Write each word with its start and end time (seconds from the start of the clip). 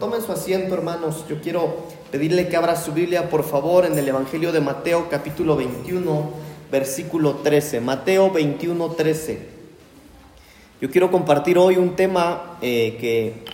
Tomen 0.00 0.22
su 0.22 0.32
asiento, 0.32 0.72
hermanos. 0.72 1.26
Yo 1.28 1.42
quiero 1.42 1.76
pedirle 2.10 2.48
que 2.48 2.56
abra 2.56 2.74
su 2.74 2.92
Biblia, 2.92 3.28
por 3.28 3.44
favor, 3.44 3.84
en 3.84 3.98
el 3.98 4.08
Evangelio 4.08 4.50
de 4.50 4.62
Mateo, 4.62 5.10
capítulo 5.10 5.56
21, 5.56 6.30
versículo 6.72 7.34
13. 7.34 7.82
Mateo 7.82 8.30
21, 8.30 8.92
13. 8.92 9.48
Yo 10.80 10.90
quiero 10.90 11.10
compartir 11.10 11.58
hoy 11.58 11.76
un 11.76 11.96
tema 11.96 12.56
eh, 12.62 12.96
que, 12.98 13.44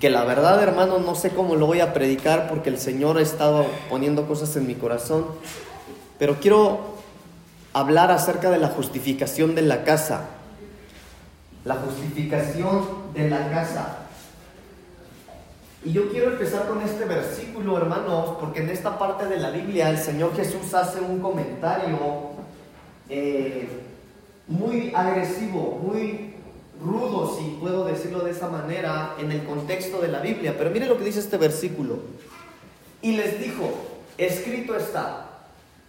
que 0.00 0.10
la 0.10 0.24
verdad, 0.24 0.60
hermanos, 0.60 1.02
no 1.06 1.14
sé 1.14 1.30
cómo 1.30 1.54
lo 1.54 1.66
voy 1.66 1.78
a 1.78 1.92
predicar 1.94 2.48
porque 2.48 2.68
el 2.68 2.78
Señor 2.78 3.18
ha 3.18 3.22
estado 3.22 3.64
poniendo 3.88 4.26
cosas 4.26 4.56
en 4.56 4.66
mi 4.66 4.74
corazón. 4.74 5.24
Pero 6.18 6.40
quiero 6.40 6.80
hablar 7.72 8.10
acerca 8.10 8.50
de 8.50 8.58
la 8.58 8.70
justificación 8.70 9.54
de 9.54 9.62
la 9.62 9.84
casa. 9.84 10.30
La 11.64 11.76
justificación 11.76 12.82
de 13.14 13.30
la 13.30 13.48
casa. 13.52 14.03
Y 15.84 15.92
yo 15.92 16.10
quiero 16.10 16.30
empezar 16.32 16.66
con 16.66 16.80
este 16.80 17.04
versículo, 17.04 17.76
hermanos, 17.76 18.36
porque 18.40 18.62
en 18.62 18.70
esta 18.70 18.98
parte 18.98 19.26
de 19.26 19.36
la 19.36 19.50
Biblia 19.50 19.90
el 19.90 19.98
Señor 19.98 20.34
Jesús 20.34 20.72
hace 20.72 20.98
un 20.98 21.20
comentario 21.20 21.98
eh, 23.10 23.68
muy 24.46 24.92
agresivo, 24.94 25.78
muy 25.82 26.36
rudo, 26.82 27.36
si 27.36 27.58
puedo 27.60 27.84
decirlo 27.84 28.20
de 28.20 28.30
esa 28.30 28.48
manera, 28.48 29.14
en 29.18 29.30
el 29.30 29.44
contexto 29.44 30.00
de 30.00 30.08
la 30.08 30.20
Biblia. 30.20 30.54
Pero 30.56 30.70
mire 30.70 30.86
lo 30.86 30.96
que 30.96 31.04
dice 31.04 31.20
este 31.20 31.36
versículo. 31.36 31.98
Y 33.02 33.12
les 33.16 33.38
dijo, 33.38 33.70
escrito 34.16 34.74
está, 34.74 35.26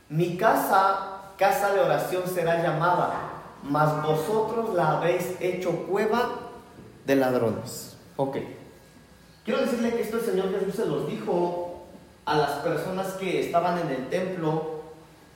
mi 0.09 0.35
casa, 0.35 1.21
casa 1.37 1.73
de 1.73 1.79
oración 1.79 2.23
será 2.27 2.61
llamada, 2.61 3.13
mas 3.63 4.03
vosotros 4.03 4.75
la 4.75 4.97
habéis 4.97 5.35
hecho 5.39 5.71
cueva 5.87 6.31
de 7.05 7.15
ladrones. 7.15 7.95
Ok. 8.17 8.37
Quiero 9.45 9.61
decirle 9.61 9.93
que 9.93 10.01
esto 10.01 10.17
el 10.17 10.25
Señor 10.25 10.59
Jesús 10.59 10.73
se 10.73 10.87
los 10.87 11.07
dijo 11.07 11.83
a 12.25 12.35
las 12.35 12.49
personas 12.63 13.13
que 13.13 13.41
estaban 13.41 13.77
en 13.77 13.89
el 13.89 14.09
templo, 14.09 14.81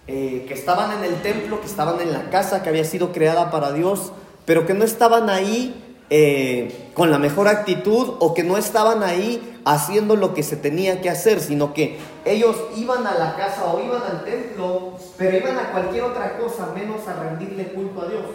eh, 0.07 0.45
que 0.47 0.55
estaban 0.55 0.97
en 0.97 1.03
el 1.03 1.21
templo, 1.21 1.61
que 1.61 1.67
estaban 1.67 2.01
en 2.01 2.11
la 2.11 2.31
casa 2.31 2.63
que 2.63 2.69
había 2.69 2.85
sido 2.85 3.11
creada 3.11 3.51
para 3.51 3.71
Dios, 3.71 4.11
pero 4.45 4.65
que 4.65 4.73
no 4.73 4.83
estaban 4.83 5.29
ahí 5.29 5.99
eh, 6.09 6.89
con 6.95 7.11
la 7.11 7.19
mejor 7.19 7.47
actitud 7.47 8.15
o 8.17 8.33
que 8.33 8.43
no 8.43 8.57
estaban 8.57 9.03
ahí 9.03 9.59
haciendo 9.63 10.15
lo 10.15 10.33
que 10.33 10.41
se 10.41 10.57
tenía 10.57 11.01
que 11.01 11.11
hacer, 11.11 11.39
sino 11.39 11.75
que 11.75 11.99
ellos 12.25 12.55
iban 12.75 13.05
a 13.05 13.13
la 13.13 13.35
casa 13.35 13.71
o 13.71 13.79
iban 13.79 14.01
al 14.01 14.23
templo, 14.23 14.93
pero 15.19 15.37
iban 15.37 15.55
a 15.55 15.71
cualquier 15.71 16.05
otra 16.05 16.35
cosa 16.39 16.71
menos 16.73 17.07
a 17.07 17.13
rendirle 17.13 17.65
culto 17.73 18.01
a 18.01 18.07
Dios. 18.07 18.25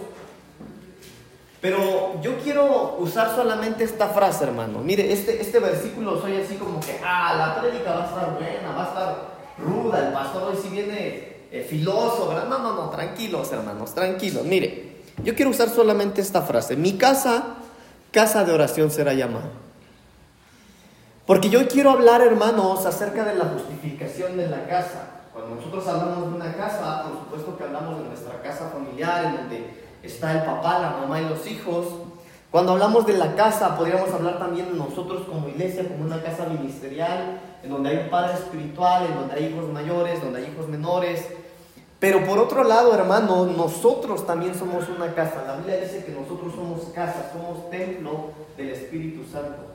Pero 1.64 2.20
yo 2.20 2.36
quiero 2.40 2.96
usar 2.98 3.34
solamente 3.34 3.84
esta 3.84 4.08
frase, 4.08 4.44
hermano. 4.44 4.80
Mire, 4.80 5.10
este, 5.10 5.40
este 5.40 5.60
versículo 5.60 6.20
soy 6.20 6.36
así 6.36 6.56
como 6.56 6.78
que, 6.78 7.00
ah, 7.02 7.34
la 7.38 7.58
prédica 7.58 7.90
va 7.90 8.02
a 8.02 8.06
estar 8.06 8.34
buena, 8.34 8.72
va 8.76 8.84
a 8.84 8.88
estar 8.88 9.16
ruda, 9.56 10.08
el 10.08 10.12
pastor 10.12 10.42
hoy 10.42 10.58
sí 10.62 10.68
viene 10.68 11.46
eh, 11.50 11.66
filoso, 11.66 12.28
¿verdad? 12.28 12.48
No, 12.48 12.58
no, 12.58 12.74
no, 12.74 12.90
tranquilos, 12.90 13.50
hermanos, 13.50 13.94
tranquilos. 13.94 14.44
Mire, 14.44 15.04
yo 15.22 15.34
quiero 15.34 15.52
usar 15.52 15.70
solamente 15.70 16.20
esta 16.20 16.42
frase. 16.42 16.76
Mi 16.76 16.98
casa, 16.98 17.54
casa 18.12 18.44
de 18.44 18.52
oración 18.52 18.90
será 18.90 19.14
llamada. 19.14 19.48
Porque 21.24 21.48
yo 21.48 21.66
quiero 21.66 21.92
hablar, 21.92 22.20
hermanos, 22.20 22.84
acerca 22.84 23.24
de 23.24 23.36
la 23.36 23.46
justificación 23.46 24.36
de 24.36 24.48
la 24.48 24.66
casa. 24.66 25.22
Cuando 25.32 25.54
nosotros 25.54 25.88
hablamos 25.88 26.30
de 26.30 26.36
una 26.36 26.54
casa, 26.54 27.04
por 27.04 27.20
supuesto 27.20 27.56
que 27.56 27.64
hablamos 27.64 28.00
de 28.00 28.04
nuestra 28.04 28.42
casa 28.42 28.68
familiar, 28.68 29.24
en 29.24 29.36
donde 29.36 29.83
está 30.04 30.32
el 30.32 30.44
papá, 30.44 30.78
la 30.78 30.90
mamá 30.90 31.20
y 31.20 31.28
los 31.28 31.46
hijos. 31.46 31.86
Cuando 32.50 32.72
hablamos 32.72 33.06
de 33.06 33.14
la 33.14 33.34
casa, 33.34 33.76
podríamos 33.76 34.10
hablar 34.12 34.38
también 34.38 34.72
de 34.72 34.78
nosotros 34.78 35.22
como 35.26 35.48
iglesia, 35.48 35.88
como 35.88 36.04
una 36.04 36.22
casa 36.22 36.46
ministerial, 36.46 37.40
en 37.62 37.70
donde 37.70 37.90
hay 37.90 37.96
un 38.04 38.10
padre 38.10 38.34
espiritual, 38.34 39.06
en 39.06 39.14
donde 39.16 39.34
hay 39.34 39.46
hijos 39.46 39.68
mayores, 39.72 40.22
donde 40.22 40.38
hay 40.40 40.52
hijos 40.52 40.68
menores. 40.68 41.26
Pero 41.98 42.24
por 42.24 42.38
otro 42.38 42.62
lado, 42.62 42.94
hermano, 42.94 43.46
nosotros 43.46 44.26
también 44.26 44.54
somos 44.54 44.88
una 44.88 45.12
casa. 45.14 45.42
La 45.46 45.56
Biblia 45.56 45.78
dice 45.78 46.04
que 46.04 46.12
nosotros 46.12 46.54
somos 46.54 46.84
casa, 46.94 47.30
somos 47.32 47.70
templo 47.70 48.30
del 48.56 48.70
Espíritu 48.70 49.24
Santo. 49.30 49.74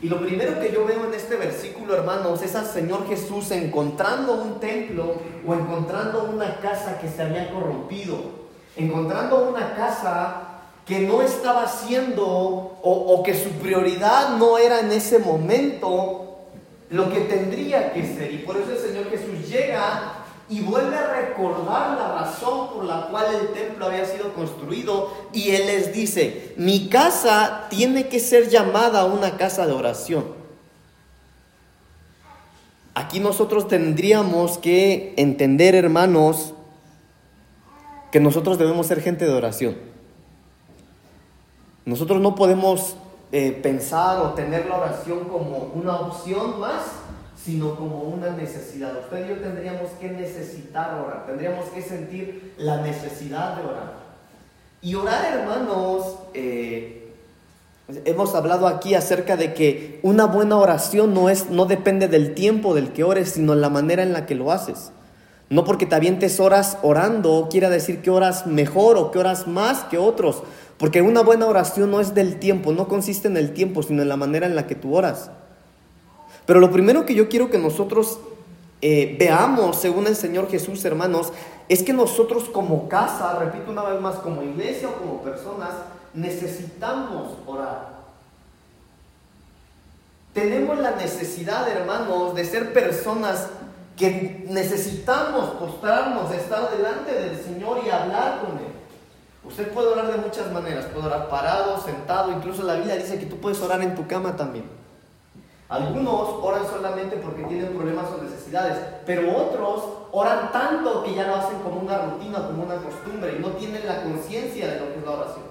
Y 0.00 0.08
lo 0.08 0.18
primero 0.20 0.58
que 0.58 0.72
yo 0.72 0.86
veo 0.86 1.04
en 1.04 1.12
este 1.12 1.36
versículo, 1.36 1.94
hermanos, 1.94 2.40
es 2.40 2.54
al 2.54 2.64
Señor 2.64 3.06
Jesús 3.06 3.50
encontrando 3.50 4.32
un 4.32 4.58
templo 4.58 5.16
o 5.46 5.54
encontrando 5.54 6.30
una 6.32 6.56
casa 6.60 6.98
que 6.98 7.08
se 7.08 7.20
había 7.20 7.50
corrompido 7.52 8.39
encontrando 8.84 9.48
una 9.48 9.74
casa 9.74 10.50
que 10.86 11.00
no 11.00 11.22
estaba 11.22 11.64
haciendo 11.64 12.26
o, 12.26 13.22
que 13.24 13.34
su 13.34 13.50
prioridad 13.50 14.36
no 14.36 14.58
era 14.58 14.80
en 14.80 14.90
ese 14.90 15.18
momento 15.20 16.38
lo 16.88 17.12
que 17.12 17.20
tendría 17.20 17.92
que 17.92 18.02
ser. 18.02 18.32
Y 18.32 18.38
por 18.38 18.56
eso 18.56 18.72
el 18.72 18.78
Señor 18.78 19.08
Jesús 19.10 19.48
llega 19.48 20.14
y 20.48 20.60
vuelve 20.62 20.96
a 20.96 21.06
recordar 21.14 21.96
la 21.96 22.20
razón 22.20 22.70
por 22.74 22.84
la 22.84 23.06
cual 23.06 23.26
el 23.32 23.48
templo 23.52 23.86
había 23.86 24.04
sido 24.04 24.32
construido 24.34 25.12
y 25.32 25.50
Él 25.50 25.66
les 25.66 25.92
dice, 25.92 26.54
mi 26.56 26.88
casa 26.88 27.68
tiene 27.70 28.08
que 28.08 28.18
ser 28.18 28.48
llamada 28.48 29.04
una 29.04 29.36
casa 29.36 29.66
de 29.68 29.72
oración. 29.72 30.40
Aquí 32.94 33.20
nosotros 33.20 33.68
tendríamos 33.68 34.58
que 34.58 35.14
entender, 35.16 35.76
hermanos, 35.76 36.54
que 38.10 38.20
nosotros 38.20 38.58
debemos 38.58 38.86
ser 38.86 39.00
gente 39.00 39.24
de 39.24 39.32
oración. 39.32 39.76
Nosotros 41.84 42.20
no 42.20 42.34
podemos 42.34 42.96
eh, 43.32 43.52
pensar 43.62 44.18
o 44.18 44.30
tener 44.30 44.66
la 44.66 44.76
oración 44.76 45.20
como 45.28 45.72
una 45.74 46.00
opción 46.00 46.60
más, 46.60 46.82
sino 47.42 47.76
como 47.76 48.02
una 48.02 48.30
necesidad. 48.30 48.92
Usted 48.98 49.24
y 49.24 49.28
yo 49.30 49.36
tendríamos 49.36 49.90
que 50.00 50.10
necesitar 50.10 51.00
orar, 51.00 51.26
tendríamos 51.26 51.66
que 51.66 51.82
sentir 51.82 52.54
la 52.58 52.82
necesidad 52.82 53.56
de 53.56 53.62
orar. 53.62 53.94
Y 54.82 54.94
orar, 54.94 55.38
hermanos, 55.38 56.16
eh, 56.34 57.12
hemos 58.04 58.34
hablado 58.34 58.66
aquí 58.66 58.94
acerca 58.94 59.36
de 59.36 59.54
que 59.54 60.00
una 60.02 60.26
buena 60.26 60.56
oración 60.56 61.14
no, 61.14 61.28
es, 61.28 61.50
no 61.50 61.66
depende 61.66 62.08
del 62.08 62.34
tiempo 62.34 62.74
del 62.74 62.92
que 62.92 63.04
ores, 63.04 63.30
sino 63.32 63.54
la 63.54 63.68
manera 63.68 64.02
en 64.02 64.12
la 64.12 64.26
que 64.26 64.34
lo 64.34 64.52
haces. 64.52 64.92
No 65.50 65.64
porque 65.64 65.84
te 65.84 65.96
avientes 65.96 66.38
horas 66.38 66.78
orando 66.80 67.48
quiera 67.50 67.68
decir 67.68 68.02
que 68.02 68.10
oras 68.10 68.46
mejor 68.46 68.96
o 68.96 69.10
que 69.10 69.18
oras 69.18 69.48
más 69.48 69.82
que 69.84 69.98
otros. 69.98 70.44
Porque 70.78 71.02
una 71.02 71.22
buena 71.22 71.46
oración 71.46 71.90
no 71.90 72.00
es 72.00 72.14
del 72.14 72.38
tiempo, 72.38 72.72
no 72.72 72.86
consiste 72.86 73.26
en 73.26 73.36
el 73.36 73.52
tiempo, 73.52 73.82
sino 73.82 74.00
en 74.00 74.08
la 74.08 74.16
manera 74.16 74.46
en 74.46 74.54
la 74.54 74.68
que 74.68 74.76
tú 74.76 74.96
oras. 74.96 75.30
Pero 76.46 76.60
lo 76.60 76.70
primero 76.70 77.04
que 77.04 77.14
yo 77.14 77.28
quiero 77.28 77.50
que 77.50 77.58
nosotros 77.58 78.20
eh, 78.80 79.16
veamos, 79.18 79.76
según 79.76 80.06
el 80.06 80.16
Señor 80.16 80.48
Jesús, 80.48 80.84
hermanos, 80.84 81.32
es 81.68 81.82
que 81.82 81.92
nosotros 81.92 82.44
como 82.48 82.88
casa, 82.88 83.36
repito 83.38 83.72
una 83.72 83.82
vez 83.82 84.00
más, 84.00 84.16
como 84.16 84.42
iglesia 84.42 84.88
o 84.88 84.94
como 84.94 85.20
personas, 85.20 85.70
necesitamos 86.14 87.32
orar. 87.44 88.00
Tenemos 90.32 90.78
la 90.78 90.92
necesidad, 90.92 91.68
hermanos, 91.68 92.36
de 92.36 92.44
ser 92.44 92.72
personas 92.72 93.48
que 94.00 94.46
necesitamos 94.48 95.50
postrarnos, 95.50 96.32
estar 96.32 96.70
delante 96.74 97.12
del 97.12 97.38
Señor 97.38 97.82
y 97.84 97.90
hablar 97.90 98.40
con 98.40 98.56
Él. 98.56 98.72
Usted 99.44 99.70
puede 99.72 99.88
orar 99.88 100.10
de 100.10 100.16
muchas 100.16 100.50
maneras, 100.50 100.86
puede 100.86 101.06
orar 101.06 101.28
parado, 101.28 101.78
sentado, 101.78 102.32
incluso 102.32 102.62
la 102.62 102.76
Biblia 102.76 102.96
dice 102.96 103.18
que 103.18 103.26
tú 103.26 103.36
puedes 103.36 103.60
orar 103.60 103.82
en 103.82 103.94
tu 103.94 104.06
cama 104.06 104.34
también. 104.36 104.64
Algunos 105.68 106.30
oran 106.42 106.66
solamente 106.66 107.16
porque 107.16 107.44
tienen 107.44 107.74
problemas 107.74 108.06
o 108.18 108.22
necesidades, 108.22 108.78
pero 109.04 109.36
otros 109.36 109.84
oran 110.12 110.50
tanto 110.50 111.04
que 111.04 111.14
ya 111.14 111.26
lo 111.26 111.36
hacen 111.36 111.58
como 111.58 111.80
una 111.80 111.98
rutina, 111.98 112.38
como 112.46 112.62
una 112.64 112.76
costumbre 112.76 113.36
y 113.36 113.42
no 113.42 113.48
tienen 113.50 113.86
la 113.86 114.02
conciencia 114.02 114.66
de 114.66 114.80
lo 114.80 114.92
que 114.92 114.98
es 114.98 115.04
la 115.04 115.10
oración. 115.10 115.44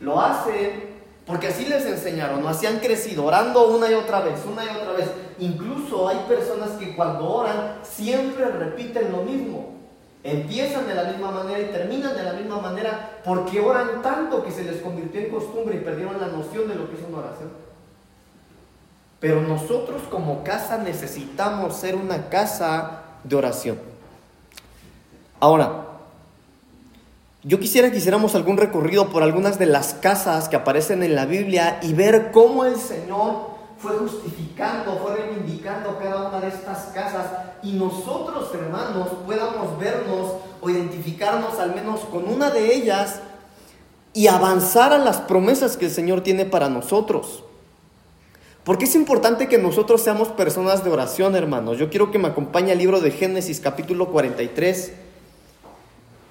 Lo 0.00 0.20
hacen 0.20 0.94
porque 1.26 1.48
así 1.48 1.64
les 1.64 1.86
enseñaron, 1.86 2.42
¿no? 2.42 2.48
Así 2.48 2.66
han 2.66 2.78
crecido, 2.80 3.24
orando 3.24 3.66
una 3.68 3.90
y 3.90 3.94
otra 3.94 4.20
vez, 4.20 4.40
una 4.46 4.62
y 4.64 4.68
otra 4.68 4.92
vez. 4.92 5.10
Incluso 5.38 6.08
hay 6.08 6.18
personas 6.28 6.70
que 6.72 6.96
cuando 6.96 7.28
oran 7.28 7.78
siempre 7.82 8.46
repiten 8.46 9.12
lo 9.12 9.22
mismo. 9.22 9.76
Empiezan 10.24 10.88
de 10.88 10.94
la 10.94 11.04
misma 11.04 11.30
manera 11.30 11.60
y 11.60 11.66
terminan 11.66 12.16
de 12.16 12.24
la 12.24 12.32
misma 12.32 12.60
manera 12.60 13.20
porque 13.24 13.60
oran 13.60 14.02
tanto 14.02 14.42
que 14.42 14.50
se 14.50 14.64
les 14.64 14.82
convirtió 14.82 15.20
en 15.20 15.30
costumbre 15.30 15.76
y 15.76 15.80
perdieron 15.80 16.20
la 16.20 16.28
noción 16.28 16.68
de 16.68 16.74
lo 16.74 16.88
que 16.88 16.96
es 16.96 17.02
una 17.08 17.18
oración. 17.18 17.50
Pero 19.20 19.40
nosotros 19.40 20.02
como 20.10 20.42
casa 20.42 20.78
necesitamos 20.78 21.76
ser 21.76 21.94
una 21.94 22.28
casa 22.28 23.02
de 23.24 23.36
oración. 23.36 23.78
Ahora, 25.38 25.84
yo 27.42 27.60
quisiera 27.60 27.90
que 27.92 27.98
hiciéramos 27.98 28.34
algún 28.34 28.56
recorrido 28.56 29.08
por 29.08 29.22
algunas 29.22 29.58
de 29.58 29.66
las 29.66 29.94
casas 29.94 30.48
que 30.48 30.56
aparecen 30.56 31.04
en 31.04 31.14
la 31.14 31.26
Biblia 31.26 31.78
y 31.82 31.92
ver 31.92 32.32
cómo 32.32 32.64
el 32.64 32.76
Señor 32.76 33.55
fue 33.78 33.92
justificando, 33.98 34.98
fue 34.98 35.16
reivindicando 35.16 35.98
cada 35.98 36.28
una 36.28 36.40
de 36.40 36.48
estas 36.48 36.86
casas 36.94 37.26
y 37.62 37.72
nosotros, 37.72 38.50
hermanos, 38.54 39.08
podamos 39.26 39.78
vernos 39.78 40.32
o 40.60 40.70
identificarnos 40.70 41.58
al 41.58 41.74
menos 41.74 42.00
con 42.00 42.28
una 42.28 42.50
de 42.50 42.74
ellas 42.74 43.20
y 44.12 44.28
avanzar 44.28 44.92
a 44.92 44.98
las 44.98 45.18
promesas 45.18 45.76
que 45.76 45.86
el 45.86 45.90
Señor 45.90 46.22
tiene 46.22 46.46
para 46.46 46.70
nosotros. 46.70 47.44
¿Por 48.64 48.78
qué 48.78 48.84
es 48.86 48.94
importante 48.96 49.46
que 49.46 49.58
nosotros 49.58 50.02
seamos 50.02 50.28
personas 50.28 50.82
de 50.82 50.90
oración, 50.90 51.36
hermanos? 51.36 51.78
Yo 51.78 51.90
quiero 51.90 52.10
que 52.10 52.18
me 52.18 52.28
acompañe 52.28 52.72
al 52.72 52.78
libro 52.78 53.00
de 53.00 53.10
Génesis 53.10 53.60
capítulo 53.60 54.08
43. 54.08 54.92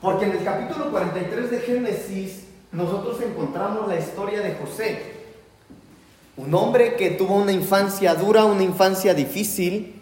Porque 0.02 0.26
en 0.26 0.32
el 0.32 0.44
capítulo 0.44 0.92
43 0.92 1.52
de 1.52 1.60
Génesis 1.60 2.44
nosotros 2.72 3.22
encontramos 3.22 3.88
la 3.88 3.98
historia 3.98 4.42
de 4.42 4.56
José. 4.56 5.15
Un 6.38 6.54
hombre 6.54 6.96
que 6.96 7.12
tuvo 7.12 7.36
una 7.36 7.54
infancia 7.54 8.14
dura, 8.16 8.44
una 8.46 8.64
infancia 8.64 9.14
difícil, 9.14 10.02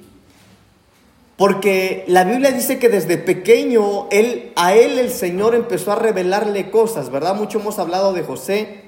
porque 1.38 2.06
la 2.08 2.24
Biblia 2.24 2.52
dice 2.52 2.80
que 2.80 2.90
desde 2.90 3.18
pequeño 3.18 4.08
él, 4.12 4.52
a 4.56 4.74
él 4.76 4.98
el 4.98 5.12
Señor 5.12 5.56
empezó 5.56 5.92
a 5.92 5.96
revelarle 5.96 6.70
cosas, 6.70 7.10
¿verdad? 7.10 7.36
Mucho 7.36 7.60
hemos 7.60 7.80
hablado 7.80 8.14
de 8.14 8.24
José. 8.24 8.84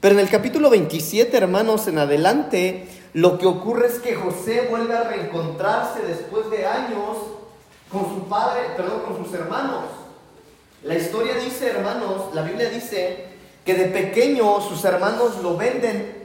Pero 0.00 0.14
en 0.14 0.20
el 0.20 0.28
capítulo 0.28 0.70
27, 0.70 1.36
hermanos, 1.36 1.86
en 1.88 1.98
adelante, 1.98 2.86
lo 3.12 3.38
que 3.38 3.46
ocurre 3.46 3.86
es 3.86 4.00
que 4.00 4.14
José 4.14 4.66
vuelve 4.68 4.94
a 4.94 5.04
reencontrarse 5.04 6.02
después 6.06 6.50
de 6.50 6.66
años 6.66 7.16
con 7.90 8.02
su 8.02 8.28
padre, 8.28 8.62
perdón, 8.76 9.02
con 9.06 9.24
sus 9.24 9.32
hermanos. 9.34 9.84
La 10.82 10.96
historia 10.96 11.36
dice, 11.36 11.68
hermanos, 11.68 12.34
la 12.34 12.42
Biblia 12.42 12.68
dice 12.68 13.24
que 13.64 13.74
de 13.74 13.86
pequeño 13.86 14.60
sus 14.60 14.84
hermanos 14.84 15.40
lo 15.42 15.56
venden 15.56 16.23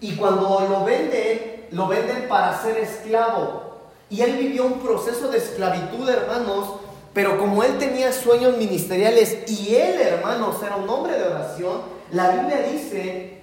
y 0.00 0.16
cuando 0.16 0.66
lo 0.68 0.84
venden, 0.84 1.66
lo 1.70 1.88
venden 1.88 2.28
para 2.28 2.60
ser 2.62 2.78
esclavo. 2.78 3.62
Y 4.10 4.20
él 4.20 4.36
vivió 4.36 4.66
un 4.66 4.80
proceso 4.80 5.28
de 5.28 5.38
esclavitud, 5.38 6.08
hermanos, 6.08 6.68
pero 7.12 7.38
como 7.38 7.64
él 7.64 7.78
tenía 7.78 8.12
sueños 8.12 8.56
ministeriales 8.56 9.50
y 9.50 9.74
él, 9.74 10.00
hermanos, 10.00 10.56
era 10.62 10.76
un 10.76 10.88
hombre 10.88 11.18
de 11.18 11.24
oración, 11.24 11.80
la 12.12 12.30
Biblia 12.30 12.58
dice 12.70 13.40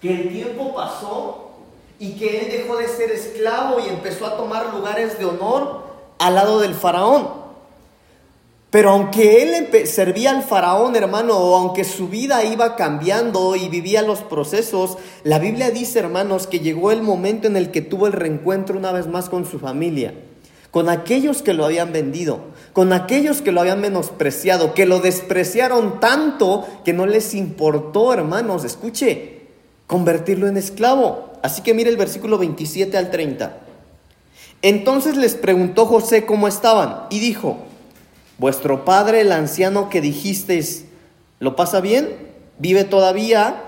que 0.00 0.14
el 0.14 0.28
tiempo 0.30 0.74
pasó 0.74 1.50
y 1.98 2.16
que 2.18 2.40
él 2.40 2.50
dejó 2.50 2.76
de 2.76 2.88
ser 2.88 3.10
esclavo 3.10 3.78
y 3.78 3.88
empezó 3.88 4.26
a 4.26 4.36
tomar 4.36 4.74
lugares 4.74 5.18
de 5.18 5.26
honor 5.26 5.84
al 6.18 6.34
lado 6.34 6.58
del 6.60 6.74
faraón. 6.74 7.43
Pero 8.74 8.90
aunque 8.90 9.40
él 9.40 9.86
servía 9.86 10.32
al 10.32 10.42
faraón, 10.42 10.96
hermano, 10.96 11.36
o 11.36 11.54
aunque 11.54 11.84
su 11.84 12.08
vida 12.08 12.44
iba 12.44 12.74
cambiando 12.74 13.54
y 13.54 13.68
vivía 13.68 14.02
los 14.02 14.22
procesos, 14.22 14.98
la 15.22 15.38
Biblia 15.38 15.70
dice, 15.70 16.00
hermanos, 16.00 16.48
que 16.48 16.58
llegó 16.58 16.90
el 16.90 17.00
momento 17.00 17.46
en 17.46 17.56
el 17.56 17.70
que 17.70 17.82
tuvo 17.82 18.08
el 18.08 18.12
reencuentro 18.12 18.76
una 18.76 18.90
vez 18.90 19.06
más 19.06 19.28
con 19.28 19.46
su 19.46 19.60
familia 19.60 20.14
con 20.72 20.88
aquellos 20.88 21.42
que 21.42 21.54
lo 21.54 21.64
habían 21.64 21.92
vendido, 21.92 22.40
con 22.72 22.92
aquellos 22.92 23.42
que 23.42 23.52
lo 23.52 23.60
habían 23.60 23.80
menospreciado, 23.80 24.74
que 24.74 24.86
lo 24.86 24.98
despreciaron 24.98 26.00
tanto 26.00 26.66
que 26.84 26.92
no 26.92 27.06
les 27.06 27.32
importó, 27.34 28.12
hermanos, 28.12 28.64
escuche, 28.64 29.42
convertirlo 29.86 30.48
en 30.48 30.56
esclavo. 30.56 31.30
Así 31.44 31.62
que 31.62 31.74
mire 31.74 31.90
el 31.90 31.96
versículo 31.96 32.38
27 32.38 32.96
al 32.96 33.12
30. 33.12 33.56
Entonces 34.62 35.16
les 35.16 35.36
preguntó 35.36 35.86
José 35.86 36.26
cómo 36.26 36.48
estaban 36.48 37.02
y 37.08 37.20
dijo, 37.20 37.58
vuestro 38.38 38.84
padre, 38.84 39.20
el 39.20 39.32
anciano 39.32 39.88
que 39.88 40.00
dijisteis, 40.00 40.84
¿lo 41.38 41.56
pasa 41.56 41.80
bien? 41.80 42.08
¿Vive 42.58 42.84
todavía? 42.84 43.62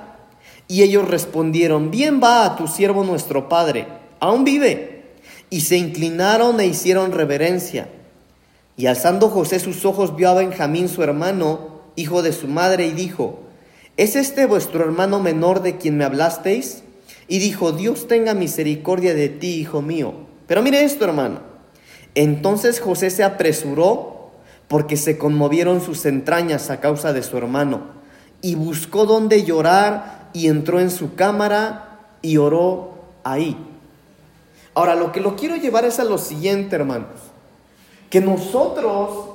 Y 0.69 0.83
ellos 0.83 1.09
respondieron, 1.09 1.91
bien 1.91 2.21
va 2.23 2.45
a 2.45 2.57
tu 2.57 2.67
siervo 2.67 3.05
nuestro 3.05 3.49
padre, 3.49 3.87
aún 4.21 4.45
vive. 4.45 5.05
Y 5.49 5.61
se 5.61 5.77
inclinaron 5.77 6.59
e 6.61 6.67
hicieron 6.67 7.13
reverencia. 7.13 7.89
Y 8.77 8.87
alzando 8.87 9.31
José 9.31 9.61
sus 9.61 9.85
ojos 9.85 10.17
vio 10.17 10.29
a 10.31 10.35
Benjamín 10.35 10.89
su 10.89 11.03
hermano, 11.03 11.83
hijo 11.95 12.23
de 12.23 12.33
su 12.33 12.49
madre, 12.49 12.87
y 12.87 12.93
dijo, 12.93 13.41
¿Es 13.97 14.15
este 14.15 14.45
vuestro 14.45 14.85
hermano 14.85 15.21
menor 15.21 15.63
de 15.63 15.79
quien 15.79 15.97
me 15.97 16.05
hablasteis? 16.05 16.83
Y 17.29 17.39
dijo, 17.39 17.73
Dios 17.73 18.07
tenga 18.09 18.35
misericordia 18.35 19.15
de 19.15 19.31
ti, 19.31 19.55
hijo 19.55 19.81
mío. 19.81 20.13
Pero 20.47 20.63
mire 20.63 20.85
esto, 20.85 21.07
hermano. 21.07 21.41
Entonces 22.15 22.79
José 22.79 23.09
se 23.09 23.25
apresuró 23.25 24.16
porque 24.69 24.97
se 24.97 25.19
conmovieron 25.19 25.81
sus 25.81 26.05
entrañas 26.07 26.71
a 26.71 26.81
causa 26.81 27.13
de 27.13 27.23
su 27.23 27.37
hermano, 27.37 27.83
y 28.43 28.55
buscó 28.55 29.07
donde 29.07 29.45
llorar, 29.45 30.29
y 30.33 30.49
entró 30.49 30.81
en 30.81 30.91
su 30.91 31.15
cámara 31.15 31.99
y 32.21 32.37
oró 32.37 32.95
ahí. 33.25 33.57
Ahora, 34.75 34.95
lo 34.95 35.11
que 35.11 35.21
lo 35.21 35.35
quiero 35.37 35.57
llevar 35.57 35.87
es 35.87 35.99
a 35.99 36.05
lo 36.05 36.19
siguiente, 36.19 36.77
hermanos. 36.77 37.19
Que 38.11 38.21
nosotros 38.21 39.31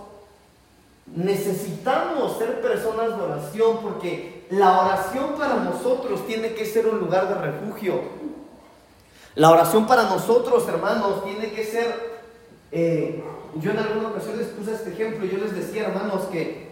necesitamos 1.15 2.37
ser 2.37 2.61
personas 2.61 3.17
de 3.17 3.23
oración 3.23 3.79
porque 3.81 4.45
la 4.51 4.79
oración 4.79 5.33
para 5.37 5.55
nosotros 5.55 6.27
tiene 6.27 6.53
que 6.53 6.65
ser 6.65 6.85
un 6.85 6.99
lugar 6.99 7.27
de 7.27 7.35
refugio. 7.35 7.99
La 9.33 9.49
oración 9.49 9.87
para 9.87 10.03
nosotros, 10.03 10.67
hermanos, 10.67 11.23
tiene 11.23 11.51
que 11.51 11.63
ser... 11.63 12.21
Eh, 12.71 13.23
yo 13.59 13.71
en 13.71 13.77
alguna 13.79 14.09
ocasión 14.09 14.37
les 14.37 14.47
puse 14.47 14.73
este 14.73 14.91
ejemplo, 14.91 15.25
yo 15.25 15.37
les 15.37 15.53
decía, 15.53 15.87
hermanos, 15.87 16.23
que 16.31 16.71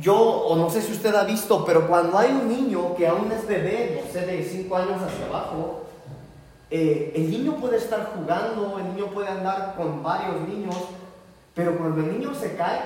yo, 0.00 0.16
o 0.16 0.56
no 0.56 0.70
sé 0.70 0.82
si 0.82 0.92
usted 0.92 1.14
ha 1.14 1.24
visto, 1.24 1.64
pero 1.64 1.88
cuando 1.88 2.18
hay 2.18 2.30
un 2.30 2.48
niño 2.48 2.94
que 2.94 3.08
aún 3.08 3.32
es 3.32 3.46
bebé, 3.46 4.00
no 4.04 4.12
sé, 4.12 4.26
de 4.26 4.44
5 4.44 4.76
años 4.76 5.02
hacia 5.02 5.26
abajo, 5.26 5.82
eh, 6.70 7.12
el 7.16 7.30
niño 7.30 7.56
puede 7.56 7.78
estar 7.78 8.12
jugando, 8.14 8.78
el 8.78 8.94
niño 8.94 9.06
puede 9.06 9.28
andar 9.28 9.74
con 9.76 10.02
varios 10.02 10.46
niños, 10.46 10.76
pero 11.54 11.76
cuando 11.78 12.02
el 12.02 12.18
niño 12.18 12.34
se 12.34 12.54
cae, 12.54 12.80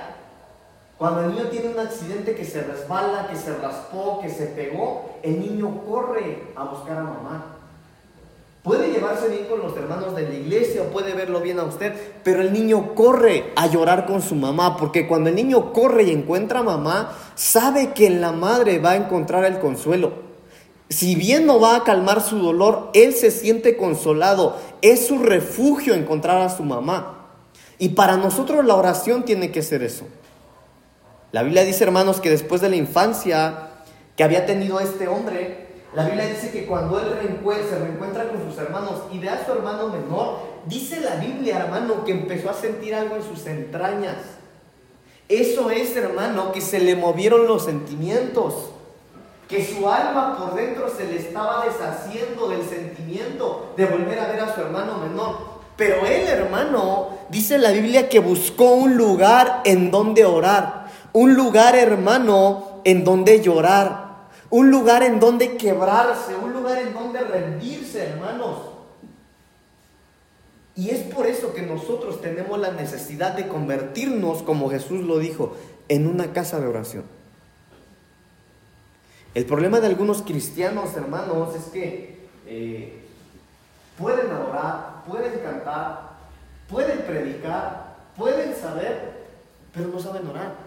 cuando 0.97 1.21
el 1.21 1.31
niño 1.31 1.45
tiene 1.49 1.69
un 1.69 1.79
accidente 1.79 2.33
que 2.33 2.45
se 2.45 2.63
resbala, 2.63 3.27
que 3.27 3.35
se 3.35 3.57
raspó, 3.57 4.19
que 4.21 4.29
se 4.29 4.47
pegó, 4.47 5.17
el 5.21 5.39
niño 5.39 5.83
corre 5.85 6.53
a 6.55 6.63
buscar 6.63 6.97
a 6.97 7.03
mamá. 7.03 7.52
Puede 8.63 8.91
llevarse 8.91 9.27
bien 9.27 9.45
con 9.45 9.59
los 9.59 9.75
hermanos 9.75 10.15
de 10.15 10.23
la 10.23 10.33
iglesia 10.33 10.83
o 10.83 10.85
puede 10.85 11.13
verlo 11.13 11.41
bien 11.41 11.59
a 11.59 11.63
usted, 11.63 11.93
pero 12.23 12.41
el 12.41 12.53
niño 12.53 12.95
corre 12.95 13.51
a 13.55 13.67
llorar 13.67 14.05
con 14.05 14.21
su 14.21 14.35
mamá, 14.35 14.77
porque 14.77 15.05
cuando 15.05 15.29
el 15.29 15.35
niño 15.35 15.73
corre 15.73 16.03
y 16.03 16.11
encuentra 16.11 16.59
a 16.59 16.63
mamá, 16.63 17.17
sabe 17.35 17.91
que 17.93 18.07
en 18.07 18.21
la 18.21 18.31
madre 18.31 18.79
va 18.79 18.91
a 18.91 18.95
encontrar 18.95 19.43
el 19.43 19.59
consuelo 19.59 20.23
si 20.93 21.15
bien 21.15 21.45
no 21.45 21.59
va 21.59 21.75
a 21.75 21.83
calmar 21.83 22.21
su 22.21 22.37
dolor, 22.37 22.91
él 22.93 23.13
se 23.13 23.31
siente 23.31 23.75
consolado. 23.77 24.57
Es 24.81 25.07
su 25.07 25.17
refugio 25.17 25.95
encontrar 25.95 26.41
a 26.41 26.49
su 26.49 26.63
mamá. 26.63 27.29
Y 27.79 27.89
para 27.89 28.17
nosotros 28.17 28.63
la 28.63 28.75
oración 28.75 29.25
tiene 29.25 29.51
que 29.51 29.63
ser 29.63 29.81
eso. 29.81 30.05
La 31.31 31.41
Biblia 31.41 31.65
dice, 31.65 31.83
hermanos, 31.83 32.21
que 32.21 32.29
después 32.29 32.61
de 32.61 32.69
la 32.69 32.75
infancia 32.75 33.69
que 34.15 34.23
había 34.23 34.45
tenido 34.45 34.79
este 34.79 35.07
hombre, 35.07 35.62
la 35.95 36.05
Biblia 36.05 36.25
dice 36.25 36.51
que 36.51 36.65
cuando 36.65 36.99
él 36.99 37.05
se 37.69 37.79
reencuentra 37.79 38.27
con 38.27 38.43
sus 38.49 38.57
hermanos 38.57 39.03
y 39.11 39.19
ve 39.19 39.29
a 39.29 39.45
su 39.45 39.51
hermano 39.51 39.89
menor, 39.89 40.39
dice 40.65 40.99
la 41.01 41.15
Biblia, 41.15 41.59
hermano, 41.59 42.03
que 42.03 42.11
empezó 42.11 42.49
a 42.49 42.53
sentir 42.53 42.95
algo 42.95 43.15
en 43.15 43.23
sus 43.23 43.45
entrañas. 43.45 44.17
Eso 45.29 45.69
es, 45.69 45.95
hermano, 45.95 46.51
que 46.51 46.61
se 46.61 46.79
le 46.79 46.95
movieron 46.95 47.47
los 47.47 47.65
sentimientos 47.65 48.71
que 49.47 49.63
su 49.63 49.87
alma 49.87 50.37
por 50.37 50.55
dentro 50.55 50.89
se 50.89 51.05
le 51.05 51.17
estaba 51.17 51.65
deshaciendo 51.65 52.47
del 52.47 52.63
sentimiento 52.67 53.73
de 53.77 53.85
volver 53.85 54.19
a 54.19 54.27
ver 54.27 54.39
a 54.39 54.55
su 54.55 54.61
hermano 54.61 54.97
menor. 54.97 55.53
Pero 55.75 56.05
él, 56.05 56.27
hermano, 56.27 57.09
dice 57.29 57.57
la 57.57 57.71
Biblia 57.71 58.09
que 58.09 58.19
buscó 58.19 58.73
un 58.73 58.95
lugar 58.95 59.61
en 59.65 59.91
donde 59.91 60.25
orar, 60.25 60.87
un 61.11 61.35
lugar, 61.35 61.75
hermano, 61.75 62.79
en 62.83 63.03
donde 63.03 63.41
llorar, 63.41 64.02
un 64.53 64.69
lugar 64.69 65.01
en 65.01 65.19
donde 65.19 65.57
quebrarse, 65.57 66.35
un 66.35 66.53
lugar 66.53 66.77
en 66.77 66.93
donde 66.93 67.21
rendirse, 67.21 68.05
hermanos. 68.05 68.59
Y 70.75 70.91
es 70.91 70.99
por 71.11 71.25
eso 71.25 71.55
que 71.55 71.63
nosotros 71.63 72.21
tenemos 72.21 72.59
la 72.59 72.71
necesidad 72.71 73.31
de 73.31 73.47
convertirnos, 73.47 74.43
como 74.43 74.69
Jesús 74.69 75.03
lo 75.05 75.17
dijo, 75.17 75.57
en 75.89 76.05
una 76.05 76.33
casa 76.33 76.59
de 76.59 76.67
oración. 76.67 77.03
El 79.33 79.45
problema 79.47 79.79
de 79.79 79.87
algunos 79.87 80.21
cristianos, 80.21 80.95
hermanos, 80.95 81.55
es 81.55 81.63
que 81.73 82.27
eh, 82.45 83.01
pueden 83.97 84.29
adorar, 84.29 85.03
pueden 85.09 85.39
cantar, 85.39 86.11
pueden 86.69 86.99
predicar, 87.07 87.95
pueden 88.15 88.55
saber, 88.55 89.13
pero 89.73 89.87
no 89.87 89.99
saben 89.99 90.27
orar. 90.27 90.62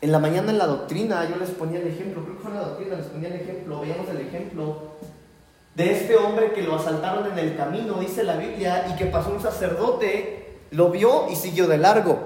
En 0.00 0.12
la 0.12 0.18
mañana 0.20 0.52
en 0.52 0.58
la 0.58 0.66
doctrina 0.66 1.28
yo 1.28 1.36
les 1.36 1.50
ponía 1.50 1.80
el 1.80 1.88
ejemplo, 1.88 2.22
creo 2.22 2.36
que 2.36 2.42
fue 2.42 2.52
en 2.52 2.58
la 2.58 2.64
doctrina, 2.68 2.96
les 2.96 3.06
ponía 3.06 3.28
el 3.28 3.40
ejemplo, 3.40 3.80
veíamos 3.80 4.08
el 4.08 4.20
ejemplo 4.20 4.76
de 5.74 5.92
este 5.92 6.16
hombre 6.16 6.52
que 6.52 6.62
lo 6.62 6.76
asaltaron 6.76 7.30
en 7.30 7.38
el 7.38 7.56
camino, 7.56 7.94
dice 7.94 8.24
la 8.24 8.36
Biblia, 8.36 8.86
y 8.90 8.96
que 8.96 9.06
pasó 9.06 9.30
un 9.30 9.40
sacerdote, 9.40 10.58
lo 10.72 10.90
vio 10.90 11.28
y 11.30 11.36
siguió 11.36 11.68
de 11.68 11.78
largo. 11.78 12.18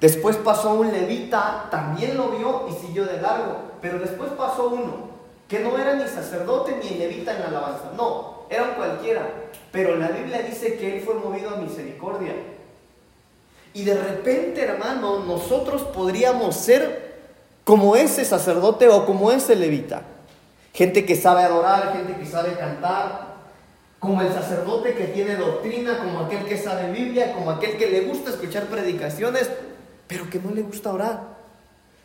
Después 0.00 0.36
pasó 0.36 0.74
un 0.74 0.92
levita, 0.92 1.66
también 1.70 2.16
lo 2.16 2.30
vio 2.30 2.66
y 2.68 2.72
siguió 2.72 3.04
de 3.04 3.20
largo. 3.20 3.56
Pero 3.80 3.98
después 3.98 4.30
pasó 4.38 4.68
uno, 4.68 5.08
que 5.48 5.60
no 5.60 5.76
era 5.78 5.94
ni 5.94 6.06
sacerdote 6.06 6.78
ni 6.82 6.98
levita 6.98 7.34
en 7.34 7.40
la 7.40 7.46
alabanza. 7.48 7.90
No, 7.96 8.46
era 8.50 8.76
cualquiera. 8.76 9.26
Pero 9.72 9.96
la 9.96 10.08
Biblia 10.08 10.42
dice 10.42 10.76
que 10.76 10.96
él 10.96 11.02
fue 11.02 11.14
movido 11.14 11.50
a 11.50 11.56
misericordia. 11.56 12.34
Y 13.76 13.84
de 13.84 13.94
repente, 13.94 14.62
hermano, 14.62 15.18
nosotros 15.18 15.82
podríamos 15.82 16.56
ser 16.56 17.14
como 17.62 17.94
ese 17.94 18.24
sacerdote 18.24 18.88
o 18.88 19.04
como 19.04 19.30
ese 19.30 19.54
levita. 19.54 20.00
gente 20.72 21.04
que 21.04 21.14
sabe 21.14 21.42
adorar, 21.42 21.92
gente 21.92 22.18
que 22.18 22.24
sabe 22.24 22.54
cantar, 22.54 23.34
como 23.98 24.22
el 24.22 24.32
sacerdote 24.32 24.94
que 24.94 25.08
tiene 25.08 25.36
doctrina, 25.36 25.98
como 25.98 26.20
aquel 26.20 26.46
que 26.46 26.56
sabe 26.56 26.90
Biblia, 26.90 27.34
como 27.34 27.50
aquel 27.50 27.76
que 27.76 27.90
le 27.90 28.06
gusta 28.06 28.30
escuchar 28.30 28.64
predicaciones, 28.64 29.50
pero 30.06 30.30
que 30.30 30.38
no 30.38 30.52
le 30.52 30.62
gusta 30.62 30.90
orar, 30.90 31.20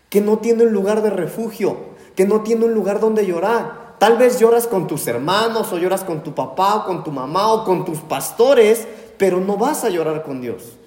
que 0.09 0.19
no 0.19 0.39
tiene 0.39 0.63
un 0.63 0.73
lugar 0.73 1.01
de 1.01 1.09
refugio, 1.09 1.77
que 2.17 2.25
no 2.25 2.41
tiene 2.41 2.65
un 2.65 2.73
lugar 2.73 2.99
donde 2.99 3.25
llorar. 3.25 3.95
Tal 3.97 4.17
vez 4.17 4.41
lloras 4.41 4.67
con 4.67 4.87
tus 4.87 5.07
hermanos 5.07 5.71
o 5.71 5.77
lloras 5.77 6.03
con 6.03 6.21
tu 6.21 6.35
papá 6.35 6.75
o 6.75 6.85
con 6.85 7.05
tu 7.05 7.11
mamá 7.11 7.53
o 7.53 7.63
con 7.63 7.85
tus 7.85 7.99
pastores, 7.99 8.85
pero 9.17 9.39
no 9.39 9.55
vas 9.55 9.85
a 9.85 9.89
llorar 9.89 10.23
con 10.23 10.41
Dios. 10.41 10.80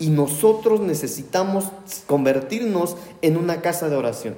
Y 0.00 0.08
nosotros 0.08 0.80
necesitamos 0.80 1.66
convertirnos 2.06 2.96
en 3.22 3.36
una 3.36 3.60
casa 3.60 3.88
de 3.88 3.96
oración. 3.96 4.34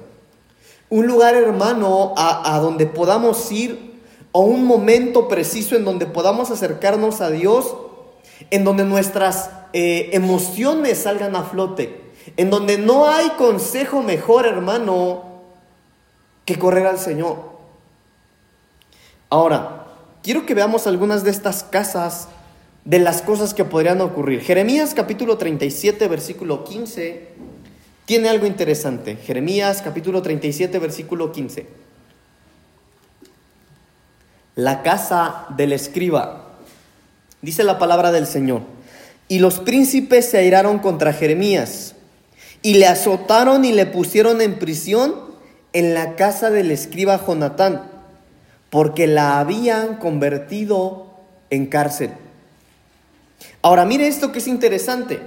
Un 0.89 1.07
lugar, 1.07 1.33
hermano, 1.33 2.13
a, 2.15 2.59
donde 2.59 2.85
podamos 2.85 3.51
ir, 3.51 3.99
o 4.31 4.41
un 4.41 4.65
momento 4.65 5.27
preciso 5.27 5.75
en 5.75 5.85
donde 5.85 6.05
podamos 6.05 6.51
acercarnos 6.51 7.21
a 7.21 7.31
Dios, 7.31 7.75
en 8.51 8.63
donde 8.63 8.83
nuestras 8.83 9.49
eh, 9.73 10.09
emociones 10.13 10.99
salgan 10.99 11.35
a 11.35 11.43
flote, 11.43 12.11
en 12.37 12.49
donde 12.49 12.77
no 12.77 13.09
hay 13.09 13.29
consejo 13.31 14.03
mejor, 14.03 14.45
hermano, 14.45 15.23
que 16.45 16.59
correr 16.59 16.85
al 16.85 16.99
Señor. 16.99 17.37
Ahora, 19.29 19.87
quiero 20.21 20.45
que 20.45 20.53
veamos 20.53 20.87
algunas 20.87 21.23
de 21.23 21.31
estas 21.31 21.63
casas 21.63 22.27
de 22.85 22.99
las 22.99 23.21
cosas 23.21 23.53
que 23.53 23.65
podrían 23.65 24.01
ocurrir. 24.01 24.41
Jeremías 24.41 24.93
capítulo 24.93 25.37
37, 25.37 26.07
versículo 26.07 26.63
15, 26.63 27.27
tiene 28.05 28.29
algo 28.29 28.45
interesante. 28.45 29.15
Jeremías 29.15 29.81
capítulo 29.81 30.21
37, 30.21 30.79
versículo 30.79 31.31
15. 31.31 31.65
La 34.55 34.83
casa 34.83 35.45
del 35.55 35.71
escriba. 35.71 36.57
Dice 37.41 37.63
la 37.63 37.79
palabra 37.79 38.11
del 38.11 38.27
Señor. 38.27 38.61
Y 39.27 39.39
los 39.39 39.59
príncipes 39.59 40.29
se 40.29 40.37
airaron 40.37 40.79
contra 40.79 41.13
Jeremías 41.13 41.95
y 42.61 42.75
le 42.75 42.87
azotaron 42.87 43.65
y 43.65 43.71
le 43.71 43.85
pusieron 43.85 44.41
en 44.41 44.59
prisión 44.59 45.15
en 45.71 45.93
la 45.93 46.15
casa 46.15 46.49
del 46.51 46.71
escriba 46.71 47.25
Jonatán, 47.25 47.89
porque 48.69 49.07
la 49.07 49.39
habían 49.39 49.95
convertido 49.97 51.07
en 51.49 51.65
cárcel. 51.65 52.11
Ahora, 53.63 53.85
mire 53.85 54.07
esto 54.07 54.31
que 54.33 54.39
es 54.39 54.47
interesante. 54.47 55.21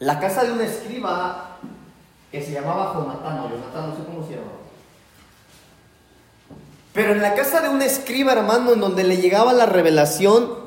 La 0.00 0.18
casa 0.18 0.42
de 0.42 0.52
un 0.52 0.60
escriba 0.60 1.56
que 2.32 2.42
se 2.42 2.52
llamaba 2.52 2.92
Jonatán. 2.92 3.42
Pero 6.92 7.12
en 7.12 7.22
la 7.22 7.34
casa 7.34 7.60
de 7.60 7.68
un 7.68 7.80
escriba, 7.80 8.32
hermano, 8.32 8.72
en 8.72 8.80
donde 8.80 9.04
le 9.04 9.18
llegaba 9.18 9.52
la 9.52 9.66
revelación, 9.66 10.66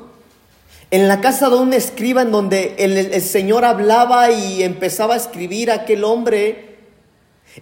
en 0.92 1.08
la 1.10 1.20
casa 1.20 1.50
de 1.50 1.58
un 1.58 1.74
escriba 1.74 2.22
en 2.22 2.32
donde 2.32 2.76
el, 2.80 2.98
el, 2.98 3.22
Señor 3.22 3.66
hablaba 3.66 4.32
y 4.32 4.64
empezaba 4.64 5.16
a 5.16 5.18
escribir 5.18 5.70
a 5.72 5.76
aquel 5.76 6.06
hombre, 6.06 6.78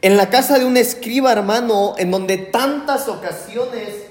en 0.01 0.17
la 0.17 0.29
casa 0.29 0.59
de 0.59 0.65
un 0.65 0.77
escriba, 0.77 1.31
hermano, 1.31 1.95
en 1.97 2.11
donde 2.11 2.37
tantas 2.37 3.07
ocasiones 3.07 4.07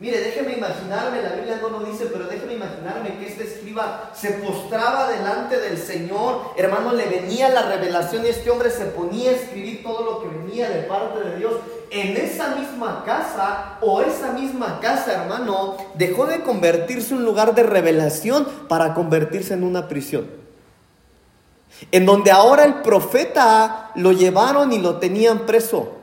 Mire, 0.00 0.18
déjeme 0.18 0.54
imaginarme, 0.54 1.20
la 1.20 1.32
Biblia 1.32 1.58
no 1.60 1.68
lo 1.68 1.80
dice, 1.80 2.06
pero 2.10 2.24
déjeme 2.24 2.54
imaginarme 2.54 3.18
que 3.18 3.28
este 3.28 3.44
escriba 3.44 4.10
se 4.14 4.30
postraba 4.30 5.10
delante 5.10 5.60
del 5.60 5.76
Señor, 5.76 6.52
hermano, 6.56 6.94
le 6.94 7.04
venía 7.04 7.50
la 7.50 7.68
revelación 7.68 8.24
y 8.24 8.30
este 8.30 8.48
hombre 8.48 8.70
se 8.70 8.86
ponía 8.86 9.28
a 9.28 9.34
escribir 9.34 9.82
todo 9.82 10.02
lo 10.02 10.22
que 10.22 10.38
venía 10.38 10.70
de 10.70 10.84
parte 10.84 11.20
de 11.20 11.36
Dios. 11.36 11.52
En 11.90 12.16
esa 12.16 12.54
misma 12.54 13.02
casa 13.04 13.76
o 13.82 14.00
esa 14.00 14.32
misma 14.32 14.80
casa, 14.80 15.12
hermano, 15.12 15.76
dejó 15.96 16.24
de 16.24 16.40
convertirse 16.40 17.12
en 17.12 17.18
un 17.18 17.26
lugar 17.26 17.54
de 17.54 17.62
revelación 17.62 18.46
para 18.68 18.94
convertirse 18.94 19.52
en 19.52 19.64
una 19.64 19.86
prisión. 19.86 20.30
En 21.92 22.06
donde 22.06 22.30
ahora 22.30 22.64
el 22.64 22.76
profeta 22.76 23.90
lo 23.96 24.12
llevaron 24.12 24.72
y 24.72 24.78
lo 24.78 24.96
tenían 24.96 25.40
preso. 25.40 25.99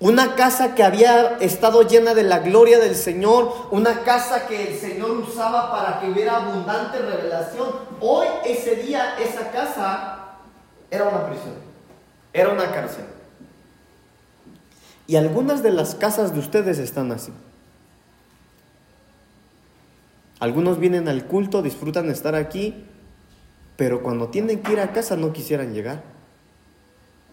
Una 0.00 0.34
casa 0.34 0.74
que 0.74 0.82
había 0.82 1.38
estado 1.38 1.82
llena 1.82 2.14
de 2.14 2.24
la 2.24 2.40
gloria 2.40 2.78
del 2.78 2.96
Señor, 2.96 3.68
una 3.70 4.00
casa 4.00 4.46
que 4.46 4.72
el 4.72 4.78
Señor 4.78 5.12
usaba 5.12 5.70
para 5.70 6.00
que 6.00 6.10
hubiera 6.10 6.36
abundante 6.36 6.98
revelación. 6.98 7.68
Hoy, 8.00 8.26
ese 8.44 8.76
día, 8.76 9.16
esa 9.18 9.50
casa 9.50 10.36
era 10.90 11.08
una 11.08 11.26
prisión, 11.26 11.54
era 12.32 12.50
una 12.50 12.70
cárcel. 12.72 13.04
Y 15.06 15.16
algunas 15.16 15.62
de 15.62 15.70
las 15.70 15.94
casas 15.94 16.32
de 16.32 16.40
ustedes 16.40 16.78
están 16.78 17.12
así. 17.12 17.32
Algunos 20.40 20.78
vienen 20.78 21.08
al 21.08 21.24
culto, 21.26 21.62
disfrutan 21.62 22.10
estar 22.10 22.34
aquí, 22.34 22.84
pero 23.76 24.02
cuando 24.02 24.28
tienen 24.28 24.60
que 24.62 24.72
ir 24.72 24.80
a 24.80 24.92
casa 24.92 25.16
no 25.16 25.32
quisieran 25.32 25.72
llegar. 25.72 26.02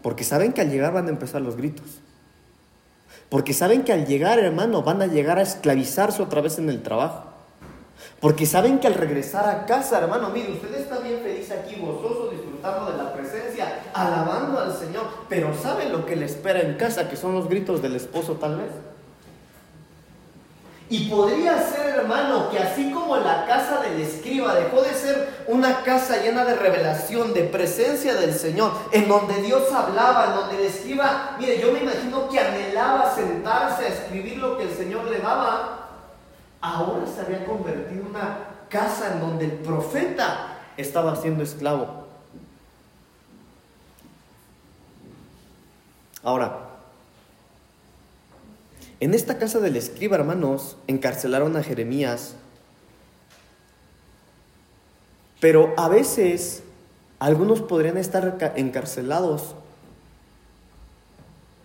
Porque 0.02 0.24
saben 0.24 0.54
que 0.54 0.62
al 0.62 0.70
llegar 0.70 0.94
van 0.94 1.08
a 1.08 1.10
empezar 1.10 1.42
los 1.42 1.56
gritos. 1.58 2.02
Porque 3.32 3.54
saben 3.54 3.86
que 3.86 3.94
al 3.94 4.06
llegar, 4.06 4.40
hermano, 4.40 4.84
van 4.84 5.02
a 5.02 5.08
llegar 5.08 5.40
a 5.40 5.42
esclavizarse 5.44 6.22
otra 6.22 6.42
vez 6.42 6.60
en 6.60 6.68
el 6.68 6.84
trabajo. 6.84 7.30
Porque 8.20 8.46
saben 8.46 8.80
que 8.80 8.88
al 8.88 8.94
regresar 8.94 9.48
a 9.48 9.66
casa, 9.66 10.00
hermano, 10.00 10.32
mire, 10.32 10.52
usted 10.52 10.76
está 10.76 11.00
bien 11.00 11.22
feliz 11.24 11.50
aquí, 11.50 11.78
gozoso, 11.80 12.28
disfrutando 12.30 12.92
de 12.92 12.98
la 12.98 13.14
presencia, 13.14 13.84
alabando 13.94 14.60
al 14.60 14.76
Señor, 14.76 15.06
pero 15.30 15.56
¿sabe 15.56 15.88
lo 15.88 16.06
que 16.06 16.18
le 16.18 16.26
espera 16.26 16.60
en 16.60 16.76
casa? 16.76 17.08
Que 17.08 17.16
son 17.16 17.34
los 17.34 17.48
gritos 17.48 17.82
del 17.82 17.96
esposo 17.96 18.34
tal 18.34 18.58
vez. 18.58 18.72
Y 20.92 21.08
podría 21.08 21.58
ser, 21.58 22.00
hermano, 22.00 22.50
que 22.50 22.60
así 22.60 22.92
como 22.92 23.16
la 23.16 23.46
casa 23.46 23.80
del 23.80 24.02
escriba 24.02 24.54
dejó 24.56 24.82
de 24.82 24.94
ser 24.94 25.46
una 25.48 25.84
casa 25.84 26.18
llena 26.22 26.44
de 26.44 26.54
revelación, 26.54 27.34
de 27.34 27.46
presencia 27.46 28.14
del 28.14 28.34
Señor, 28.34 28.74
en 28.92 29.08
donde 29.08 29.42
Dios 29.42 29.72
hablaba, 29.72 30.26
en 30.26 30.36
donde 30.36 30.58
el 30.58 30.64
escriba, 30.64 31.38
mire, 31.40 31.62
yo 31.62 31.72
me 31.72 31.80
imagino 31.80 32.28
que 32.28 32.42
anhelaba 32.42 33.16
sentarse 33.16 33.86
a 33.86 33.88
escribir 33.88 34.40
lo 34.40 34.58
que 34.58 34.66
el 34.66 34.76
Señor 34.76 35.06
le 35.06 35.20
daba, 35.20 35.88
ahora 36.60 37.06
se 37.08 37.22
había 37.22 37.46
convertido 37.46 38.02
en 38.02 38.08
una 38.08 38.40
casa 38.68 39.14
en 39.14 39.22
donde 39.22 39.46
el 39.46 39.54
profeta 39.54 40.58
estaba 40.76 41.16
siendo 41.16 41.42
esclavo. 41.42 42.06
Ahora, 46.22 46.71
en 49.02 49.16
esta 49.16 49.40
casa 49.40 49.60
del 49.60 49.76
escriba, 49.76 50.16
hermanos, 50.16 50.78
encarcelaron 50.86 51.58
a 51.58 51.64
Jeremías. 51.64 52.36
Pero 55.40 55.74
a 55.76 55.90
veces 55.90 56.62
algunos 57.18 57.62
podrían 57.62 57.98
estar 57.98 58.54
encarcelados. 58.56 59.56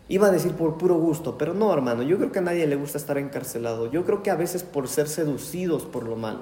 Iba 0.08 0.28
a 0.28 0.30
decir 0.30 0.52
por 0.52 0.78
puro 0.78 0.94
gusto, 0.94 1.36
pero 1.36 1.52
no, 1.52 1.70
hermano, 1.74 2.02
yo 2.02 2.16
creo 2.16 2.32
que 2.32 2.38
a 2.38 2.42
nadie 2.42 2.66
le 2.66 2.76
gusta 2.76 2.96
estar 2.96 3.18
encarcelado. 3.18 3.90
Yo 3.90 4.06
creo 4.06 4.22
que 4.22 4.30
a 4.30 4.36
veces 4.36 4.62
por 4.62 4.88
ser 4.88 5.06
seducidos 5.06 5.84
por 5.84 6.04
lo 6.04 6.16
malo. 6.16 6.40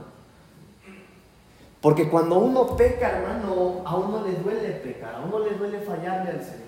Porque 1.81 2.09
cuando 2.09 2.39
uno 2.39 2.77
peca, 2.77 3.19
hermano, 3.19 3.83
a 3.85 3.97
uno 3.97 4.25
le 4.25 4.37
duele 4.37 4.71
pecar, 4.71 5.17
a 5.17 5.21
uno 5.21 5.41
le 5.41 5.57
duele 5.57 5.81
fallarle 5.81 6.31
al 6.31 6.43
Señor. 6.43 6.64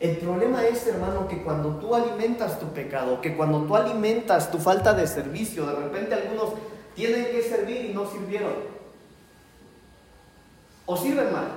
El 0.00 0.16
problema 0.16 0.64
es, 0.64 0.86
hermano, 0.86 1.28
que 1.28 1.42
cuando 1.42 1.76
tú 1.76 1.94
alimentas 1.94 2.58
tu 2.58 2.66
pecado, 2.68 3.20
que 3.20 3.36
cuando 3.36 3.64
tú 3.64 3.76
alimentas 3.76 4.50
tu 4.50 4.56
falta 4.58 4.94
de 4.94 5.06
servicio, 5.06 5.66
de 5.66 5.74
repente 5.74 6.14
algunos 6.14 6.54
tienen 6.94 7.26
que 7.26 7.42
servir 7.42 7.90
y 7.90 7.92
no 7.92 8.10
sirvieron. 8.10 8.54
O 10.86 10.96
sirven 10.96 11.30
mal. 11.30 11.48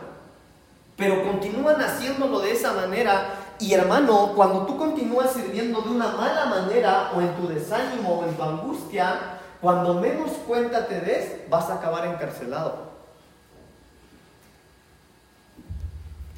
Pero 0.97 1.23
continúan 1.23 1.81
haciéndolo 1.81 2.41
de 2.41 2.51
esa 2.51 2.73
manera. 2.73 3.35
Y 3.59 3.73
hermano, 3.73 4.33
cuando 4.35 4.65
tú 4.65 4.77
continúas 4.77 5.31
sirviendo 5.31 5.81
de 5.81 5.91
una 5.91 6.09
mala 6.09 6.45
manera, 6.47 7.13
o 7.15 7.21
en 7.21 7.33
tu 7.35 7.47
desánimo, 7.47 8.19
o 8.19 8.25
en 8.25 8.35
tu 8.35 8.43
angustia, 8.43 9.39
cuando 9.61 9.93
menos 10.01 10.31
cuenta 10.45 10.85
te 10.85 10.99
des, 10.99 11.49
vas 11.49 11.69
a 11.69 11.75
acabar 11.75 12.05
encarcelado. 12.07 12.91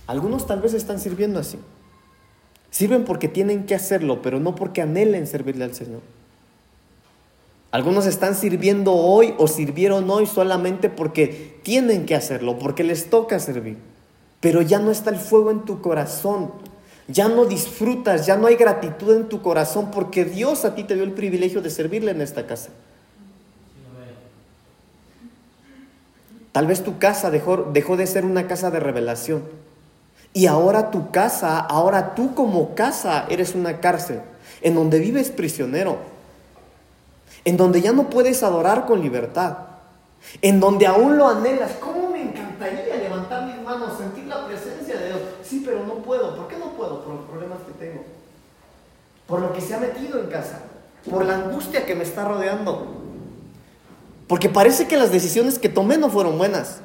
Algunos 0.06 0.46
tal 0.46 0.62
vez 0.62 0.76
están 0.76 1.00
sirviendo 1.00 1.40
así. 1.40 1.60
Sirven 2.76 3.06
porque 3.06 3.30
tienen 3.30 3.66
que 3.66 3.74
hacerlo, 3.74 4.22
pero 4.22 4.42
no 4.42 4.54
porque 4.54 4.82
anhelen 4.82 5.28
servirle 5.28 5.64
al 5.64 5.74
Señor. 5.74 6.02
Algunos 7.72 8.06
están 8.06 8.36
sirviendo 8.36 8.92
hoy 8.92 9.34
o 9.38 9.48
sirvieron 9.48 10.10
hoy 10.10 10.26
solamente 10.26 10.90
porque 10.90 11.58
tienen 11.64 12.06
que 12.06 12.16
hacerlo, 12.16 12.60
porque 12.60 12.84
les 12.84 13.10
toca 13.10 13.40
servir. 13.40 13.78
Pero 14.42 14.62
ya 14.62 14.80
no 14.80 14.92
está 14.92 15.10
el 15.10 15.16
fuego 15.16 15.52
en 15.52 15.64
tu 15.64 15.80
corazón. 15.80 16.52
Ya 17.08 17.30
no 17.30 17.46
disfrutas, 17.46 18.26
ya 18.26 18.36
no 18.36 18.48
hay 18.48 18.58
gratitud 18.58 19.16
en 19.16 19.30
tu 19.30 19.42
corazón 19.42 19.90
porque 19.90 20.26
Dios 20.26 20.66
a 20.66 20.76
ti 20.76 20.84
te 20.84 20.96
dio 20.96 21.06
el 21.06 21.14
privilegio 21.14 21.62
de 21.62 21.70
servirle 21.70 22.12
en 22.12 22.20
esta 22.20 22.46
casa. 22.46 22.72
Tal 26.52 26.68
vez 26.68 26.84
tu 26.84 26.98
casa 26.98 27.32
dejó, 27.32 27.70
dejó 27.72 27.96
de 27.96 28.06
ser 28.06 28.26
una 28.26 28.48
casa 28.48 28.70
de 28.70 28.82
revelación 28.82 29.44
Y 30.36 30.48
ahora 30.48 30.92
tu 30.92 31.12
casa, 31.12 31.60
ahora 31.60 32.14
tú 32.14 32.36
como 32.36 32.76
casa 32.76 33.26
eres 33.30 33.56
una 33.56 33.80
cárcel 33.80 34.20
en 34.62 34.76
donde 34.76 35.00
vives 35.00 35.30
prisionero, 35.30 35.96
en 37.46 37.56
donde 37.56 37.80
ya 37.80 37.94
no 37.94 38.10
puedes 38.10 38.44
adorar 38.44 38.86
con 38.86 39.00
libertad, 39.00 39.60
en 40.42 40.60
donde 40.60 40.88
aún 40.88 41.18
lo 41.18 41.30
anhelas. 41.30 41.72
¿Cómo 41.80 42.10
me 42.10 42.22
encantaría 42.22 42.98
levantar 42.98 43.46
mis 43.46 43.62
manos, 43.64 43.98
sentir 43.98 44.26
la 44.26 44.46
presencia 44.46 45.00
de 45.00 45.06
Dios? 45.08 45.20
Sí, 45.42 45.64
pero 45.66 45.86
no 45.86 45.94
puedo. 46.00 46.36
¿Por 46.36 46.50
qué 46.50 46.58
no 46.58 46.72
puedo? 46.72 47.02
Por 47.06 47.14
los 47.14 47.26
problemas 47.30 47.60
que 47.60 47.86
tengo, 47.86 48.04
por 49.28 49.40
lo 49.40 49.54
que 49.54 49.62
se 49.62 49.74
ha 49.74 49.80
metido 49.80 50.20
en 50.20 50.28
casa, 50.28 50.64
por 51.10 51.24
la 51.24 51.36
angustia 51.36 51.86
que 51.86 51.96
me 51.96 52.04
está 52.04 52.26
rodeando, 52.26 52.88
porque 54.28 54.50
parece 54.50 54.86
que 54.86 54.98
las 54.98 55.14
decisiones 55.14 55.60
que 55.60 55.70
tomé 55.70 55.98
no 55.98 56.10
fueron 56.10 56.38
buenas. 56.38 56.82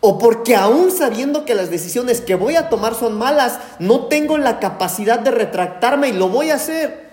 O 0.00 0.18
porque 0.18 0.54
aún 0.54 0.90
sabiendo 0.90 1.44
que 1.44 1.54
las 1.54 1.70
decisiones 1.70 2.20
que 2.20 2.34
voy 2.34 2.56
a 2.56 2.68
tomar 2.68 2.94
son 2.94 3.18
malas, 3.18 3.58
no 3.78 4.06
tengo 4.06 4.38
la 4.38 4.60
capacidad 4.60 5.18
de 5.18 5.30
retractarme 5.30 6.08
y 6.08 6.12
lo 6.12 6.28
voy 6.28 6.50
a 6.50 6.54
hacer. 6.54 7.08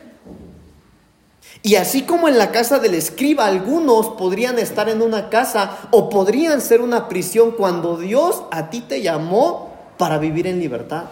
Y 1.63 1.77
así 1.77 2.03
como 2.03 2.27
en 2.27 2.37
la 2.37 2.51
casa 2.51 2.77
del 2.77 2.93
escriba, 2.93 3.47
algunos 3.47 4.09
podrían 4.09 4.59
estar 4.59 4.87
en 4.87 5.01
una 5.01 5.29
casa 5.29 5.77
o 5.89 6.09
podrían 6.09 6.61
ser 6.61 6.79
una 6.79 7.09
prisión 7.09 7.51
cuando 7.51 7.97
Dios 7.97 8.43
a 8.51 8.69
ti 8.69 8.81
te 8.81 9.01
llamó 9.01 9.73
para 9.97 10.19
vivir 10.19 10.45
en 10.45 10.59
libertad. 10.59 11.05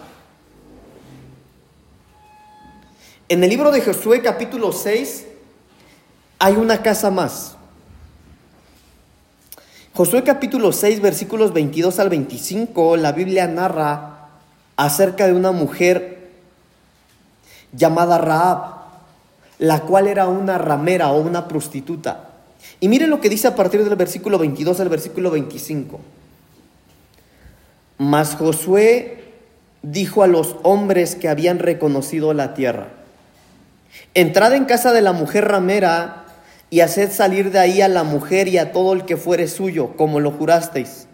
En 3.28 3.42
el 3.42 3.50
libro 3.50 3.72
de 3.72 3.80
Josué 3.80 4.22
capítulo 4.22 4.70
6 4.70 5.26
hay 6.38 6.54
una 6.54 6.82
casa 6.82 7.10
más. 7.10 7.53
Josué 9.96 10.24
capítulo 10.24 10.72
6 10.72 11.00
versículos 11.00 11.52
22 11.52 12.00
al 12.00 12.08
25, 12.08 12.96
la 12.96 13.12
Biblia 13.12 13.46
narra 13.46 14.26
acerca 14.74 15.28
de 15.28 15.34
una 15.34 15.52
mujer 15.52 16.30
llamada 17.72 18.18
Raab, 18.18 18.74
la 19.60 19.82
cual 19.82 20.08
era 20.08 20.26
una 20.26 20.58
ramera 20.58 21.12
o 21.12 21.20
una 21.20 21.46
prostituta. 21.46 22.30
Y 22.80 22.88
miren 22.88 23.08
lo 23.08 23.20
que 23.20 23.28
dice 23.28 23.46
a 23.46 23.54
partir 23.54 23.84
del 23.84 23.94
versículo 23.94 24.36
22 24.36 24.80
al 24.80 24.88
versículo 24.88 25.30
25. 25.30 26.00
Mas 27.98 28.34
Josué 28.34 29.32
dijo 29.82 30.24
a 30.24 30.26
los 30.26 30.56
hombres 30.64 31.14
que 31.14 31.28
habían 31.28 31.60
reconocido 31.60 32.34
la 32.34 32.52
tierra, 32.54 32.88
entrad 34.14 34.54
en 34.54 34.64
casa 34.64 34.90
de 34.90 35.02
la 35.02 35.12
mujer 35.12 35.44
ramera 35.44 36.23
y 36.74 36.80
haced 36.80 37.12
salir 37.12 37.52
de 37.52 37.60
ahí 37.60 37.82
a 37.82 37.88
la 37.88 38.02
mujer 38.02 38.48
y 38.48 38.58
a 38.58 38.72
todo 38.72 38.94
el 38.94 39.04
que 39.04 39.16
fuere 39.16 39.46
suyo, 39.46 39.96
como 39.96 40.18
lo 40.18 40.32
jurasteis. 40.32 41.06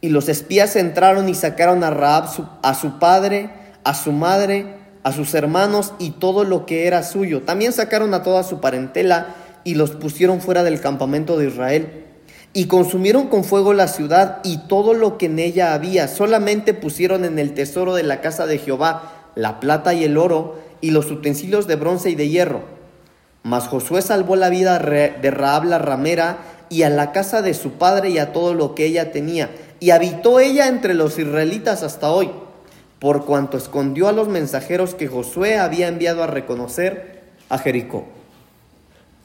Y 0.00 0.08
los 0.08 0.30
espías 0.30 0.74
entraron 0.74 1.28
y 1.28 1.34
sacaron 1.34 1.84
a 1.84 1.90
Raab 1.90 2.30
a 2.62 2.72
su 2.72 2.98
padre, 2.98 3.50
a 3.84 3.92
su 3.92 4.12
madre, 4.12 4.64
a 5.02 5.12
sus 5.12 5.34
hermanos 5.34 5.92
y 5.98 6.12
todo 6.12 6.44
lo 6.44 6.64
que 6.64 6.86
era 6.86 7.02
suyo. 7.02 7.42
También 7.42 7.74
sacaron 7.74 8.14
a 8.14 8.22
toda 8.22 8.42
su 8.42 8.62
parentela 8.62 9.34
y 9.64 9.74
los 9.74 9.90
pusieron 9.90 10.40
fuera 10.40 10.62
del 10.62 10.80
campamento 10.80 11.36
de 11.36 11.48
Israel. 11.48 12.06
Y 12.54 12.64
consumieron 12.64 13.26
con 13.26 13.44
fuego 13.44 13.74
la 13.74 13.86
ciudad 13.86 14.38
y 14.44 14.66
todo 14.66 14.94
lo 14.94 15.18
que 15.18 15.26
en 15.26 15.40
ella 15.40 15.74
había. 15.74 16.08
Solamente 16.08 16.72
pusieron 16.72 17.26
en 17.26 17.38
el 17.38 17.52
tesoro 17.52 17.94
de 17.94 18.02
la 18.02 18.22
casa 18.22 18.46
de 18.46 18.56
Jehová 18.56 19.28
la 19.34 19.60
plata 19.60 19.92
y 19.92 20.04
el 20.04 20.16
oro 20.16 20.58
y 20.80 20.92
los 20.92 21.10
utensilios 21.10 21.66
de 21.66 21.76
bronce 21.76 22.08
y 22.08 22.14
de 22.14 22.30
hierro 22.30 22.79
mas 23.42 23.68
Josué 23.68 24.02
salvó 24.02 24.36
la 24.36 24.50
vida 24.50 24.78
de 24.78 25.30
Raab 25.30 25.64
la 25.64 25.78
ramera 25.78 26.38
y 26.68 26.82
a 26.82 26.90
la 26.90 27.12
casa 27.12 27.42
de 27.42 27.54
su 27.54 27.72
padre 27.72 28.10
y 28.10 28.18
a 28.18 28.32
todo 28.32 28.54
lo 28.54 28.74
que 28.74 28.84
ella 28.84 29.12
tenía. 29.12 29.50
Y 29.80 29.90
habitó 29.90 30.40
ella 30.40 30.68
entre 30.68 30.94
los 30.94 31.18
israelitas 31.18 31.82
hasta 31.82 32.10
hoy, 32.10 32.30
por 32.98 33.24
cuanto 33.24 33.56
escondió 33.56 34.08
a 34.08 34.12
los 34.12 34.28
mensajeros 34.28 34.94
que 34.94 35.08
Josué 35.08 35.58
había 35.58 35.88
enviado 35.88 36.22
a 36.22 36.26
reconocer 36.26 37.22
a 37.48 37.58
Jericó. 37.58 38.04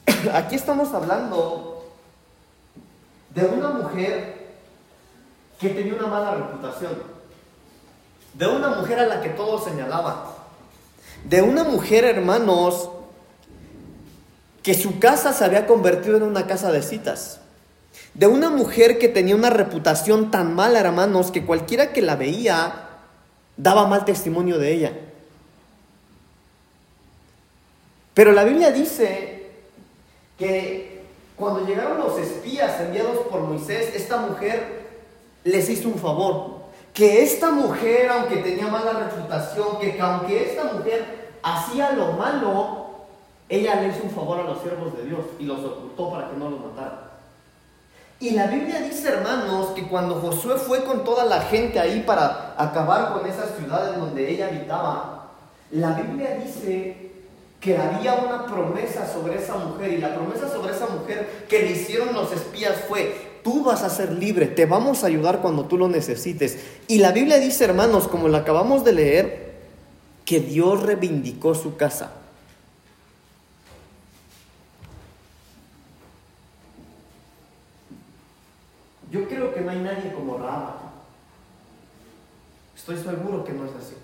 Aquí 0.32 0.56
estamos 0.56 0.92
hablando 0.94 1.86
de 3.34 3.44
una 3.44 3.70
mujer 3.70 4.46
que 5.60 5.68
tenía 5.68 5.94
una 5.94 6.06
mala 6.06 6.34
reputación, 6.34 6.92
de 8.34 8.46
una 8.46 8.70
mujer 8.70 8.98
a 8.98 9.06
la 9.06 9.20
que 9.20 9.30
todos 9.30 9.64
señalaban, 9.64 10.16
de 11.24 11.42
una 11.42 11.64
mujer, 11.64 12.04
hermanos, 12.04 12.90
que 14.66 14.74
su 14.74 14.98
casa 14.98 15.32
se 15.32 15.44
había 15.44 15.64
convertido 15.64 16.16
en 16.16 16.24
una 16.24 16.48
casa 16.48 16.72
de 16.72 16.82
citas. 16.82 17.38
De 18.14 18.26
una 18.26 18.50
mujer 18.50 18.98
que 18.98 19.06
tenía 19.06 19.36
una 19.36 19.48
reputación 19.48 20.32
tan 20.32 20.56
mala, 20.56 20.80
hermanos, 20.80 21.30
que 21.30 21.46
cualquiera 21.46 21.92
que 21.92 22.02
la 22.02 22.16
veía 22.16 22.88
daba 23.56 23.86
mal 23.86 24.04
testimonio 24.04 24.58
de 24.58 24.72
ella. 24.72 24.92
Pero 28.12 28.32
la 28.32 28.42
Biblia 28.42 28.72
dice 28.72 29.52
que 30.36 31.04
cuando 31.36 31.64
llegaron 31.64 31.98
los 31.98 32.18
espías 32.18 32.80
enviados 32.80 33.18
por 33.28 33.42
Moisés, 33.42 33.94
esta 33.94 34.16
mujer 34.16 34.82
les 35.44 35.70
hizo 35.70 35.90
un 35.90 36.00
favor. 36.00 36.62
Que 36.92 37.22
esta 37.22 37.52
mujer, 37.52 38.08
aunque 38.08 38.38
tenía 38.38 38.66
mala 38.66 38.94
reputación, 38.94 39.78
que 39.78 39.96
aunque 40.00 40.50
esta 40.50 40.64
mujer 40.72 41.28
hacía 41.44 41.92
lo 41.92 42.14
malo, 42.14 42.85
ella 43.48 43.80
le 43.80 43.88
hizo 43.88 44.04
un 44.04 44.10
favor 44.10 44.40
a 44.40 44.44
los 44.44 44.62
siervos 44.62 44.96
de 44.96 45.04
Dios 45.04 45.20
y 45.38 45.44
los 45.44 45.60
ocultó 45.60 46.10
para 46.10 46.30
que 46.30 46.36
no 46.36 46.50
los 46.50 46.60
mataran. 46.60 47.06
Y 48.18 48.30
la 48.30 48.46
Biblia 48.46 48.80
dice, 48.80 49.08
hermanos, 49.08 49.68
que 49.74 49.86
cuando 49.86 50.14
Josué 50.16 50.56
fue 50.56 50.84
con 50.84 51.04
toda 51.04 51.24
la 51.26 51.42
gente 51.42 51.78
ahí 51.78 52.02
para 52.06 52.54
acabar 52.56 53.12
con 53.12 53.28
esas 53.28 53.56
ciudades 53.58 53.98
donde 53.98 54.30
ella 54.30 54.48
habitaba, 54.48 55.32
la 55.70 55.92
Biblia 55.92 56.40
dice 56.42 57.10
que 57.60 57.76
había 57.76 58.14
una 58.14 58.46
promesa 58.46 59.06
sobre 59.12 59.36
esa 59.36 59.56
mujer 59.56 59.92
y 59.92 59.98
la 59.98 60.14
promesa 60.14 60.48
sobre 60.48 60.74
esa 60.74 60.86
mujer 60.86 61.46
que 61.48 61.60
le 61.60 61.72
hicieron 61.72 62.14
los 62.14 62.32
espías 62.32 62.76
fue, 62.88 63.40
tú 63.44 63.64
vas 63.64 63.82
a 63.82 63.90
ser 63.90 64.12
libre, 64.12 64.46
te 64.46 64.64
vamos 64.64 65.04
a 65.04 65.08
ayudar 65.08 65.40
cuando 65.40 65.66
tú 65.66 65.76
lo 65.76 65.88
necesites. 65.88 66.58
Y 66.88 66.98
la 66.98 67.12
Biblia 67.12 67.38
dice, 67.38 67.64
hermanos, 67.64 68.08
como 68.08 68.28
lo 68.28 68.36
acabamos 68.38 68.82
de 68.82 68.92
leer, 68.92 69.46
que 70.24 70.40
Dios 70.40 70.82
reivindicó 70.82 71.54
su 71.54 71.76
casa. 71.76 72.12
Yo 79.10 79.28
creo 79.28 79.54
que 79.54 79.60
no 79.60 79.70
hay 79.70 79.78
nadie 79.78 80.12
como 80.12 80.38
Raab. 80.38 80.74
Estoy 82.76 82.96
seguro 82.96 83.44
que 83.44 83.52
no 83.52 83.64
es 83.64 83.72
así. 83.74 83.94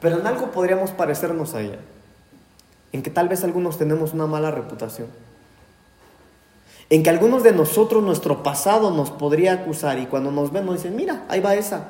Pero 0.00 0.18
en 0.18 0.26
algo 0.26 0.50
podríamos 0.50 0.90
parecernos 0.90 1.54
a 1.54 1.60
ella. 1.60 1.78
En 2.92 3.02
que 3.02 3.10
tal 3.10 3.28
vez 3.28 3.44
algunos 3.44 3.78
tenemos 3.78 4.12
una 4.12 4.26
mala 4.26 4.50
reputación. 4.50 5.08
En 6.90 7.02
que 7.02 7.10
algunos 7.10 7.42
de 7.42 7.52
nosotros 7.52 8.02
nuestro 8.02 8.42
pasado 8.42 8.90
nos 8.90 9.10
podría 9.10 9.54
acusar 9.54 9.98
y 9.98 10.06
cuando 10.06 10.30
nos 10.30 10.52
ven 10.52 10.66
nos 10.66 10.76
dicen, 10.76 10.94
mira, 10.94 11.24
ahí 11.28 11.40
va 11.40 11.54
esa, 11.54 11.86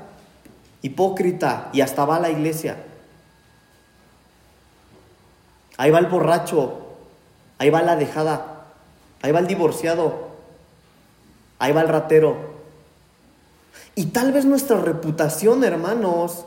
hipócrita 0.80 1.70
y 1.72 1.80
hasta 1.80 2.04
va 2.04 2.16
a 2.16 2.20
la 2.20 2.30
iglesia. 2.30 2.84
Ahí 5.76 5.90
va 5.90 5.98
el 5.98 6.06
borracho, 6.06 6.86
ahí 7.58 7.70
va 7.70 7.82
la 7.82 7.96
dejada, 7.96 8.66
ahí 9.22 9.32
va 9.32 9.40
el 9.40 9.46
divorciado, 9.46 10.31
ahí 11.62 11.72
va 11.72 11.82
el 11.82 11.88
ratero. 11.88 12.36
Y 13.94 14.06
tal 14.06 14.32
vez 14.32 14.44
nuestra 14.44 14.80
reputación, 14.80 15.62
hermanos, 15.62 16.44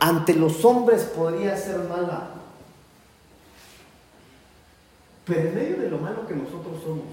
ante 0.00 0.34
los 0.34 0.64
hombres 0.64 1.04
podría 1.04 1.56
ser 1.56 1.78
mala. 1.88 2.30
Pero 5.24 5.40
en 5.40 5.54
medio 5.54 5.76
de 5.76 5.88
lo 5.88 5.98
malo 5.98 6.26
que 6.26 6.34
nosotros 6.34 6.82
somos, 6.82 7.04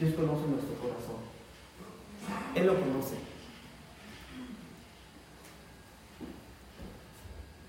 Dios 0.00 0.12
conoce 0.14 0.42
nuestro 0.48 0.74
corazón. 0.82 1.18
Él 2.56 2.66
lo 2.66 2.74
conoce. 2.74 3.14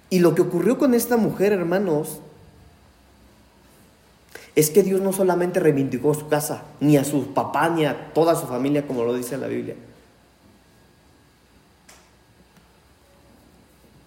Y 0.09 0.19
lo 0.19 0.33
que 0.33 0.41
ocurrió 0.41 0.79
con 0.79 0.95
esta 0.95 1.17
mujer, 1.17 1.53
hermanos, 1.53 2.19
es 4.55 4.69
que 4.69 4.83
Dios 4.83 5.01
no 5.01 5.13
solamente 5.13 5.59
reivindicó 5.59 6.13
su 6.13 6.27
casa, 6.27 6.63
ni 6.79 6.97
a 6.97 7.03
su 7.03 7.33
papá, 7.33 7.69
ni 7.69 7.85
a 7.85 8.13
toda 8.13 8.35
su 8.35 8.47
familia, 8.47 8.87
como 8.87 9.03
lo 9.03 9.13
dice 9.13 9.37
la 9.37 9.47
Biblia, 9.47 9.75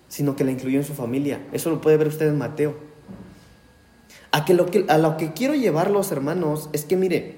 sino 0.08 0.36
que 0.36 0.44
la 0.44 0.50
incluyó 0.50 0.78
en 0.78 0.84
su 0.84 0.94
familia. 0.94 1.40
Eso 1.52 1.70
lo 1.70 1.80
puede 1.80 1.96
ver 1.96 2.08
usted 2.08 2.28
en 2.28 2.38
Mateo. 2.38 2.76
A, 4.30 4.44
que 4.44 4.54
lo 4.54 4.66
que, 4.66 4.84
a 4.88 4.98
lo 4.98 5.16
que 5.16 5.32
quiero 5.32 5.54
llevar 5.54 5.90
los 5.90 6.10
hermanos 6.10 6.68
es 6.72 6.84
que, 6.84 6.96
mire, 6.96 7.36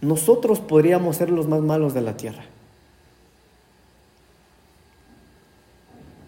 nosotros 0.00 0.60
podríamos 0.60 1.16
ser 1.16 1.30
los 1.30 1.46
más 1.46 1.60
malos 1.60 1.94
de 1.94 2.00
la 2.00 2.16
tierra. 2.16 2.44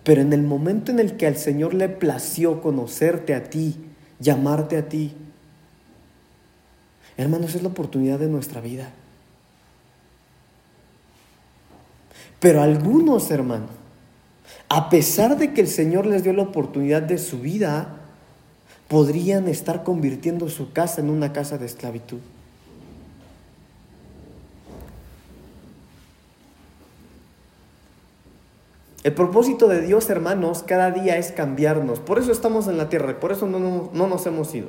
Pero 0.04 0.20
en 0.20 0.32
el 0.32 0.42
momento 0.42 0.90
en 0.90 0.98
el 0.98 1.16
que 1.16 1.26
al 1.26 1.36
Señor 1.36 1.74
le 1.74 1.88
plació 1.88 2.60
conocerte 2.60 3.34
a 3.34 3.44
ti, 3.44 3.76
llamarte 4.18 4.76
a 4.76 4.88
ti, 4.88 5.14
Hermanos, 7.16 7.54
es 7.54 7.62
la 7.62 7.68
oportunidad 7.68 8.18
de 8.18 8.28
nuestra 8.28 8.60
vida. 8.60 8.90
Pero 12.40 12.62
algunos, 12.62 13.30
hermanos, 13.30 13.70
a 14.68 14.88
pesar 14.88 15.38
de 15.38 15.52
que 15.52 15.60
el 15.60 15.68
Señor 15.68 16.06
les 16.06 16.24
dio 16.24 16.32
la 16.32 16.42
oportunidad 16.42 17.02
de 17.02 17.18
su 17.18 17.40
vida, 17.40 18.00
podrían 18.88 19.46
estar 19.46 19.84
convirtiendo 19.84 20.48
su 20.48 20.72
casa 20.72 21.00
en 21.00 21.10
una 21.10 21.32
casa 21.32 21.58
de 21.58 21.66
esclavitud. 21.66 22.18
El 29.02 29.14
propósito 29.14 29.66
de 29.66 29.80
Dios, 29.80 30.08
hermanos, 30.10 30.62
cada 30.64 30.92
día 30.92 31.16
es 31.16 31.32
cambiarnos. 31.32 31.98
Por 31.98 32.18
eso 32.18 32.30
estamos 32.30 32.68
en 32.68 32.78
la 32.78 32.88
tierra 32.88 33.10
y 33.10 33.14
por 33.14 33.32
eso 33.32 33.46
no, 33.46 33.90
no, 33.92 34.06
nos 34.06 34.26
hemos 34.26 34.54
ido. 34.54 34.68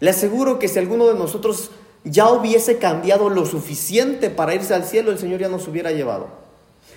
Le 0.00 0.10
aseguro 0.10 0.58
que 0.58 0.68
si 0.68 0.78
alguno 0.78 1.06
de 1.06 1.14
nosotros 1.14 1.70
ya 2.04 2.30
hubiese 2.30 2.78
cambiado 2.78 3.28
lo 3.28 3.44
suficiente 3.44 4.30
para 4.30 4.54
irse 4.54 4.72
al 4.72 4.84
cielo, 4.84 5.10
el 5.10 5.18
Señor 5.18 5.40
ya 5.40 5.50
nos 5.50 5.68
hubiera 5.68 5.92
llevado. 5.92 6.28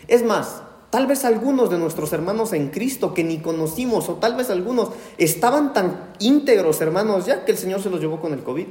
Es 0.08 0.23
más, 0.23 0.62
tal 0.89 1.06
vez 1.06 1.26
algunos 1.26 1.69
de 1.69 1.78
nuestros 1.78 2.13
hermanos 2.13 2.54
en 2.54 2.69
Cristo 2.69 3.13
que 3.13 3.26
ni 3.26 3.39
conocimos, 3.39 4.08
o 4.08 4.13
tal 4.15 4.38
vez 4.38 4.49
algunos 4.49 4.91
estaban 5.17 5.73
tan 5.73 6.13
íntegros, 6.19 6.80
hermanos, 6.80 7.26
ya 7.26 7.43
que 7.43 7.52
el 7.52 7.58
Señor 7.58 7.82
se 7.82 7.89
los 7.89 7.99
llevó 7.99 8.21
con 8.21 8.32
el 8.32 8.41
COVID. 8.41 8.67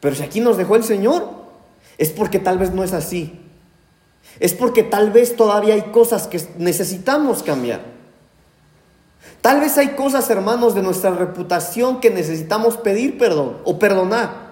Pero 0.00 0.16
si 0.16 0.22
aquí 0.22 0.40
nos 0.40 0.56
dejó 0.56 0.76
el 0.76 0.84
Señor, 0.84 1.28
es 1.98 2.08
porque 2.10 2.38
tal 2.38 2.56
vez 2.56 2.72
no 2.72 2.84
es 2.84 2.94
así. 2.94 3.45
Es 4.40 4.52
porque 4.52 4.82
tal 4.82 5.10
vez 5.10 5.36
todavía 5.36 5.74
hay 5.74 5.82
cosas 5.92 6.26
que 6.26 6.40
necesitamos 6.58 7.42
cambiar. 7.42 7.80
Tal 9.40 9.60
vez 9.60 9.78
hay 9.78 9.90
cosas, 9.90 10.28
hermanos, 10.30 10.74
de 10.74 10.82
nuestra 10.82 11.10
reputación 11.10 12.00
que 12.00 12.10
necesitamos 12.10 12.76
pedir 12.76 13.16
perdón 13.16 13.58
o 13.64 13.78
perdonar. 13.78 14.46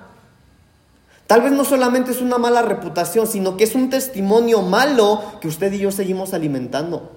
Tal 1.26 1.40
vez 1.42 1.52
no 1.52 1.64
solamente 1.64 2.10
es 2.10 2.20
una 2.20 2.38
mala 2.38 2.62
reputación, 2.62 3.26
sino 3.26 3.56
que 3.56 3.64
es 3.64 3.74
un 3.74 3.90
testimonio 3.90 4.62
malo 4.62 5.22
que 5.40 5.48
usted 5.48 5.72
y 5.72 5.78
yo 5.78 5.90
seguimos 5.90 6.34
alimentando. 6.34 7.10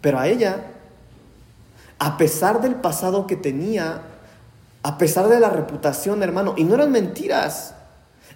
Pero 0.00 0.18
a 0.18 0.26
ella, 0.26 0.66
a 1.98 2.16
pesar 2.16 2.60
del 2.60 2.74
pasado 2.74 3.28
que 3.28 3.36
tenía, 3.36 4.02
a 4.82 4.98
pesar 4.98 5.28
de 5.28 5.38
la 5.38 5.50
reputación, 5.50 6.22
hermano, 6.22 6.54
y 6.56 6.64
no 6.64 6.74
eran 6.74 6.90
mentiras, 6.90 7.74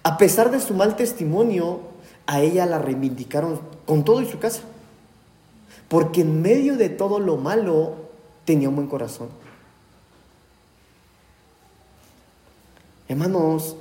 a 0.07 0.17
pesar 0.17 0.51
de 0.51 0.61
su 0.61 0.73
mal 0.73 0.95
testimonio, 0.95 1.81
a 2.27 2.39
ella 2.39 2.65
la 2.65 2.79
reivindicaron 2.79 3.59
con 3.85 4.05
todo 4.05 4.21
y 4.21 4.25
su 4.25 4.39
casa. 4.39 4.61
Porque 5.89 6.21
en 6.21 6.41
medio 6.41 6.77
de 6.77 6.87
todo 6.87 7.19
lo 7.19 7.35
malo 7.35 7.95
tenía 8.45 8.69
un 8.69 8.77
buen 8.77 8.87
corazón. 8.87 9.27
Hermanos, 13.09 13.75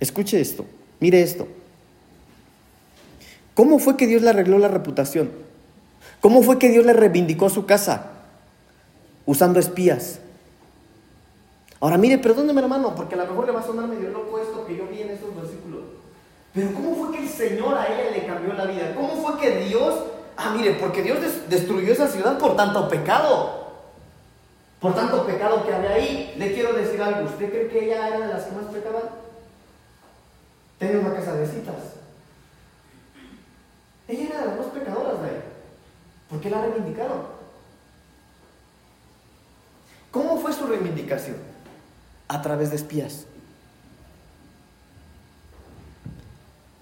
escuche 0.00 0.38
esto, 0.38 0.66
mire 1.00 1.22
esto. 1.22 1.48
¿Cómo 3.54 3.78
fue 3.78 3.96
que 3.96 4.06
Dios 4.06 4.20
le 4.20 4.28
arregló 4.28 4.58
la 4.58 4.68
reputación? 4.68 5.30
¿Cómo 6.20 6.42
fue 6.42 6.58
que 6.58 6.68
Dios 6.68 6.84
le 6.84 6.92
reivindicó 6.92 7.48
su 7.48 7.64
casa? 7.64 8.10
Usando 9.24 9.58
espías. 9.58 10.20
Ahora 11.84 11.98
mire, 11.98 12.16
perdóneme 12.16 12.62
hermano, 12.62 12.94
porque 12.94 13.14
a 13.14 13.18
lo 13.18 13.26
mejor 13.26 13.44
le 13.44 13.52
va 13.52 13.60
a 13.60 13.66
sonar 13.66 13.86
medio 13.86 14.08
loco 14.08 14.38
esto 14.38 14.64
que 14.64 14.74
yo 14.74 14.86
vi 14.86 15.02
en 15.02 15.10
esos 15.10 15.36
versículos. 15.36 15.82
Pero 16.54 16.72
¿cómo 16.72 16.96
fue 16.96 17.14
que 17.14 17.24
el 17.24 17.28
Señor 17.28 17.76
a 17.76 17.86
ella 17.86 18.10
le 18.10 18.24
cambió 18.24 18.54
la 18.54 18.64
vida? 18.64 18.94
¿Cómo 18.94 19.14
fue 19.16 19.38
que 19.38 19.66
Dios, 19.66 20.02
ah 20.34 20.54
mire, 20.56 20.78
porque 20.80 21.02
Dios 21.02 21.18
destruyó 21.46 21.92
esa 21.92 22.08
ciudad 22.08 22.38
por 22.38 22.56
tanto 22.56 22.88
pecado? 22.88 23.68
Por 24.80 24.94
tanto 24.94 25.26
pecado 25.26 25.62
que 25.66 25.74
había 25.74 25.90
ahí. 25.90 26.34
Le 26.38 26.54
quiero 26.54 26.72
decir 26.72 27.02
algo, 27.02 27.28
¿usted 27.28 27.50
cree 27.50 27.68
que 27.68 27.84
ella 27.84 28.08
era 28.08 28.28
de 28.28 28.32
las 28.32 28.44
que 28.44 28.56
más 28.56 28.64
pecaban? 28.72 29.02
Tenía 30.78 31.00
una 31.00 31.14
casa 31.14 31.34
de 31.34 31.46
citas. 31.46 31.96
Ella 34.08 34.24
era 34.24 34.40
de 34.40 34.46
las 34.46 34.56
más 34.56 34.66
pecadoras 34.68 35.20
de 35.20 35.28
ahí. 35.28 35.42
¿Por 36.30 36.40
qué 36.40 36.48
la 36.48 36.62
reivindicaron? 36.62 37.24
¿Cómo 40.10 40.38
fue 40.38 40.50
su 40.50 40.66
reivindicación? 40.66 41.52
A 42.28 42.42
través 42.42 42.70
de 42.70 42.76
espías. 42.76 43.26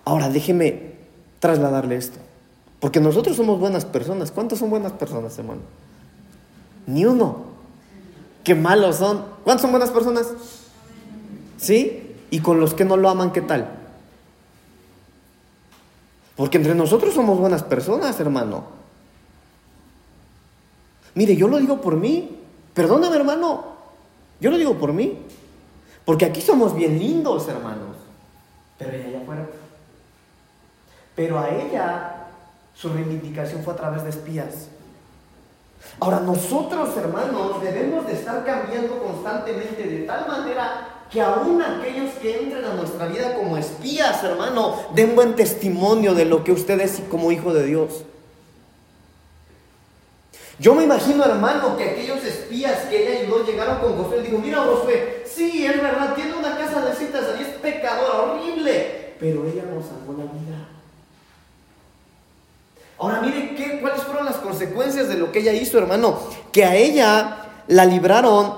Ahora, 0.04 0.28
déjeme 0.28 0.94
trasladarle 1.38 1.96
esto. 1.96 2.18
Porque 2.80 3.00
nosotros 3.00 3.36
somos 3.36 3.60
buenas 3.60 3.84
personas. 3.84 4.32
¿Cuántos 4.32 4.58
son 4.58 4.70
buenas 4.70 4.92
personas, 4.92 5.38
hermano? 5.38 5.60
Ni 6.86 7.04
uno. 7.04 7.44
Qué 8.42 8.54
malos 8.54 8.96
son. 8.96 9.24
¿Cuántos 9.44 9.62
son 9.62 9.70
buenas 9.70 9.90
personas? 9.90 10.28
¿Sí? 11.58 12.16
Y 12.30 12.40
con 12.40 12.58
los 12.58 12.74
que 12.74 12.84
no 12.84 12.96
lo 12.96 13.08
aman, 13.08 13.32
¿qué 13.32 13.40
tal? 13.40 13.68
Porque 16.34 16.56
entre 16.56 16.74
nosotros 16.74 17.14
somos 17.14 17.38
buenas 17.38 17.62
personas, 17.62 18.18
hermano. 18.18 18.64
Mire, 21.14 21.36
yo 21.36 21.46
lo 21.46 21.58
digo 21.58 21.80
por 21.80 21.96
mí. 21.96 22.38
Perdóname, 22.74 23.14
hermano. 23.16 23.71
Yo 24.42 24.50
lo 24.50 24.58
digo 24.58 24.74
por 24.74 24.92
mí. 24.92 25.18
Porque 26.04 26.24
aquí 26.24 26.40
somos 26.40 26.74
bien 26.74 26.98
lindos, 26.98 27.46
hermanos. 27.46 27.96
Pero 28.76 28.90
ella 28.90 29.10
ya 29.10 29.20
fuera. 29.24 29.46
Pero 31.14 31.38
a 31.38 31.48
ella 31.48 32.26
su 32.74 32.88
reivindicación 32.88 33.62
fue 33.62 33.74
a 33.74 33.76
través 33.76 34.02
de 34.02 34.10
espías. 34.10 34.66
Ahora 36.00 36.18
nosotros, 36.20 36.96
hermanos, 36.96 37.62
debemos 37.62 38.04
de 38.06 38.14
estar 38.14 38.44
cambiando 38.44 38.98
constantemente 38.98 39.84
de 39.84 39.98
tal 40.00 40.26
manera 40.26 40.88
que 41.08 41.20
aún 41.20 41.62
aquellos 41.62 42.10
que 42.14 42.42
entren 42.42 42.64
a 42.64 42.74
nuestra 42.74 43.06
vida 43.06 43.36
como 43.36 43.56
espías, 43.56 44.24
hermano, 44.24 44.74
den 44.94 45.14
buen 45.14 45.36
testimonio 45.36 46.14
de 46.14 46.24
lo 46.24 46.42
que 46.42 46.50
usted 46.50 46.80
es 46.80 47.00
como 47.08 47.30
hijo 47.30 47.52
de 47.52 47.66
Dios. 47.66 48.04
Yo 50.58 50.74
me 50.74 50.84
imagino, 50.84 51.24
hermano, 51.24 51.76
que 51.76 51.90
aquellos 51.90 52.22
espías 52.24 52.82
que 52.88 53.02
ella 53.02 53.20
ayudó 53.22 53.44
llegaron 53.44 53.78
con 53.78 53.96
Josué 53.96 54.18
y 54.20 54.26
dijo, 54.26 54.38
mira 54.38 54.58
Josué, 54.58 55.24
sí, 55.26 55.64
es 55.64 55.80
verdad, 55.80 56.14
tiene 56.14 56.34
una 56.34 56.56
casa 56.56 56.84
de 56.84 56.94
citas 56.94 57.24
y 57.38 57.42
es 57.42 57.48
pecadora, 57.48 58.32
horrible, 58.32 59.14
pero 59.18 59.46
ella 59.46 59.64
nos 59.64 59.86
salvó 59.86 60.12
la 60.12 60.24
vida. 60.24 60.68
Ahora 62.98 63.20
mire 63.20 63.54
qué, 63.56 63.80
cuáles 63.80 64.02
fueron 64.02 64.26
las 64.26 64.36
consecuencias 64.36 65.08
de 65.08 65.16
lo 65.16 65.32
que 65.32 65.40
ella 65.40 65.52
hizo, 65.52 65.78
hermano, 65.78 66.20
que 66.52 66.64
a 66.64 66.76
ella 66.76 67.48
la 67.66 67.84
libraron 67.84 68.54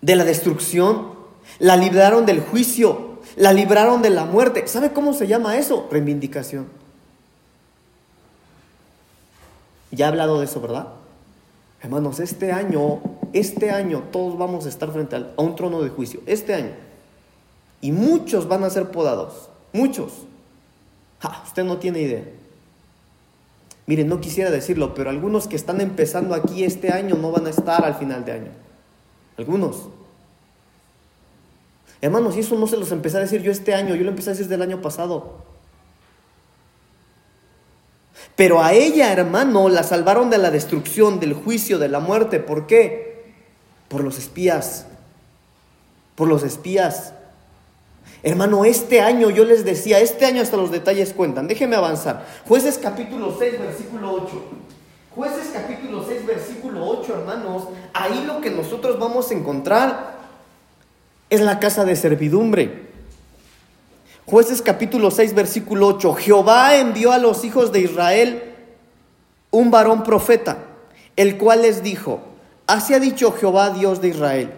de 0.00 0.16
la 0.16 0.24
destrucción, 0.24 1.12
la 1.58 1.76
libraron 1.76 2.26
del 2.26 2.40
juicio, 2.40 3.20
la 3.36 3.52
libraron 3.52 4.02
de 4.02 4.10
la 4.10 4.24
muerte. 4.24 4.66
¿Sabe 4.66 4.92
cómo 4.92 5.12
se 5.12 5.26
llama 5.26 5.58
eso? 5.58 5.86
Reivindicación. 5.90 6.85
Ya 9.90 10.06
he 10.06 10.08
hablado 10.08 10.38
de 10.38 10.46
eso, 10.46 10.60
¿verdad? 10.60 10.88
Hermanos, 11.80 12.20
este 12.20 12.52
año, 12.52 13.00
este 13.32 13.70
año 13.70 14.04
todos 14.10 14.36
vamos 14.38 14.66
a 14.66 14.68
estar 14.68 14.90
frente 14.90 15.16
a 15.16 15.26
un 15.36 15.54
trono 15.54 15.82
de 15.82 15.90
juicio. 15.90 16.20
Este 16.26 16.54
año. 16.54 16.72
Y 17.80 17.92
muchos 17.92 18.48
van 18.48 18.64
a 18.64 18.70
ser 18.70 18.90
podados. 18.90 19.48
Muchos. 19.72 20.12
usted 21.44 21.64
no 21.64 21.78
tiene 21.78 22.00
idea. 22.00 22.24
Miren, 23.86 24.08
no 24.08 24.20
quisiera 24.20 24.50
decirlo, 24.50 24.94
pero 24.94 25.10
algunos 25.10 25.46
que 25.46 25.54
están 25.54 25.80
empezando 25.80 26.34
aquí 26.34 26.64
este 26.64 26.92
año 26.92 27.14
no 27.14 27.30
van 27.30 27.46
a 27.46 27.50
estar 27.50 27.84
al 27.84 27.94
final 27.94 28.24
de 28.24 28.32
año. 28.32 28.50
Algunos. 29.36 29.88
Hermanos, 32.00 32.36
y 32.36 32.40
eso 32.40 32.58
no 32.58 32.66
se 32.66 32.76
los 32.76 32.90
empecé 32.90 33.18
a 33.18 33.20
decir 33.20 33.42
yo 33.42 33.52
este 33.52 33.74
año, 33.74 33.94
yo 33.94 34.02
lo 34.02 34.10
empecé 34.10 34.30
a 34.30 34.32
decir 34.32 34.48
del 34.48 34.62
año 34.62 34.82
pasado. 34.82 35.44
Pero 38.34 38.62
a 38.62 38.72
ella, 38.72 39.12
hermano, 39.12 39.68
la 39.68 39.82
salvaron 39.82 40.30
de 40.30 40.38
la 40.38 40.50
destrucción, 40.50 41.20
del 41.20 41.32
juicio, 41.32 41.78
de 41.78 41.88
la 41.88 42.00
muerte. 42.00 42.40
¿Por 42.40 42.66
qué? 42.66 43.32
Por 43.88 44.02
los 44.02 44.18
espías. 44.18 44.86
Por 46.14 46.28
los 46.28 46.42
espías. 46.42 47.12
Hermano, 48.22 48.64
este 48.64 49.00
año 49.00 49.30
yo 49.30 49.44
les 49.44 49.64
decía, 49.64 50.00
este 50.00 50.26
año 50.26 50.42
hasta 50.42 50.56
los 50.56 50.70
detalles 50.70 51.12
cuentan. 51.12 51.46
Déjeme 51.46 51.76
avanzar. 51.76 52.26
Jueces 52.46 52.78
capítulo 52.78 53.36
6, 53.38 53.58
versículo 53.60 54.12
8. 54.12 54.42
Jueces 55.14 55.50
capítulo 55.52 56.04
6, 56.06 56.26
versículo 56.26 56.86
8, 56.86 57.14
hermanos. 57.20 57.68
Ahí 57.94 58.24
lo 58.26 58.40
que 58.40 58.50
nosotros 58.50 58.98
vamos 58.98 59.30
a 59.30 59.34
encontrar 59.34 60.16
es 61.30 61.40
la 61.40 61.58
casa 61.58 61.84
de 61.84 61.96
servidumbre. 61.96 62.85
Jueces 64.26 64.60
capítulo 64.60 65.10
6, 65.10 65.34
versículo 65.34 65.86
8. 65.86 66.14
Jehová 66.14 66.76
envió 66.76 67.12
a 67.12 67.18
los 67.18 67.44
hijos 67.44 67.70
de 67.70 67.80
Israel 67.80 68.42
un 69.52 69.70
varón 69.70 70.02
profeta, 70.02 70.58
el 71.14 71.38
cual 71.38 71.62
les 71.62 71.82
dijo, 71.82 72.20
así 72.66 72.92
ha 72.92 72.98
dicho 72.98 73.32
Jehová 73.32 73.70
Dios 73.70 74.00
de 74.00 74.08
Israel, 74.08 74.52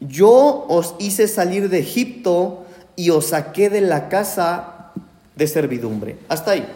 yo 0.00 0.66
os 0.68 0.94
hice 0.98 1.28
salir 1.28 1.70
de 1.70 1.78
Egipto 1.78 2.66
y 2.94 3.10
os 3.10 3.28
saqué 3.28 3.70
de 3.70 3.80
la 3.80 4.08
casa 4.10 4.92
de 5.34 5.46
servidumbre. 5.46 6.18
Hasta 6.28 6.52
ahí. 6.52 6.66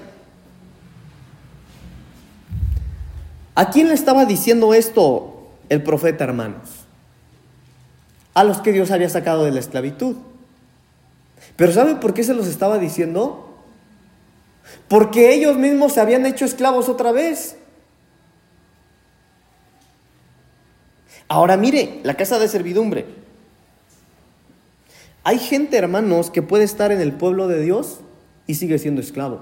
¿A 3.55 3.71
quién 3.71 3.89
le 3.89 3.95
estaba 3.95 4.25
diciendo 4.25 4.73
esto 4.73 5.35
el 5.69 5.83
profeta, 5.83 6.25
hermanos, 6.25 6.85
a 8.35 8.45
los 8.45 8.59
que 8.59 8.73
Dios 8.73 8.91
había 8.91 9.09
sacado 9.09 9.45
de 9.45 9.53
la 9.53 9.61
esclavitud. 9.61 10.17
Pero 11.57 11.73
¿saben 11.73 12.01
por 12.01 12.15
qué 12.15 12.25
se 12.25 12.35
los 12.35 12.47
estaba 12.47 12.79
diciendo? 12.79 13.55
Porque 14.89 15.33
ellos 15.33 15.57
mismos 15.57 15.93
se 15.93 16.01
habían 16.01 16.27
hecho 16.27 16.45
esclavos 16.45 16.89
otra 16.89 17.13
vez. 17.13 17.57
Ahora 21.29 21.57
mire, 21.57 22.01
la 22.03 22.15
casa 22.15 22.39
de 22.39 22.49
servidumbre. 22.49 23.07
Hay 25.23 25.39
gente, 25.39 25.77
hermanos, 25.77 26.31
que 26.31 26.43
puede 26.43 26.65
estar 26.65 26.93
en 26.93 27.01
el 27.01 27.13
pueblo 27.13 27.49
de 27.49 27.61
Dios 27.63 28.01
y 28.47 28.57
sigue 28.57 28.79
siendo 28.79 29.01
esclavo. 29.01 29.41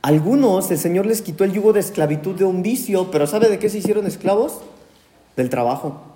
Algunos 0.00 0.70
el 0.70 0.78
Señor 0.78 1.06
les 1.06 1.22
quitó 1.22 1.44
el 1.44 1.52
yugo 1.52 1.72
de 1.72 1.80
esclavitud 1.80 2.36
de 2.36 2.44
un 2.44 2.62
vicio, 2.62 3.10
pero 3.10 3.26
¿sabe 3.26 3.48
de 3.48 3.58
qué 3.58 3.68
se 3.68 3.78
hicieron 3.78 4.06
esclavos? 4.06 4.60
Del 5.36 5.48
trabajo. 5.48 6.11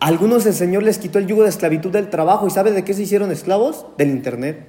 Algunos 0.00 0.46
el 0.46 0.54
Señor 0.54 0.82
les 0.84 0.98
quitó 0.98 1.18
el 1.18 1.26
yugo 1.26 1.42
de 1.42 1.48
esclavitud 1.48 1.90
del 1.90 2.10
trabajo 2.10 2.46
y 2.46 2.50
¿sabe 2.50 2.70
de 2.70 2.84
qué 2.84 2.94
se 2.94 3.02
hicieron 3.02 3.32
esclavos? 3.32 3.86
Del 3.96 4.10
Internet. 4.10 4.64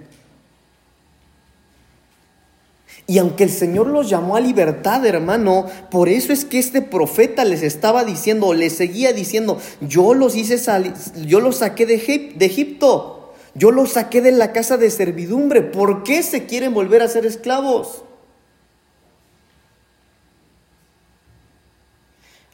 Y 3.06 3.18
aunque 3.18 3.44
el 3.44 3.50
Señor 3.50 3.88
los 3.88 4.08
llamó 4.10 4.36
a 4.36 4.40
libertad, 4.40 5.04
hermano, 5.06 5.66
por 5.90 6.10
eso 6.10 6.32
es 6.32 6.46
que 6.46 6.60
este 6.60 6.82
profeta 6.82 7.44
les 7.44 7.64
estaba 7.64 8.04
diciendo, 8.04 8.54
les 8.54 8.74
seguía 8.74 9.14
diciendo, 9.14 9.60
yo 9.82 10.14
los 10.14 10.36
hice 10.36 10.60
salir, 10.60 10.94
yo 11.26 11.40
los 11.40 11.58
saqué 11.58 11.86
de, 11.88 12.34
de 12.36 12.46
Egipto. 12.46 13.16
Yo 13.56 13.72
los 13.72 13.94
saqué 13.94 14.22
de 14.22 14.32
la 14.32 14.54
casa 14.54 14.78
de 14.78 14.92
servidumbre. 14.92 15.62
¿Por 15.62 16.04
qué 16.04 16.22
se 16.24 16.46
quieren 16.46 16.74
volver 16.74 17.02
a 17.02 17.08
ser 17.08 17.26
esclavos? 17.26 18.04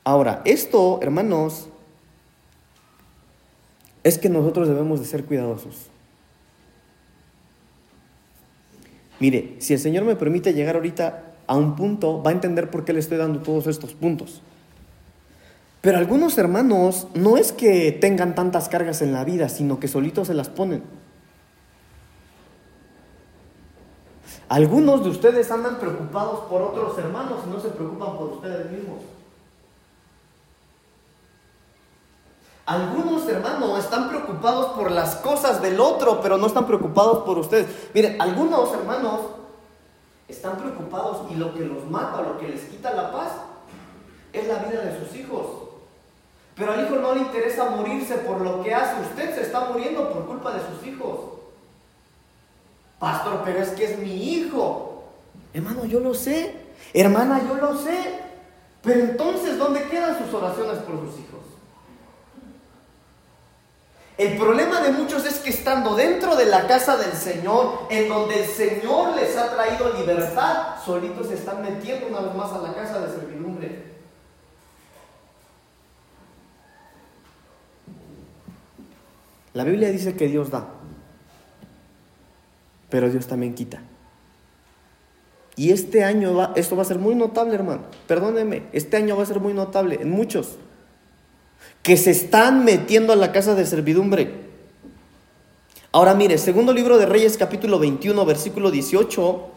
Ahora, 0.04 0.42
esto, 0.46 1.00
hermanos, 1.02 1.68
es 4.06 4.20
que 4.20 4.30
nosotros 4.30 4.68
debemos 4.68 5.00
de 5.00 5.08
ser 5.08 5.26
cuidadosos. 5.26 5.88
Mire, 9.20 9.56
si 9.58 9.74
el 9.74 9.80
Señor 9.80 10.04
me 10.04 10.15
permite 10.15 10.54
llegar 10.54 10.76
ahorita 10.76 11.24
a 11.48 11.58
un 11.58 11.76
punto, 11.76 12.22
va 12.22 12.30
a 12.30 12.34
entender 12.34 12.70
por 12.70 12.86
qué 12.86 12.94
le 12.94 13.00
estoy 13.00 13.18
dando 13.18 13.41
todos 13.41 13.65
estos 13.65 13.96
puntos. 13.96 14.44
Pero 15.82 15.98
algunos 15.98 16.38
hermanos 16.38 17.08
no 17.15 17.38
es 17.38 17.52
que 17.52 17.91
tengan 17.94 18.36
tantas 18.36 18.70
cargas 18.70 19.02
en 19.02 19.12
la 19.12 19.24
vida, 19.24 19.50
sino 19.50 19.80
que 19.80 19.88
solitos 19.88 20.28
se 20.28 20.36
las 20.36 20.50
ponen. 20.50 20.84
Algunos 24.50 25.04
de 25.04 25.10
ustedes 25.10 25.50
andan 25.50 25.80
preocupados 25.80 26.41
por 26.41 26.62
otros 26.62 26.96
hermanos 27.00 27.39
y 27.48 27.50
no 27.50 27.60
se 27.60 27.70
preocupan 27.70 28.18
por 28.18 28.34
ustedes 28.34 28.72
mismos. 28.72 29.14
Algunos 32.65 33.28
hermanos 33.30 33.78
están 33.78 34.10
preocupados 34.10 34.71
por 34.73 34.89
las 34.89 35.17
cosas 35.17 35.62
del 35.62 35.80
otro, 35.80 36.19
pero 36.21 36.38
no 36.38 36.47
están 36.47 36.65
preocupados 36.65 37.19
por 37.19 37.38
ustedes. 37.38 37.67
Miren, 37.93 38.19
algunos 38.19 38.73
hermanos 38.73 39.21
están 40.28 40.58
preocupados 40.58 41.32
y 41.32 41.36
lo 41.36 41.54
que 41.54 41.60
los 41.62 41.86
mata, 41.86 42.23
lo 42.23 42.39
que 42.39 42.47
les 42.47 42.62
quita 42.63 42.91
la 42.93 43.12
paz, 43.12 43.34
es 44.34 44.47
la 44.47 44.56
vida 44.60 44.82
de 44.82 44.99
sus 44.99 45.15
hijos. 45.15 45.45
Pero 46.56 46.73
al 46.73 46.86
hijo 46.86 46.95
no 46.95 47.13
le 47.13 47.21
interesa 47.21 47.69
morirse 47.69 48.15
por 48.15 48.41
lo 48.41 48.63
que 48.63 48.73
hace. 48.73 49.01
Usted 49.01 49.36
se 49.36 49.41
está 49.41 49.69
muriendo 49.71 50.10
por 50.12 50.25
culpa 50.25 50.54
de 50.54 50.62
sus 50.62 50.88
hijos. 50.88 51.19
Pastor, 52.97 53.41
pero 53.45 53.60
es 53.60 53.69
que 53.69 53.86
es 53.86 53.99
mi 53.99 54.32
hijo. 54.34 55.04
Hermano, 55.54 55.86
yo 55.86 55.99
lo 55.99 56.15
sé. 56.15 56.56
Hermana, 56.93 57.41
yo 57.47 57.56
lo 57.56 57.78
sé. 57.78 58.21
Pero 58.82 59.01
entonces, 59.01 59.58
¿dónde 59.60 59.84
quedan 59.84 60.17
sus 60.17 60.34
oraciones 60.34 60.80
por 60.80 60.95
sus 61.01 61.19
hijos? 61.19 61.44
El 64.17 64.38
problema 64.38 64.80
de 64.82 64.91
muchos 64.91 65.25
es 65.25 65.39
que 65.39 65.49
estando 65.49 65.93
dentro 65.93 66.38
de 66.38 66.45
la 66.45 66.67
casa 66.67 66.95
del 66.95 67.12
Señor, 67.12 67.88
en 67.89 68.08
donde 68.08 68.43
el 68.43 68.49
Señor 68.49 69.13
les 69.13 69.36
ha 69.36 69.54
traído 69.54 69.93
libertad, 69.93 70.75
solitos 70.86 71.28
se 71.28 71.34
están 71.34 71.62
metiendo 71.62 72.08
una 72.08 72.21
vez 72.21 72.34
más 72.34 72.54
a 72.54 72.60
la 72.60 72.73
casa 72.73 72.99
de 73.01 73.13
servidumbre. 73.13 73.95
La 79.54 79.65
Biblia 79.65 79.89
dice 79.91 80.15
que 80.15 80.28
Dios 80.28 80.49
da, 80.49 80.65
pero 82.89 83.10
Dios 83.10 83.28
también 83.28 83.54
quita. 83.54 83.82
Y 85.58 85.71
este 85.71 86.04
año 86.06 86.36
va, 86.36 86.54
esto 86.56 86.75
va 86.75 86.84
a 86.84 86.86
ser 86.86 86.99
muy 86.99 87.15
notable, 87.15 87.56
hermano. 87.56 87.84
Perdóneme, 88.08 88.63
este 88.71 88.95
año 88.97 89.17
va 89.17 89.23
a 89.23 89.25
ser 89.25 89.39
muy 89.41 89.54
notable 89.54 89.99
en 90.01 90.10
muchos 90.10 90.58
que 91.86 91.98
se 91.98 92.10
están 92.10 92.65
metiendo 92.65 93.13
a 93.13 93.15
la 93.15 93.32
casa 93.32 93.54
de 93.54 93.63
servidumbre. 93.63 94.32
Ahora 95.91 96.15
mire, 96.15 96.39
segundo 96.39 96.74
libro 96.74 96.98
de 96.98 97.06
Reyes 97.06 97.38
capítulo 97.38 97.78
21, 97.78 98.26
versículo 98.26 98.71
18. 98.71 99.50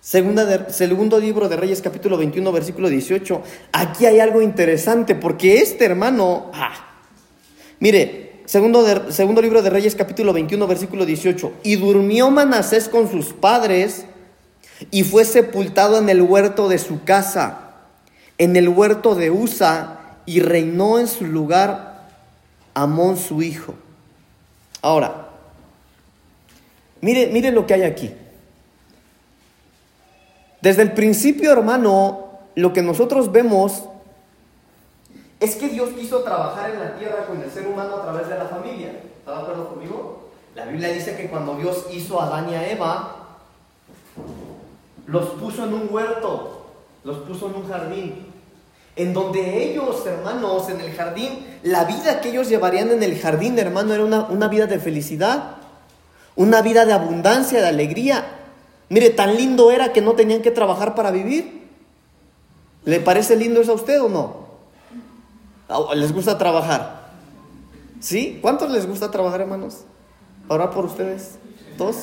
Segunda 0.00 0.70
segundo 0.70 1.20
libro 1.20 1.48
de 1.48 1.56
Reyes 1.56 1.82
capítulo 1.82 2.18
21, 2.18 2.50
versículo 2.50 2.88
18. 2.88 3.42
Aquí 3.70 4.06
hay 4.06 4.18
algo 4.18 4.42
interesante 4.42 5.14
porque 5.14 5.58
este 5.58 5.84
hermano, 5.84 6.50
ah, 6.52 6.98
mire, 7.78 8.42
Segundo, 8.44 9.12
segundo 9.12 9.42
libro 9.42 9.60
de 9.62 9.68
Reyes 9.68 9.94
capítulo 9.94 10.32
21 10.32 10.66
versículo 10.66 11.06
18. 11.06 11.52
Y 11.62 11.76
durmió 11.76 12.30
Manasés 12.30 12.88
con 12.88 13.08
sus 13.08 13.34
padres 13.34 14.06
y 14.90 15.04
fue 15.04 15.24
sepultado 15.24 15.98
en 15.98 16.08
el 16.08 16.22
huerto 16.22 16.68
de 16.68 16.78
su 16.78 17.04
casa, 17.04 17.74
en 18.38 18.56
el 18.56 18.68
huerto 18.68 19.14
de 19.14 19.30
Usa, 19.30 19.97
y 20.28 20.40
reinó 20.40 20.98
en 20.98 21.08
su 21.08 21.24
lugar 21.24 22.06
Amón 22.74 23.16
su 23.16 23.40
hijo. 23.40 23.74
Ahora, 24.82 25.30
mire, 27.00 27.28
mire 27.28 27.50
lo 27.50 27.66
que 27.66 27.72
hay 27.72 27.82
aquí. 27.84 28.14
Desde 30.60 30.82
el 30.82 30.92
principio, 30.92 31.50
hermano, 31.50 32.40
lo 32.56 32.74
que 32.74 32.82
nosotros 32.82 33.32
vemos 33.32 33.84
es 35.40 35.56
que 35.56 35.70
Dios 35.70 35.94
quiso 35.98 36.22
trabajar 36.22 36.72
en 36.72 36.80
la 36.80 36.98
tierra 36.98 37.24
con 37.24 37.40
el 37.40 37.50
ser 37.50 37.66
humano 37.66 37.96
a 37.96 38.02
través 38.02 38.28
de 38.28 38.36
la 38.36 38.44
familia. 38.44 39.00
¿Está 39.20 39.34
de 39.34 39.42
acuerdo 39.44 39.70
conmigo? 39.70 40.28
La 40.54 40.66
Biblia 40.66 40.90
dice 40.90 41.16
que 41.16 41.30
cuando 41.30 41.56
Dios 41.56 41.86
hizo 41.90 42.20
a 42.20 42.26
Adán 42.26 42.50
y 42.50 42.54
a 42.54 42.70
Eva, 42.70 43.38
los 45.06 45.26
puso 45.30 45.64
en 45.64 45.72
un 45.72 45.88
huerto, 45.90 46.66
los 47.02 47.16
puso 47.20 47.48
en 47.48 47.54
un 47.54 47.66
jardín, 47.66 48.26
en 48.98 49.14
donde 49.14 49.62
ellos, 49.62 50.04
hermanos, 50.04 50.68
en 50.68 50.80
el 50.80 50.92
jardín, 50.92 51.46
la 51.62 51.84
vida 51.84 52.20
que 52.20 52.30
ellos 52.30 52.48
llevarían 52.48 52.90
en 52.90 53.02
el 53.04 53.16
jardín, 53.16 53.56
hermano, 53.56 53.94
era 53.94 54.04
una, 54.04 54.24
una 54.24 54.48
vida 54.48 54.66
de 54.66 54.80
felicidad, 54.80 55.54
una 56.34 56.62
vida 56.62 56.84
de 56.84 56.92
abundancia, 56.92 57.60
de 57.60 57.68
alegría. 57.68 58.26
Mire, 58.88 59.10
tan 59.10 59.36
lindo 59.36 59.70
era 59.70 59.92
que 59.92 60.00
no 60.00 60.14
tenían 60.14 60.42
que 60.42 60.50
trabajar 60.50 60.96
para 60.96 61.12
vivir. 61.12 61.68
¿Le 62.84 62.98
parece 62.98 63.36
lindo 63.36 63.60
eso 63.60 63.70
a 63.70 63.76
usted 63.76 64.02
o 64.02 64.08
no? 64.08 64.48
¿Les 65.94 66.12
gusta 66.12 66.36
trabajar? 66.36 67.12
¿Sí? 68.00 68.40
¿Cuántos 68.42 68.68
les 68.70 68.84
gusta 68.84 69.12
trabajar, 69.12 69.42
hermanos? 69.42 69.84
¿Ahora 70.48 70.70
por 70.70 70.86
ustedes? 70.86 71.36
¿Dos? 71.76 71.96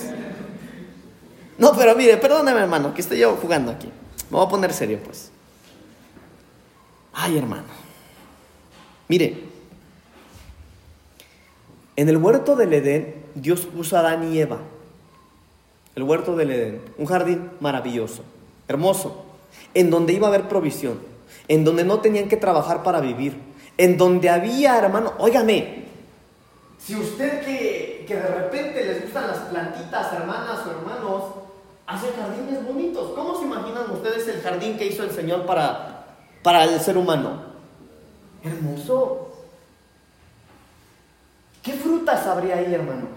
No, 1.57 1.73
pero 1.75 1.93
mire, 1.95 2.15
perdóneme, 2.15 2.61
hermano, 2.61 2.93
que 2.93 3.01
estoy 3.01 3.19
yo 3.19 3.35
jugando 3.41 3.71
aquí. 3.71 3.91
Me 4.29 4.37
voy 4.37 4.45
a 4.45 4.49
poner 4.49 4.71
serio, 4.71 4.99
pues. 5.03 5.31
Ay, 7.15 7.37
hermano. 7.37 7.63
Mire, 9.07 9.43
en 11.95 12.09
el 12.09 12.17
huerto 12.17 12.55
del 12.55 12.73
Edén, 12.73 13.23
Dios 13.33 13.61
puso 13.61 13.95
a 13.95 14.01
Adán 14.01 14.31
y 14.31 14.39
Eva. 14.39 14.59
El 15.95 16.03
huerto 16.03 16.35
del 16.35 16.51
Edén, 16.51 16.81
un 16.97 17.05
jardín 17.05 17.51
maravilloso, 17.61 18.23
hermoso, 18.67 19.25
en 19.73 19.89
donde 19.89 20.11
iba 20.11 20.27
a 20.27 20.29
haber 20.29 20.49
provisión, 20.49 20.99
en 21.47 21.63
donde 21.63 21.85
no 21.85 22.01
tenían 22.01 22.27
que 22.27 22.35
trabajar 22.35 22.83
para 22.83 22.99
vivir, 22.99 23.37
en 23.77 23.97
donde 23.97 24.29
había, 24.29 24.77
hermano, 24.77 25.13
óigame, 25.17 25.85
si 26.85 26.95
usted 26.95 27.43
que, 27.43 28.05
de 28.07 28.27
repente 28.27 28.85
les 28.85 29.01
gustan 29.03 29.27
las 29.27 29.39
plantitas, 29.49 30.13
hermanas 30.13 30.67
o 30.67 30.71
hermanos, 30.71 31.23
hace 31.87 32.07
jardines 32.11 32.63
bonitos. 32.63 33.11
¿Cómo 33.15 33.39
se 33.39 33.45
imaginan 33.45 33.89
ustedes 33.89 34.27
el 34.27 34.41
jardín 34.41 34.77
que 34.77 34.85
hizo 34.85 35.03
el 35.03 35.09
Señor 35.09 35.47
para, 35.47 35.94
para 36.45 36.63
el 36.63 36.79
ser 36.79 36.95
humano? 36.95 37.41
Hermoso. 38.43 39.31
¿Qué 41.63 41.73
frutas 41.73 42.27
habría 42.27 42.57
ahí, 42.57 42.71
hermanos? 42.71 43.09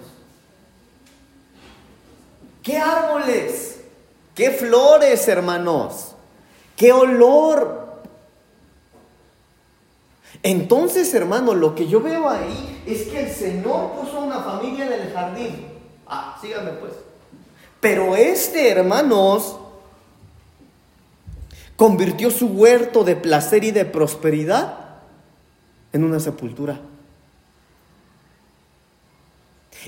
¿Qué 2.63 2.79
árboles? 2.79 3.83
¿Qué 4.35 4.51
flores, 4.51 5.29
hermanos? 5.29 6.15
¿Qué 6.75 6.91
olor? 6.91 8.01
Entonces, 10.43 11.13
hermano, 11.13 11.53
lo 11.53 11.75
que 11.75 11.87
yo 11.87 12.01
veo 12.01 12.31
ahí 12.31 12.83
es 12.87 13.09
que 13.09 13.27
el 13.27 13.31
Señor 13.31 13.91
puso 13.91 14.21
una 14.21 14.41
familia 14.41 14.87
en 14.87 14.93
el 15.03 15.13
jardín. 15.13 15.69
Ah, 16.07 16.39
síganme 16.41 16.71
pues. 16.71 16.95
Pero 17.79 18.17
este, 18.17 18.71
hermanos, 18.71 19.58
convirtió 21.79 22.33
su 22.33 22.49
huerto 22.49 23.05
de 23.05 23.15
placer 23.15 23.63
y 23.63 23.71
de 23.71 23.85
prosperidad 23.85 24.75
en 25.93 26.03
una 26.03 26.19
sepultura. 26.19 26.81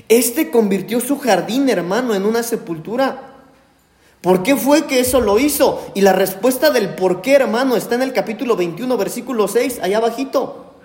Este 0.07 0.51
convirtió 0.51 1.01
su 1.01 1.19
jardín, 1.19 1.67
hermano, 1.67 2.15
en 2.15 2.25
una 2.25 2.43
sepultura. 2.43 3.33
¿Por 4.21 4.41
qué 4.41 4.55
fue 4.55 4.85
que 4.85 5.01
eso 5.01 5.19
lo 5.19 5.37
hizo? 5.37 5.91
Y 5.93 5.99
la 5.99 6.13
respuesta 6.13 6.71
del 6.71 6.95
por 6.95 7.21
qué, 7.21 7.33
hermano, 7.33 7.75
está 7.75 7.95
en 7.95 8.03
el 8.03 8.13
capítulo 8.13 8.55
21, 8.55 8.95
versículo 8.95 9.49
6, 9.49 9.81
allá 9.83 9.97
abajito. 9.97 10.75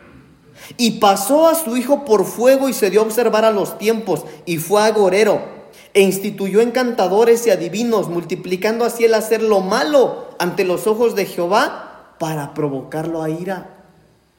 Y 0.76 0.98
pasó 0.98 1.46
a 1.46 1.54
su 1.54 1.76
hijo 1.76 2.04
por 2.04 2.24
fuego 2.24 2.68
y 2.68 2.72
se 2.72 2.90
dio 2.90 3.02
a 3.02 3.04
observar 3.04 3.44
a 3.44 3.52
los 3.52 3.78
tiempos 3.78 4.24
y 4.44 4.56
fue 4.56 4.82
agorero 4.82 5.55
e 5.96 6.02
instituyó 6.02 6.60
encantadores 6.60 7.46
y 7.46 7.50
adivinos, 7.50 8.10
multiplicando 8.10 8.84
así 8.84 9.06
el 9.06 9.14
hacer 9.14 9.42
lo 9.42 9.60
malo 9.60 10.26
ante 10.38 10.62
los 10.62 10.86
ojos 10.86 11.14
de 11.14 11.24
Jehová 11.24 12.12
para 12.18 12.52
provocarlo 12.52 13.22
a 13.22 13.30
ira. 13.30 13.70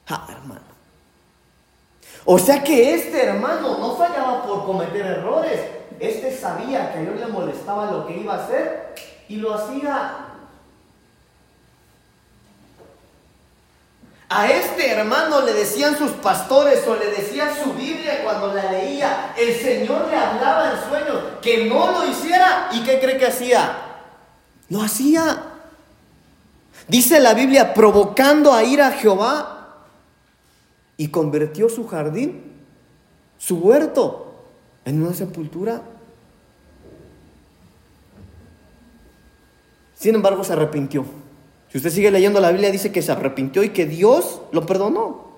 Ah, 0.06 0.28
hermano. 0.30 0.60
O 2.26 2.38
sea 2.38 2.62
que 2.62 2.94
este 2.94 3.24
hermano 3.24 3.76
no 3.76 3.96
fallaba 3.96 4.44
por 4.46 4.66
cometer 4.66 5.04
errores. 5.04 5.60
Este 5.98 6.30
sabía 6.30 6.92
que 6.92 6.98
a 6.98 7.00
Dios 7.00 7.18
le 7.18 7.26
molestaba 7.26 7.90
lo 7.90 8.06
que 8.06 8.18
iba 8.18 8.34
a 8.34 8.44
hacer 8.44 8.94
y 9.28 9.34
lo 9.38 9.52
hacía. 9.52 10.27
A 14.30 14.50
este 14.50 14.90
hermano 14.90 15.40
le 15.40 15.54
decían 15.54 15.96
sus 15.96 16.10
pastores 16.10 16.86
o 16.86 16.94
le 16.96 17.10
decía 17.10 17.50
su 17.62 17.72
Biblia 17.72 18.22
cuando 18.22 18.52
la 18.52 18.70
leía, 18.70 19.34
el 19.38 19.54
Señor 19.54 20.06
le 20.08 20.16
hablaba 20.16 20.72
en 20.72 20.88
sueños 20.88 21.22
que 21.40 21.64
no 21.64 21.92
lo 21.92 22.06
hiciera. 22.06 22.68
¿Y 22.72 22.82
qué 22.82 23.00
cree 23.00 23.16
que 23.16 23.26
hacía? 23.26 23.78
Lo 24.68 24.82
hacía. 24.82 25.44
Dice 26.88 27.20
la 27.20 27.32
Biblia, 27.32 27.72
provocando 27.72 28.52
a 28.52 28.64
ir 28.64 28.82
a 28.82 28.92
Jehová 28.92 29.86
y 30.98 31.08
convirtió 31.08 31.70
su 31.70 31.86
jardín, 31.86 32.52
su 33.38 33.56
huerto, 33.56 34.34
en 34.84 35.02
una 35.02 35.14
sepultura. 35.14 35.80
Sin 39.98 40.14
embargo, 40.14 40.44
se 40.44 40.52
arrepintió. 40.52 41.06
Si 41.70 41.78
usted 41.78 41.90
sigue 41.90 42.10
leyendo 42.10 42.40
la 42.40 42.50
Biblia, 42.50 42.70
dice 42.70 42.92
que 42.92 43.02
se 43.02 43.12
arrepintió 43.12 43.62
y 43.62 43.70
que 43.70 43.86
Dios 43.86 44.40
lo 44.52 44.64
perdonó. 44.64 45.28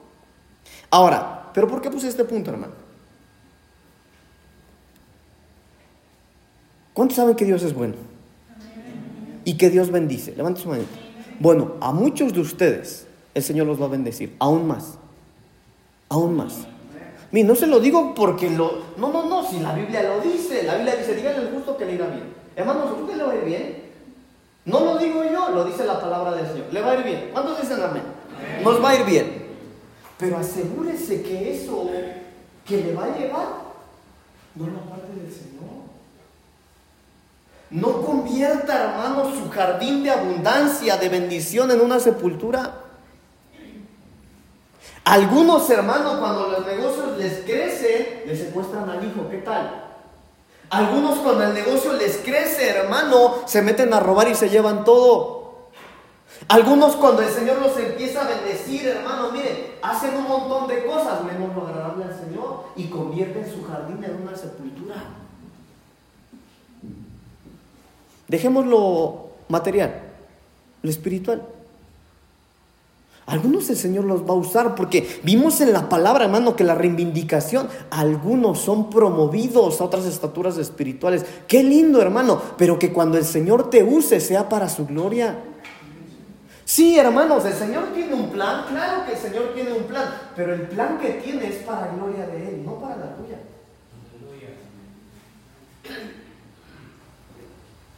Ahora, 0.90 1.51
¿pero 1.53 1.69
por 1.69 1.81
qué 1.81 1.90
puse 1.90 2.09
este 2.09 2.25
punto, 2.25 2.51
hermano? 2.51 2.73
¿Cuántos 6.93 7.16
saben 7.16 7.35
que 7.35 7.45
Dios 7.45 7.62
es 7.62 7.75
bueno? 7.75 7.95
Y 9.45 9.57
que 9.57 9.71
Dios 9.71 9.90
bendice. 9.90 10.35
Levante 10.37 10.61
su 10.61 10.69
mano. 10.69 10.85
Bueno, 11.38 11.75
a 11.81 11.93
muchos 11.93 12.33
de 12.33 12.40
ustedes 12.40 13.07
el 13.35 13.43
Señor 13.43 13.66
los 13.66 13.81
va 13.81 13.87
a 13.87 13.88
bendecir, 13.88 14.37
aún 14.38 14.66
más 14.66 14.99
aún 16.11 16.37
más. 16.37 16.66
No 17.33 17.55
se 17.55 17.66
lo 17.66 17.81
digo 17.81 18.14
porque 18.14 18.51
lo... 18.51 18.83
No, 18.99 19.11
no, 19.12 19.27
no, 19.27 19.49
si 19.49 19.61
la 19.61 19.73
Biblia 19.73 20.03
lo 20.03 20.21
dice, 20.21 20.64
la 20.64 20.75
Biblia 20.75 20.97
dice, 20.97 21.14
díganle 21.14 21.49
el 21.49 21.55
justo 21.55 21.77
que 21.77 21.87
le 21.87 21.95
irá 21.95 22.07
bien. 22.09 22.25
Hermanos, 22.57 22.88
¿a 22.90 22.93
usted 23.01 23.16
le 23.16 23.23
va 23.23 23.33
a 23.33 23.37
ir 23.37 23.45
bien? 23.45 23.89
No 24.71 24.81
lo 24.81 24.99
digo 24.99 25.25
yo, 25.25 25.51
lo 25.51 25.65
dice 25.65 25.85
la 25.85 26.01
palabra 26.01 26.33
del 26.33 26.47
Señor. 26.47 26.67
Le 26.73 26.81
va 26.81 26.93
a 26.93 26.95
ir 26.95 27.05
bien. 27.05 27.31
¿Cuántos 27.33 27.61
dicen 27.61 27.83
amén? 27.83 28.05
Nos 28.63 28.83
va 28.83 28.91
a 28.91 28.95
ir 28.95 29.05
bien. 29.05 29.47
Pero 30.17 30.39
asegúrese 30.39 31.23
que 31.23 31.55
eso 31.55 31.91
que 32.65 32.77
le 32.77 32.95
va 32.95 33.05
a 33.05 33.19
llevar 33.19 33.49
no 34.55 34.67
es 34.67 34.73
la 34.73 34.81
parte 34.81 35.13
del 35.21 35.33
Señor. 35.33 35.51
No 37.71 38.03
convierta, 38.03 38.85
hermanos, 38.85 39.35
su 39.39 39.51
jardín 39.51 40.05
de 40.05 40.11
abundancia, 40.11 40.97
de 40.97 41.09
bendición 41.09 41.71
en 41.71 41.81
una 41.81 41.99
sepultura. 41.99 42.75
Algunos 45.05 45.69
hermanos 45.71 46.19
cuando 46.19 46.49
los 46.49 46.67
negocios 46.67 47.19
les 47.19 47.41
crecen, 47.41 48.23
les 48.27 48.39
secuestran 48.39 48.89
al 48.89 49.05
hijo. 49.05 49.29
¿Qué 49.29 49.39
tal? 49.39 49.89
Algunos 50.71 51.19
cuando 51.19 51.45
el 51.45 51.55
negocio 51.55 51.93
les 51.95 52.19
crece, 52.19 52.71
hermano, 52.71 53.43
se 53.47 53.61
meten 53.61 53.93
a 53.93 53.99
robar 53.99 54.29
y 54.29 54.37
se 54.37 54.49
llevan 54.49 54.85
todo. 54.85 55.41
Algunos 56.47 56.97
cuando 56.97 57.23
el 57.23 57.29
Señor 57.29 57.61
los 57.61 57.77
empieza 57.77 58.23
a 58.23 58.29
bendecir, 58.29 58.87
hermano, 58.87 59.33
mire, 59.33 59.79
hacen 59.83 60.17
un 60.17 60.29
montón 60.29 60.69
de 60.69 60.85
cosas 60.85 61.25
menos 61.25 61.55
lo 61.55 61.67
agradable 61.67 62.05
al 62.05 62.19
Señor 62.19 62.65
y 62.77 62.85
convierten 62.85 63.51
su 63.51 63.65
jardín 63.65 64.03
en 64.05 64.23
una 64.23 64.37
sepultura. 64.37 64.95
Dejemos 68.29 68.65
lo 68.65 69.31
material, 69.49 70.03
lo 70.83 70.91
espiritual. 70.91 71.43
Algunos 73.31 73.71
el 73.71 73.77
Señor 73.77 74.07
los 74.07 74.23
va 74.23 74.31
a 74.31 74.37
usar 74.37 74.75
porque 74.75 75.21
vimos 75.23 75.61
en 75.61 75.73
la 75.73 75.88
palabra, 75.88 76.25
hermano, 76.25 76.57
que 76.57 76.64
la 76.64 76.75
reivindicación, 76.75 77.69
algunos 77.88 78.59
son 78.59 78.90
promovidos 78.90 79.81
a 79.81 79.85
otras 79.85 80.05
estaturas 80.05 80.59
espirituales. 80.59 81.25
Qué 81.47 81.62
lindo, 81.62 82.03
hermano, 82.03 82.43
pero 82.59 82.77
que 82.77 82.93
cuando 82.93 83.19
el 83.19 83.25
Señor 83.25 83.71
te 83.71 83.85
use 83.85 84.19
sea 84.19 84.49
para 84.49 84.69
su 84.69 84.85
gloria. 84.85 85.38
Sí, 86.64 86.99
hermanos, 86.99 87.45
el 87.45 87.53
Señor 87.53 87.93
tiene 87.95 88.14
un 88.14 88.31
plan, 88.31 88.64
claro 88.69 89.05
que 89.07 89.12
el 89.12 89.19
Señor 89.19 89.55
tiene 89.55 89.75
un 89.75 89.85
plan, 89.85 90.07
pero 90.35 90.53
el 90.53 90.62
plan 90.62 90.99
que 90.99 91.11
tiene 91.11 91.47
es 91.47 91.57
para 91.59 91.93
gloria 91.93 92.27
de 92.27 92.49
Él, 92.49 92.64
no 92.66 92.81
para 92.81 92.97
la 92.97 93.14
tuya. 93.14 93.38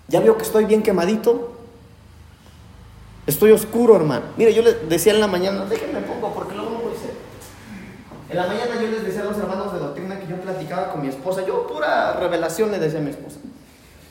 ¿Ya 0.09 0.21
vio 0.21 0.37
que 0.37 0.43
estoy 0.43 0.67
bien 0.67 0.83
quemadito? 0.83 1.52
Estoy 3.27 3.53
oscuro, 3.53 3.95
hermano. 3.95 4.25
Mire, 4.37 4.53
yo 4.53 4.63
les 4.63 4.89
decía 4.89 5.15
en 5.15 5.21
la 5.21 5.29
mañana, 5.29 5.65
déjenme 5.67 6.01
pongo 6.01 6.35
porque 6.35 6.55
luego 6.55 6.71
no 6.71 6.79
a 6.79 7.01
ser. 7.01 7.15
En 8.29 8.37
la 8.37 8.47
mañana 8.47 8.81
yo 8.81 8.89
les 8.89 9.05
decía 9.05 9.21
a 9.23 9.25
los 9.25 9.39
hermanos 9.39 9.73
de 9.73 9.79
doctrina 9.79 10.19
que 10.19 10.27
yo 10.27 10.37
platicaba 10.41 10.91
con 10.91 11.03
mi 11.03 11.09
esposa. 11.09 11.47
Yo 11.47 11.67
pura 11.69 12.15
revelación 12.15 12.73
le 12.73 12.81
decía 12.81 12.99
a 12.99 13.03
mi 13.03 13.11
esposa. 13.11 13.39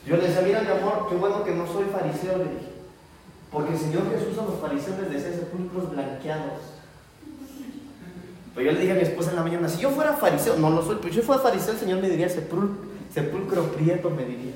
Yo 0.06 0.16
le 0.16 0.28
decía, 0.28 0.42
mira 0.42 0.62
mi 0.62 0.70
amor, 0.70 1.06
qué 1.10 1.16
bueno 1.16 1.44
que 1.44 1.50
no 1.52 1.66
soy 1.66 1.84
fariseo, 1.92 2.38
le 2.38 2.44
dije. 2.44 2.72
Porque 3.50 3.72
el 3.72 3.78
Señor 3.78 4.04
Jesús 4.10 4.38
a 4.38 4.46
los 4.46 4.60
fariseos 4.60 4.98
les 4.98 5.10
decía 5.10 5.38
sepulcros 5.38 5.90
blanqueados. 5.90 6.60
Pero 8.54 8.66
yo 8.66 8.72
le 8.72 8.80
dije 8.80 8.92
a 8.92 8.96
mi 8.96 9.02
esposa 9.02 9.30
en 9.30 9.36
la 9.36 9.42
mañana, 9.42 9.68
si 9.68 9.80
yo 9.80 9.90
fuera 9.90 10.14
fariseo, 10.14 10.56
no 10.56 10.70
lo 10.70 10.82
soy, 10.82 10.96
pero 11.00 11.12
si 11.12 11.20
yo 11.20 11.22
fuera 11.24 11.42
fariseo, 11.42 11.74
el 11.74 11.80
Señor 11.80 12.00
me 12.00 12.08
diría 12.08 12.28
sepulcro 12.28 13.64
prieto, 13.74 14.08
me 14.08 14.24
diría. 14.24 14.54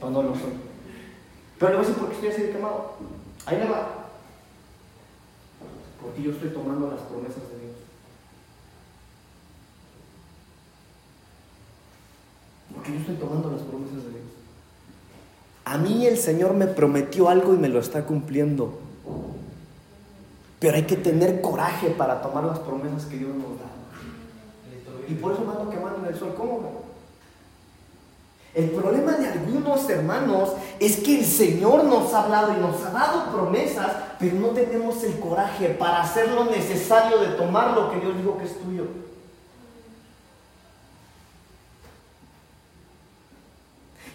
O 0.00 0.10
no 0.10 0.22
lo 0.22 0.34
soy. 0.34 0.54
Pero 1.58 1.72
le 1.72 1.76
voy 1.78 1.84
a 1.84 1.88
decir 1.88 2.00
por 2.00 2.08
qué 2.10 2.14
estoy 2.14 2.30
así 2.30 2.42
de 2.42 2.50
quemado. 2.52 2.94
Ahí 3.46 3.58
le 3.58 3.66
va. 3.66 3.88
Porque 6.02 6.22
yo 6.22 6.32
estoy 6.32 6.50
tomando 6.50 6.90
las 6.90 7.00
promesas 7.00 7.36
de 7.36 7.58
Dios. 7.60 7.76
Porque 12.74 12.92
yo 12.92 12.98
estoy 12.98 13.14
tomando 13.16 13.52
las 13.52 13.62
promesas 13.62 14.04
de 14.04 14.10
Dios. 14.10 14.22
A 15.64 15.78
mí 15.78 16.06
el 16.06 16.18
Señor 16.18 16.54
me 16.54 16.66
prometió 16.66 17.28
algo 17.28 17.54
y 17.54 17.56
me 17.56 17.68
lo 17.68 17.78
está 17.78 18.04
cumpliendo. 18.04 18.80
Pero 20.58 20.76
hay 20.76 20.84
que 20.84 20.96
tener 20.96 21.40
coraje 21.40 21.90
para 21.90 22.22
tomar 22.22 22.44
las 22.44 22.58
promesas 22.58 23.06
que 23.06 23.18
Dios 23.18 23.34
nos 23.34 23.58
da. 23.58 23.66
Y 25.08 25.14
por 25.14 25.32
eso 25.32 25.44
mando 25.44 25.70
que 25.70 25.78
manden 25.78 26.06
el 26.06 26.18
sol. 26.18 26.34
¿Cómo? 26.36 26.85
El 28.56 28.70
problema 28.70 29.12
de 29.12 29.28
algunos 29.28 29.86
hermanos 29.90 30.54
es 30.80 30.96
que 30.96 31.18
el 31.18 31.26
Señor 31.26 31.84
nos 31.84 32.14
ha 32.14 32.22
hablado 32.22 32.54
y 32.54 32.56
nos 32.56 32.82
ha 32.86 32.90
dado 32.90 33.30
promesas, 33.30 33.90
pero 34.18 34.36
no 34.36 34.48
tenemos 34.48 35.04
el 35.04 35.20
coraje 35.20 35.68
para 35.78 36.00
hacer 36.00 36.30
lo 36.30 36.46
necesario 36.46 37.18
de 37.18 37.36
tomar 37.36 37.72
lo 37.72 37.90
que 37.90 38.00
Dios 38.00 38.16
dijo 38.16 38.38
que 38.38 38.44
es 38.44 38.58
tuyo. 38.58 38.86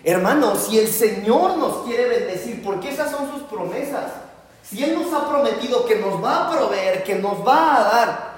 Hermanos, 0.04 0.65
si 0.67 0.80
el 0.80 0.88
Señor 0.88 1.58
nos 1.58 1.86
quiere 1.86 2.08
bendecir, 2.08 2.63
porque 2.63 2.89
esas 2.89 3.11
son 3.11 3.32
sus 3.32 3.43
promesas, 3.43 4.11
si 4.63 4.84
Él 4.84 4.95
nos 4.95 5.13
ha 5.13 5.30
prometido 5.30 5.86
que 5.86 5.97
nos 5.97 6.24
va 6.24 6.47
a 6.47 6.51
proveer, 6.51 7.03
que 7.03 7.13
nos 7.13 7.47
va 7.47 7.76
a 7.76 7.84
dar, 7.84 8.30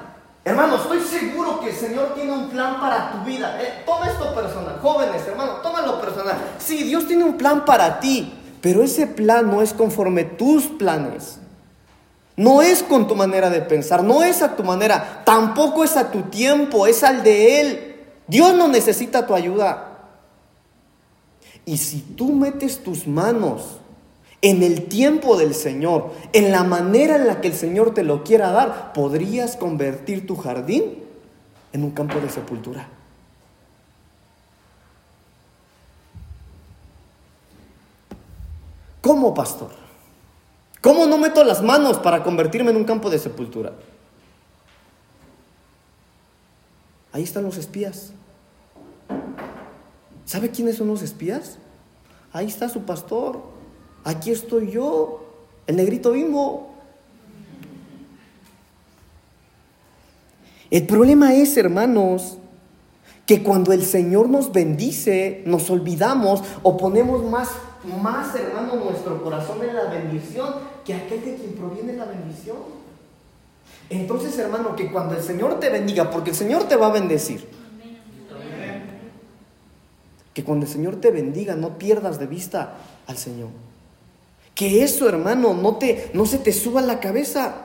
Hermano, 0.46 0.76
estoy 0.76 1.00
seguro 1.00 1.62
que 1.62 1.70
el 1.70 1.76
Señor 1.76 2.14
tiene 2.16 2.34
un 2.34 2.50
plan 2.50 2.80
para 2.80 3.12
tu 3.12 3.26
vida. 3.26 3.62
Eh, 3.62 3.84
toma 3.86 4.10
esto 4.10 4.36
personal. 4.36 4.78
Jóvenes, 4.82 5.26
hermano, 5.26 5.54
tómalo 5.62 6.02
personal. 6.02 6.36
Sí, 6.60 6.84
Dios 6.84 7.08
tiene 7.08 7.24
un 7.24 7.38
plan 7.38 7.64
para 7.64 8.02
ti, 8.02 8.34
pero 8.62 8.84
ese 8.84 9.08
plan 9.08 9.50
no 9.50 9.62
es 9.62 9.74
conforme 9.74 10.26
tus 10.26 10.66
planes. 10.66 11.40
No 12.36 12.62
es 12.62 12.84
con 12.84 13.08
tu 13.08 13.16
manera 13.16 13.50
de 13.50 13.62
pensar, 13.62 14.04
no 14.04 14.24
es 14.24 14.42
a 14.42 14.56
tu 14.56 14.64
manera, 14.64 15.22
tampoco 15.24 15.84
es 15.84 15.96
a 15.96 16.12
tu 16.12 16.24
tiempo, 16.24 16.88
es 16.88 17.04
al 17.04 17.24
de 17.24 17.62
Él. 17.62 17.96
Dios 18.28 18.54
no 18.54 18.68
necesita 18.68 19.26
tu 19.26 19.36
ayuda. 19.36 19.92
Y 21.64 21.78
si 21.78 22.02
tú 22.02 22.34
metes 22.34 22.84
tus 22.84 23.08
manos 23.08 23.80
en 24.44 24.62
el 24.62 24.90
tiempo 24.90 25.38
del 25.38 25.56
Señor, 25.56 26.12
en 26.34 26.52
la 26.52 26.66
manera 26.66 27.16
en 27.16 27.28
la 27.28 27.40
que 27.40 27.48
el 27.48 27.54
Señor 27.54 27.94
te 27.94 28.04
lo 28.04 28.26
quiera 28.26 28.52
dar, 28.52 28.92
podrías 28.92 29.56
convertir 29.56 30.28
tu 30.28 30.36
jardín 30.36 31.02
en 31.72 31.84
un 31.84 31.92
campo 31.92 32.20
de 32.20 32.30
sepultura. 32.30 32.90
¿Cómo, 39.00 39.34
pastor? 39.34 39.70
¿Cómo 40.82 41.06
no 41.06 41.18
meto 41.18 41.42
las 41.46 41.64
manos 41.64 41.98
para 42.00 42.22
convertirme 42.22 42.72
en 42.72 42.78
un 42.78 42.84
campo 42.84 43.10
de 43.10 43.20
sepultura? 43.20 43.72
Ahí 47.14 47.24
están 47.24 47.44
los 47.46 47.56
espías. 47.56 48.12
¿Sabe 50.26 50.52
quiénes 50.52 50.76
son 50.76 50.90
los 50.90 51.02
espías? 51.02 51.58
Ahí 52.34 52.48
está 52.48 52.68
su 52.68 52.82
pastor. 52.82 53.53
Aquí 54.04 54.32
estoy 54.32 54.72
yo, 54.72 55.24
el 55.68 55.78
negrito 55.78 56.12
bimbo. 56.12 56.70
El 60.70 60.86
problema 60.88 61.34
es, 61.34 61.56
hermanos, 61.56 62.38
que 63.26 63.44
cuando 63.44 63.72
el 63.72 63.86
Señor 63.86 64.28
nos 64.28 64.52
bendice, 64.52 65.44
nos 65.46 65.70
olvidamos 65.70 66.44
o 66.64 66.76
ponemos 66.76 67.24
más, 67.24 67.50
más, 68.02 68.36
hermano, 68.36 68.76
nuestro 68.76 69.24
corazón 69.24 69.64
en 69.64 69.76
la 69.76 69.86
bendición 69.86 70.56
que 70.84 70.94
aquel 70.94 71.24
de 71.24 71.36
quien 71.36 71.54
proviene 71.54 71.94
la 71.94 72.06
bendición. 72.06 72.58
Entonces, 73.90 74.38
hermano, 74.38 74.76
que 74.76 74.92
cuando 74.92 75.16
el 75.16 75.24
Señor 75.24 75.60
te 75.60 75.70
bendiga, 75.70 76.10
porque 76.10 76.32
el 76.32 76.36
Señor 76.36 76.64
te 76.68 76.76
va 76.76 76.88
a 76.88 76.92
bendecir, 76.92 77.48
que 80.34 80.44
cuando 80.44 80.66
el 80.66 80.72
Señor 80.72 80.96
te 80.98 81.12
bendiga 81.12 81.56
no 81.56 81.78
pierdas 81.78 82.20
de 82.20 82.26
vista 82.26 82.76
al 83.08 83.18
Señor. 83.18 83.50
Que 84.56 84.84
eso, 84.84 85.10
hermano, 85.10 85.54
no, 85.54 85.78
te, 85.78 86.12
no 86.14 86.26
se 86.26 86.38
te 86.38 86.54
suba 86.54 86.82
a 86.82 86.84
la 86.84 87.00
cabeza. 87.00 87.56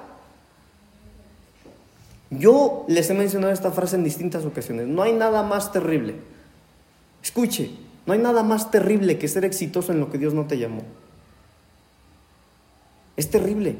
Yo 2.30 2.84
les 2.88 3.08
he 3.10 3.14
mencionado 3.14 3.52
esta 3.52 3.70
frase 3.70 3.96
en 3.96 4.04
distintas 4.04 4.44
ocasiones. 4.44 4.86
No 4.86 5.02
hay 5.02 5.12
nada 5.12 5.42
más 5.42 5.72
terrible. 5.72 6.16
Escuche, 7.22 7.70
no 8.06 8.12
hay 8.12 8.18
nada 8.18 8.42
más 8.42 8.70
terrible 8.70 9.18
que 9.18 9.28
ser 9.28 9.44
exitoso 9.44 9.92
en 9.92 10.00
lo 10.00 10.10
que 10.10 10.18
Dios 10.18 10.34
no 10.34 10.46
te 10.46 10.58
llamó. 10.58 10.82
Es 13.16 13.30
terrible. 13.30 13.76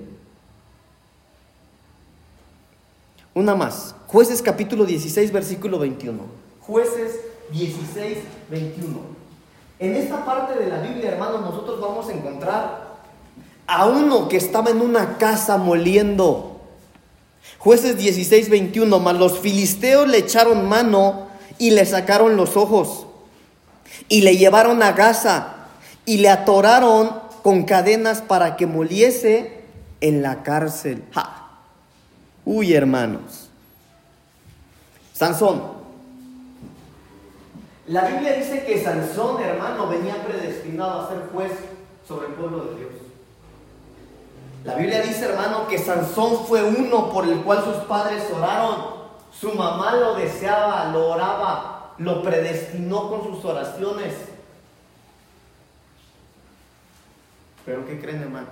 Una 3.34 3.54
más. 3.54 3.94
Jueces 4.08 4.42
capítulo 4.42 4.84
16, 4.84 5.32
versículo 5.32 5.78
21. 5.78 6.18
Jueces 6.60 7.20
16, 7.52 8.18
21. 8.50 8.98
En 9.78 9.94
esta 9.94 10.24
parte 10.24 10.58
de 10.58 10.68
la 10.68 10.80
Biblia, 10.80 11.12
hermanos, 11.12 11.42
nosotros 11.42 11.80
vamos 11.80 12.08
a 12.08 12.12
encontrar 12.12 12.87
a 13.68 13.86
uno 13.86 14.28
que 14.28 14.38
estaba 14.38 14.70
en 14.70 14.80
una 14.80 15.18
casa 15.18 15.58
moliendo. 15.58 16.60
Jueces 17.58 17.96
16, 17.98 18.48
21. 18.48 18.98
Mas 18.98 19.16
los 19.16 19.38
filisteos 19.38 20.08
le 20.08 20.18
echaron 20.18 20.68
mano 20.68 21.28
y 21.58 21.70
le 21.70 21.84
sacaron 21.84 22.36
los 22.36 22.56
ojos. 22.56 23.06
Y 24.08 24.22
le 24.22 24.36
llevaron 24.36 24.82
a 24.82 24.92
Gaza 24.92 25.54
y 26.04 26.16
le 26.16 26.30
atoraron 26.30 27.20
con 27.42 27.64
cadenas 27.64 28.22
para 28.22 28.56
que 28.56 28.66
moliese 28.66 29.62
en 30.00 30.22
la 30.22 30.42
cárcel. 30.42 31.04
Uy, 32.44 32.72
hermanos. 32.72 33.50
Sansón, 35.12 35.78
la 37.88 38.04
Biblia 38.04 38.34
dice 38.34 38.64
que 38.64 38.82
Sansón, 38.82 39.42
hermano, 39.42 39.88
venía 39.88 40.22
predestinado 40.22 41.00
a 41.00 41.08
ser 41.08 41.22
juez 41.32 41.52
sobre 42.06 42.28
el 42.28 42.34
pueblo 42.34 42.66
de 42.66 42.76
Dios. 42.76 43.07
La 44.68 44.74
Biblia 44.74 45.00
dice, 45.00 45.24
hermano, 45.24 45.66
que 45.66 45.78
Sansón 45.78 46.44
fue 46.44 46.62
uno 46.62 47.10
por 47.10 47.26
el 47.26 47.40
cual 47.40 47.64
sus 47.64 47.76
padres 47.84 48.22
oraron. 48.30 48.98
Su 49.32 49.54
mamá 49.54 49.96
lo 49.96 50.14
deseaba, 50.14 50.90
lo 50.92 51.08
oraba, 51.08 51.94
lo 51.96 52.22
predestinó 52.22 53.08
con 53.08 53.22
sus 53.22 53.42
oraciones. 53.46 54.12
Pero 57.64 57.86
¿qué 57.86 57.98
creen, 57.98 58.20
hermano? 58.20 58.48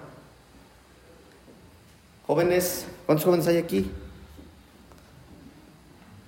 Jóvenes, 2.27 2.87
¿cuántos 3.05 3.27
jóvenes 3.27 3.47
hay 3.49 3.59
aquí? 3.59 3.93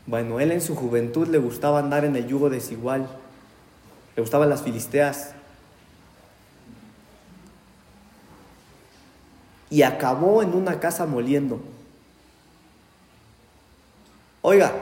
Bueno, 0.04 0.38
él 0.38 0.52
en 0.52 0.60
su 0.60 0.76
juventud 0.76 1.28
le 1.28 1.38
gustaba 1.38 1.78
andar 1.78 2.04
en 2.04 2.14
el 2.14 2.26
yugo 2.26 2.50
desigual, 2.50 3.08
le 4.16 4.20
gustaban 4.20 4.50
las 4.50 4.60
filisteas. 4.60 5.32
Y 9.70 9.82
acabó 9.82 10.42
en 10.42 10.54
una 10.54 10.80
casa 10.80 11.06
moliendo. 11.06 11.60
Oiga, 14.42 14.72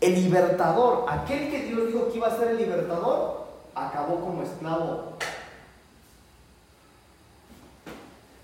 el 0.00 0.14
libertador, 0.14 1.06
aquel 1.08 1.50
que 1.50 1.62
Dios 1.62 1.86
dijo 1.86 2.10
que 2.10 2.18
iba 2.18 2.28
a 2.28 2.36
ser 2.36 2.48
el 2.48 2.56
libertador, 2.58 3.46
acabó 3.74 4.20
como 4.20 4.42
esclavo. 4.42 5.14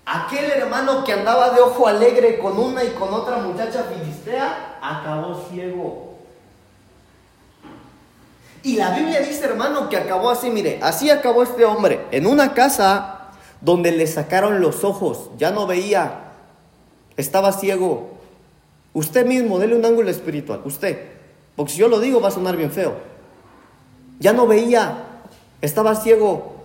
Aquel 0.05 0.51
hermano 0.51 1.03
que 1.03 1.13
andaba 1.13 1.49
de 1.49 1.59
ojo 1.59 1.87
alegre 1.87 2.39
con 2.39 2.57
una 2.57 2.83
y 2.83 2.91
con 2.91 3.13
otra 3.13 3.39
muchacha 3.39 3.83
filistea, 3.83 4.77
acabó 4.81 5.45
ciego. 5.49 6.15
Y 8.63 8.77
la 8.77 8.91
Biblia 8.91 9.19
dice, 9.19 9.45
hermano, 9.45 9.89
que 9.89 9.97
acabó 9.97 10.29
así, 10.29 10.49
mire, 10.49 10.79
así 10.81 11.09
acabó 11.09 11.43
este 11.43 11.65
hombre, 11.65 12.05
en 12.11 12.25
una 12.25 12.53
casa 12.53 13.16
donde 13.61 13.91
le 13.91 14.07
sacaron 14.07 14.61
los 14.61 14.83
ojos, 14.83 15.29
ya 15.37 15.51
no 15.51 15.67
veía, 15.67 16.31
estaba 17.15 17.51
ciego. 17.51 18.11
Usted 18.93 19.25
mismo, 19.25 19.59
dele 19.59 19.75
un 19.75 19.85
ángulo 19.85 20.09
espiritual, 20.09 20.61
usted, 20.65 20.99
porque 21.55 21.73
si 21.73 21.79
yo 21.79 21.87
lo 21.87 21.99
digo 21.99 22.21
va 22.21 22.29
a 22.29 22.31
sonar 22.31 22.55
bien 22.55 22.71
feo. 22.71 22.95
Ya 24.19 24.33
no 24.33 24.47
veía, 24.47 25.03
estaba 25.61 25.95
ciego. 25.95 26.55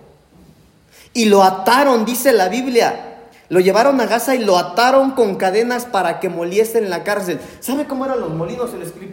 Y 1.13 1.25
lo 1.25 1.43
ataron, 1.43 2.05
dice 2.05 2.33
la 2.33 2.49
Biblia, 2.49 3.13
lo 3.49 3.59
llevaron 3.59 4.01
a 4.01 4.07
Gaza 4.07 4.33
y 4.33 4.43
lo 4.43 4.57
ataron 4.57 5.11
con 5.11 5.35
cadenas 5.35 5.85
para 5.85 6.19
que 6.19 6.27
moliese 6.27 6.79
en 6.79 6.89
la 6.89 7.03
cárcel. 7.03 7.39
¿Sabe 7.59 7.85
cómo 7.85 8.05
eran 8.05 8.19
los 8.19 8.33
molinos? 8.33 8.71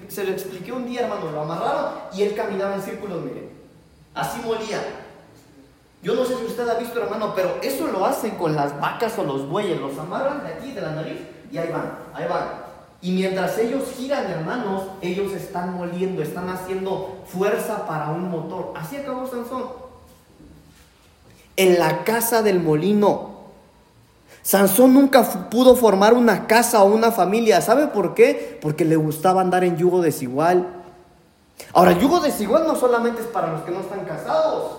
Se 0.09 0.25
lo, 0.25 0.31
expliqué 0.31 0.73
un 0.73 0.87
día, 0.87 1.03
hermano. 1.03 1.31
Lo 1.31 1.43
amarraron 1.43 1.93
y 2.15 2.23
él 2.23 2.35
caminaba 2.35 2.75
en 2.75 2.83
círculos, 2.83 3.23
mire. 3.23 3.51
Así 4.15 4.41
molía. 4.43 4.81
Yo 6.03 6.15
no 6.15 6.25
sé 6.25 6.37
si 6.37 6.45
usted 6.45 6.69
ha 6.69 6.79
visto, 6.79 7.01
hermano, 7.01 7.35
pero 7.35 7.57
eso 7.63 7.87
lo 7.89 8.07
hacen 8.07 8.37
con 8.37 8.57
las 8.57 8.79
vacas 8.81 9.19
o 9.19 9.25
los 9.25 9.49
bueyes. 9.49 9.81
Los 9.81 9.99
amarran 9.99 10.43
de 10.43 10.55
aquí, 10.55 10.73
de 10.73 10.81
la 10.81 10.93
nariz, 10.93 11.19
y 11.53 11.59
ahí 11.59 11.71
van, 11.71 11.99
ahí 12.15 12.27
van. 12.29 12.45
Y 13.03 13.13
mientras 13.13 13.57
ellos 13.59 13.85
giran, 13.97 14.27
hermanos, 14.31 14.85
ellos 15.01 15.33
están 15.33 15.75
moliendo, 15.75 16.23
están 16.23 16.49
haciendo 16.49 17.23
fuerza 17.27 17.87
para 17.87 18.11
un 18.11 18.31
motor. 18.31 18.73
Así 18.77 18.97
acabó 18.97 19.27
Sansón. 19.27 19.65
En 21.57 21.79
la 21.79 22.05
casa 22.05 22.43
del 22.43 22.61
molino 22.61 23.31
Sansón 24.43 24.95
nunca 24.95 25.23
pudo 25.51 25.77
formar 25.77 26.15
una 26.15 26.47
casa 26.47 26.83
o 26.83 26.87
una 26.87 27.13
familia. 27.13 27.61
¿Sabe 27.61 27.89
por 27.89 28.15
qué? 28.15 28.59
Porque 28.63 28.85
le 28.85 28.97
gustaba 28.97 29.41
andar 29.41 29.65
en 29.65 29.77
yugo 29.77 30.01
desigual. 30.01 30.67
Ahora, 31.75 31.93
yugo 31.93 32.21
desigual 32.21 32.67
no 32.67 32.75
solamente 32.75 33.21
es 33.21 33.27
para 33.29 33.53
los 33.53 33.63
que 33.63 33.71
no 33.71 33.81
están 33.81 34.05
casados. 34.05 34.73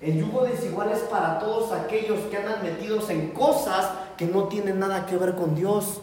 El 0.00 0.18
yugo 0.18 0.44
desigual 0.44 0.90
es 0.92 1.00
para 1.00 1.38
todos 1.38 1.72
aquellos 1.72 2.20
que 2.30 2.36
andan 2.36 2.62
metidos 2.62 3.10
en 3.10 3.30
cosas 3.30 3.90
que 4.16 4.26
no 4.26 4.44
tienen 4.44 4.78
nada 4.78 5.06
que 5.06 5.16
ver 5.16 5.34
con 5.34 5.54
Dios. 5.54 6.00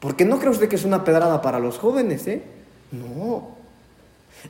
Porque 0.00 0.24
no 0.24 0.38
cree 0.38 0.50
usted 0.50 0.68
que 0.68 0.76
es 0.76 0.84
una 0.84 1.04
pedrada 1.04 1.42
para 1.42 1.58
los 1.58 1.78
jóvenes, 1.78 2.26
¿eh? 2.26 2.42
No. 2.92 3.56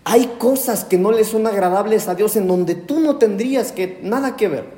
Hay 0.05 0.27
cosas 0.39 0.85
que 0.85 0.99
no 0.99 1.11
le 1.11 1.25
son 1.25 1.47
agradables 1.47 2.07
a 2.09 2.15
Dios 2.15 2.37
en 2.37 2.47
donde 2.47 2.75
tú 2.75 3.01
no 3.01 3.17
tendrías 3.17 3.73
que 3.73 3.99
nada 4.03 4.37
que 4.37 4.49
ver 4.49 4.77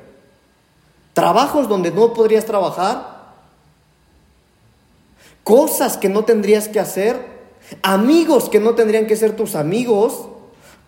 trabajos 1.18 1.68
donde 1.68 1.90
no 1.90 2.14
podrías 2.14 2.44
trabajar, 2.44 3.32
cosas 5.42 5.96
que 5.96 6.08
no 6.08 6.24
tendrías 6.24 6.68
que 6.68 6.78
hacer, 6.78 7.20
amigos 7.82 8.48
que 8.48 8.60
no 8.60 8.76
tendrían 8.76 9.08
que 9.08 9.16
ser 9.16 9.34
tus 9.34 9.56
amigos, 9.56 10.28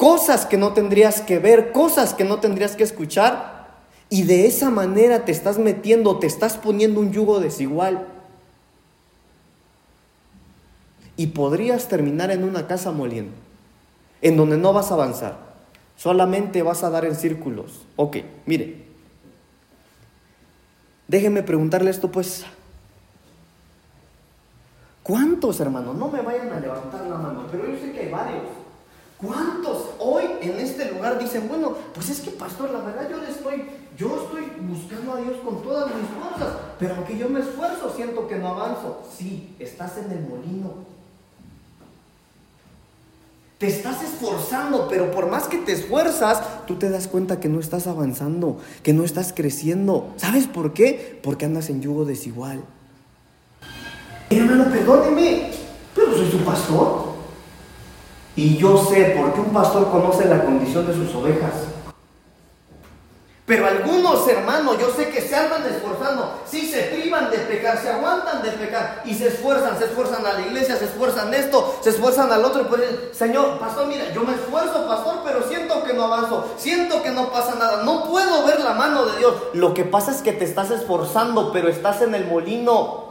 cosas 0.01 0.46
que 0.46 0.57
no 0.57 0.72
tendrías 0.72 1.20
que 1.20 1.38
ver, 1.38 1.72
cosas 1.72 2.14
que 2.14 2.24
no 2.24 2.40
tendrías 2.40 2.74
que 2.74 2.84
escuchar, 2.84 3.68
y 4.09 4.22
de 4.22 4.46
esa 4.46 4.70
manera 4.70 5.26
te 5.26 5.30
estás 5.30 5.59
metiendo, 5.59 6.18
te 6.18 6.26
estás 6.26 6.57
poniendo 6.57 7.01
un 7.01 7.12
yugo 7.12 7.38
desigual. 7.38 8.07
Y 11.18 11.26
podrías 11.26 11.86
terminar 11.86 12.30
en 12.30 12.44
una 12.44 12.66
casa 12.66 12.92
moliendo, 12.92 13.34
en 14.22 14.38
donde 14.38 14.57
no 14.57 14.72
vas 14.72 14.90
a 14.90 14.94
avanzar, 14.94 15.36
solamente 15.96 16.62
vas 16.62 16.82
a 16.82 16.88
dar 16.88 17.05
en 17.05 17.14
círculos. 17.14 17.82
Ok, 17.96 18.16
mire, 18.46 18.88
Déjenme 21.09 21.42
preguntarle 21.42 21.90
esto 21.90 22.11
pues. 22.11 22.46
¿Cuántos 25.03 25.59
hermanos? 25.59 25.96
No 25.96 26.09
me 26.09 26.22
vayan 26.22 26.53
a 26.53 26.61
levantar 26.61 27.05
la 27.05 27.16
mano, 27.16 27.48
pero 27.51 27.66
yo 27.66 27.76
sé 27.76 27.90
que 27.90 28.03
hay 28.03 28.11
varios. 28.12 28.60
¿Cuántos 29.21 29.91
hoy 29.99 30.25
en 30.41 30.59
este 30.59 30.91
lugar 30.93 31.18
dicen, 31.18 31.47
bueno, 31.47 31.75
pues 31.95 32.09
es 32.09 32.21
que 32.21 32.31
pastor, 32.31 32.71
la 32.71 32.81
verdad 32.81 33.09
yo 33.11 33.23
estoy, 33.23 33.66
yo 33.97 34.23
estoy 34.23 34.51
buscando 34.66 35.12
a 35.12 35.21
Dios 35.21 35.37
con 35.45 35.62
todas 35.62 35.95
mis 35.95 36.09
fuerzas, 36.09 36.57
pero 36.79 36.95
aunque 36.95 37.18
yo 37.18 37.29
me 37.29 37.41
esfuerzo, 37.41 37.93
siento 37.95 38.27
que 38.27 38.37
no 38.37 38.49
avanzo. 38.49 39.03
Sí, 39.14 39.55
estás 39.59 39.99
en 39.99 40.11
el 40.11 40.27
molino. 40.27 40.73
Te 43.59 43.66
estás 43.66 44.03
esforzando, 44.03 44.89
pero 44.89 45.11
por 45.11 45.29
más 45.29 45.47
que 45.47 45.59
te 45.59 45.73
esfuerzas, 45.73 46.64
tú 46.66 46.77
te 46.77 46.89
das 46.89 47.07
cuenta 47.07 47.41
que 47.41 47.51
no 47.51 47.61
estás 47.61 47.87
avanzando, 47.87 48.57
que 48.83 48.95
no 48.95 49.05
estás 49.05 49.35
creciendo. 49.35 50.14
¿Sabes 50.16 50.47
por 50.47 50.73
qué? 50.73 51.21
Porque 51.23 51.45
andas 51.45 51.68
en 51.68 51.83
yugo 51.83 52.07
desigual. 52.07 52.64
Hermano, 54.31 54.64
perdóneme, 54.64 55.51
pero 55.95 56.16
soy 56.16 56.31
su 56.31 56.39
pastor. 56.39 57.10
Y 58.41 58.57
yo 58.57 58.74
sé 58.82 59.16
por 59.18 59.34
qué 59.34 59.41
un 59.41 59.53
pastor 59.53 59.91
conoce 59.91 60.24
la 60.24 60.43
condición 60.43 60.86
de 60.86 60.95
sus 60.95 61.14
ovejas. 61.14 61.53
Pero 63.45 63.66
algunos 63.66 64.26
hermanos, 64.26 64.78
yo 64.80 64.91
sé 64.95 65.11
que 65.11 65.20
se 65.20 65.36
andan 65.36 65.66
esforzando, 65.66 66.41
sí 66.47 66.66
se 66.66 66.84
privan 66.84 67.30
de 67.30 67.36
pecar, 67.36 67.76
se 67.76 67.91
aguantan 67.91 68.43
de 68.43 68.53
pecar 68.53 69.03
y 69.05 69.12
se 69.12 69.28
esfuerzan, 69.28 69.78
se 69.78 69.84
esfuerzan 69.84 70.24
a 70.24 70.32
la 70.32 70.41
iglesia, 70.41 70.74
se 70.76 70.86
esfuerzan 70.86 71.34
esto, 71.34 71.76
se 71.82 71.91
esfuerzan 71.91 72.32
al 72.32 72.43
otro. 72.43 72.66
Pues, 72.66 72.80
Señor, 73.12 73.59
pastor, 73.59 73.88
mira, 73.88 74.11
yo 74.14 74.22
me 74.22 74.32
esfuerzo, 74.32 74.86
pastor, 74.88 75.16
pero 75.22 75.47
siento 75.47 75.84
que 75.84 75.93
no 75.93 76.05
avanzo, 76.05 76.47
siento 76.57 77.03
que 77.03 77.11
no 77.11 77.30
pasa 77.30 77.57
nada, 77.57 77.82
no 77.82 78.09
puedo 78.09 78.47
ver 78.47 78.61
la 78.61 78.72
mano 78.72 79.05
de 79.05 79.18
Dios. 79.18 79.34
Lo 79.53 79.74
que 79.74 79.84
pasa 79.84 80.12
es 80.12 80.22
que 80.22 80.32
te 80.32 80.47
estás 80.47 80.70
esforzando, 80.70 81.53
pero 81.53 81.68
estás 81.68 82.01
en 82.01 82.14
el 82.14 82.26
molino. 82.26 83.10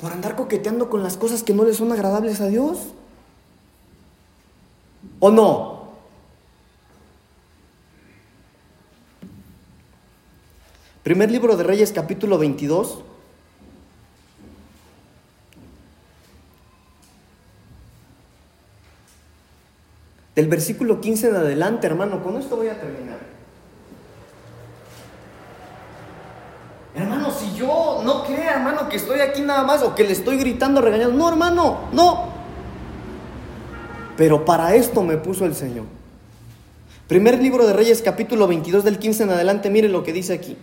Por 0.00 0.12
andar 0.12 0.34
coqueteando 0.34 0.88
con 0.88 1.02
las 1.02 1.16
cosas 1.16 1.42
que 1.42 1.52
no 1.52 1.64
le 1.64 1.74
son 1.74 1.92
agradables 1.92 2.40
a 2.40 2.46
Dios. 2.46 2.78
¿O 5.18 5.30
no? 5.30 5.80
Primer 11.02 11.30
libro 11.30 11.56
de 11.56 11.64
Reyes 11.64 11.92
capítulo 11.92 12.38
22. 12.38 13.02
Del 20.34 20.48
versículo 20.48 21.00
15 21.00 21.28
en 21.28 21.36
adelante, 21.36 21.86
hermano, 21.86 22.22
con 22.22 22.36
esto 22.36 22.56
voy 22.56 22.68
a 22.68 22.80
terminar. 22.80 23.29
Hermano, 27.00 27.30
si 27.30 27.56
yo 27.56 28.02
no 28.04 28.24
crea, 28.24 28.56
hermano, 28.56 28.90
que 28.90 28.96
estoy 28.96 29.20
aquí 29.20 29.40
nada 29.40 29.62
más 29.62 29.82
o 29.82 29.94
que 29.94 30.04
le 30.04 30.12
estoy 30.12 30.36
gritando, 30.36 30.82
regañando, 30.82 31.16
no, 31.16 31.28
hermano, 31.30 31.78
no. 31.92 32.28
Pero 34.18 34.44
para 34.44 34.74
esto 34.74 35.02
me 35.02 35.16
puso 35.16 35.46
el 35.46 35.54
Señor. 35.54 35.86
Primer 37.08 37.40
libro 37.40 37.66
de 37.66 37.72
Reyes 37.72 38.02
capítulo 38.02 38.46
22 38.46 38.84
del 38.84 38.98
15 38.98 39.22
en 39.22 39.30
adelante, 39.30 39.70
mire 39.70 39.88
lo 39.88 40.02
que 40.02 40.12
dice 40.12 40.34
aquí. 40.34 40.58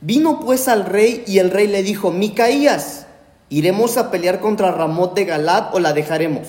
Vino 0.00 0.38
pues 0.38 0.68
al 0.68 0.86
rey 0.86 1.24
y 1.26 1.38
el 1.38 1.50
rey 1.50 1.66
le 1.66 1.82
dijo, 1.82 2.12
Micaías, 2.12 3.08
¿iremos 3.48 3.96
a 3.96 4.12
pelear 4.12 4.38
contra 4.38 4.70
Ramot 4.70 5.14
de 5.16 5.24
Galad 5.24 5.74
o 5.74 5.80
la 5.80 5.92
dejaremos? 5.92 6.46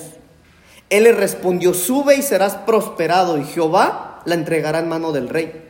Él 0.88 1.02
le 1.02 1.10
respondió, 1.10 1.74
sube 1.74 2.14
y 2.14 2.22
serás 2.22 2.54
prosperado 2.54 3.38
y 3.38 3.44
Jehová 3.44 4.22
la 4.24 4.36
entregará 4.36 4.78
en 4.78 4.88
mano 4.88 5.10
del 5.10 5.28
rey. 5.28 5.65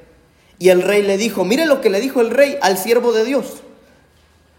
Y 0.58 0.70
el 0.70 0.82
rey 0.82 1.02
le 1.02 1.16
dijo, 1.18 1.44
mire 1.44 1.66
lo 1.66 1.80
que 1.80 1.90
le 1.90 2.00
dijo 2.00 2.20
el 2.20 2.30
rey 2.30 2.56
al 2.62 2.78
siervo 2.78 3.12
de 3.12 3.24
Dios. 3.24 3.62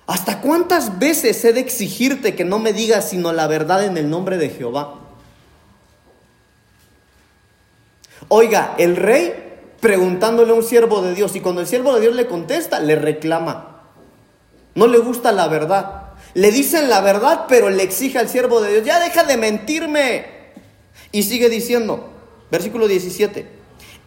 ¿Hasta 0.05 0.39
cuántas 0.39 0.99
veces 0.99 1.43
he 1.43 1.53
de 1.53 1.59
exigirte 1.59 2.35
que 2.35 2.45
no 2.45 2.59
me 2.59 2.71
digas 2.71 3.09
sino 3.09 3.33
la 3.33 3.47
verdad 3.47 3.83
en 3.83 3.97
el 3.97 4.09
nombre 4.09 4.37
de 4.37 4.49
Jehová? 4.49 4.95
Oiga, 8.29 8.75
el 8.77 8.95
rey 8.95 9.33
preguntándole 9.79 10.51
a 10.51 10.55
un 10.55 10.63
siervo 10.63 11.01
de 11.01 11.13
Dios 11.13 11.35
y 11.35 11.41
cuando 11.41 11.61
el 11.61 11.67
siervo 11.67 11.93
de 11.93 12.01
Dios 12.01 12.15
le 12.15 12.27
contesta, 12.27 12.79
le 12.79 12.95
reclama. 12.95 13.81
No 14.75 14.87
le 14.87 14.99
gusta 14.99 15.31
la 15.31 15.47
verdad. 15.47 16.13
Le 16.33 16.51
dicen 16.51 16.89
la 16.89 17.01
verdad, 17.01 17.45
pero 17.47 17.69
le 17.69 17.83
exige 17.83 18.19
al 18.19 18.29
siervo 18.29 18.61
de 18.61 18.71
Dios, 18.71 18.85
ya 18.85 18.99
deja 18.99 19.23
de 19.23 19.37
mentirme. 19.37 20.25
Y 21.11 21.23
sigue 21.23 21.49
diciendo, 21.49 22.09
versículo 22.51 22.87
17. 22.87 23.56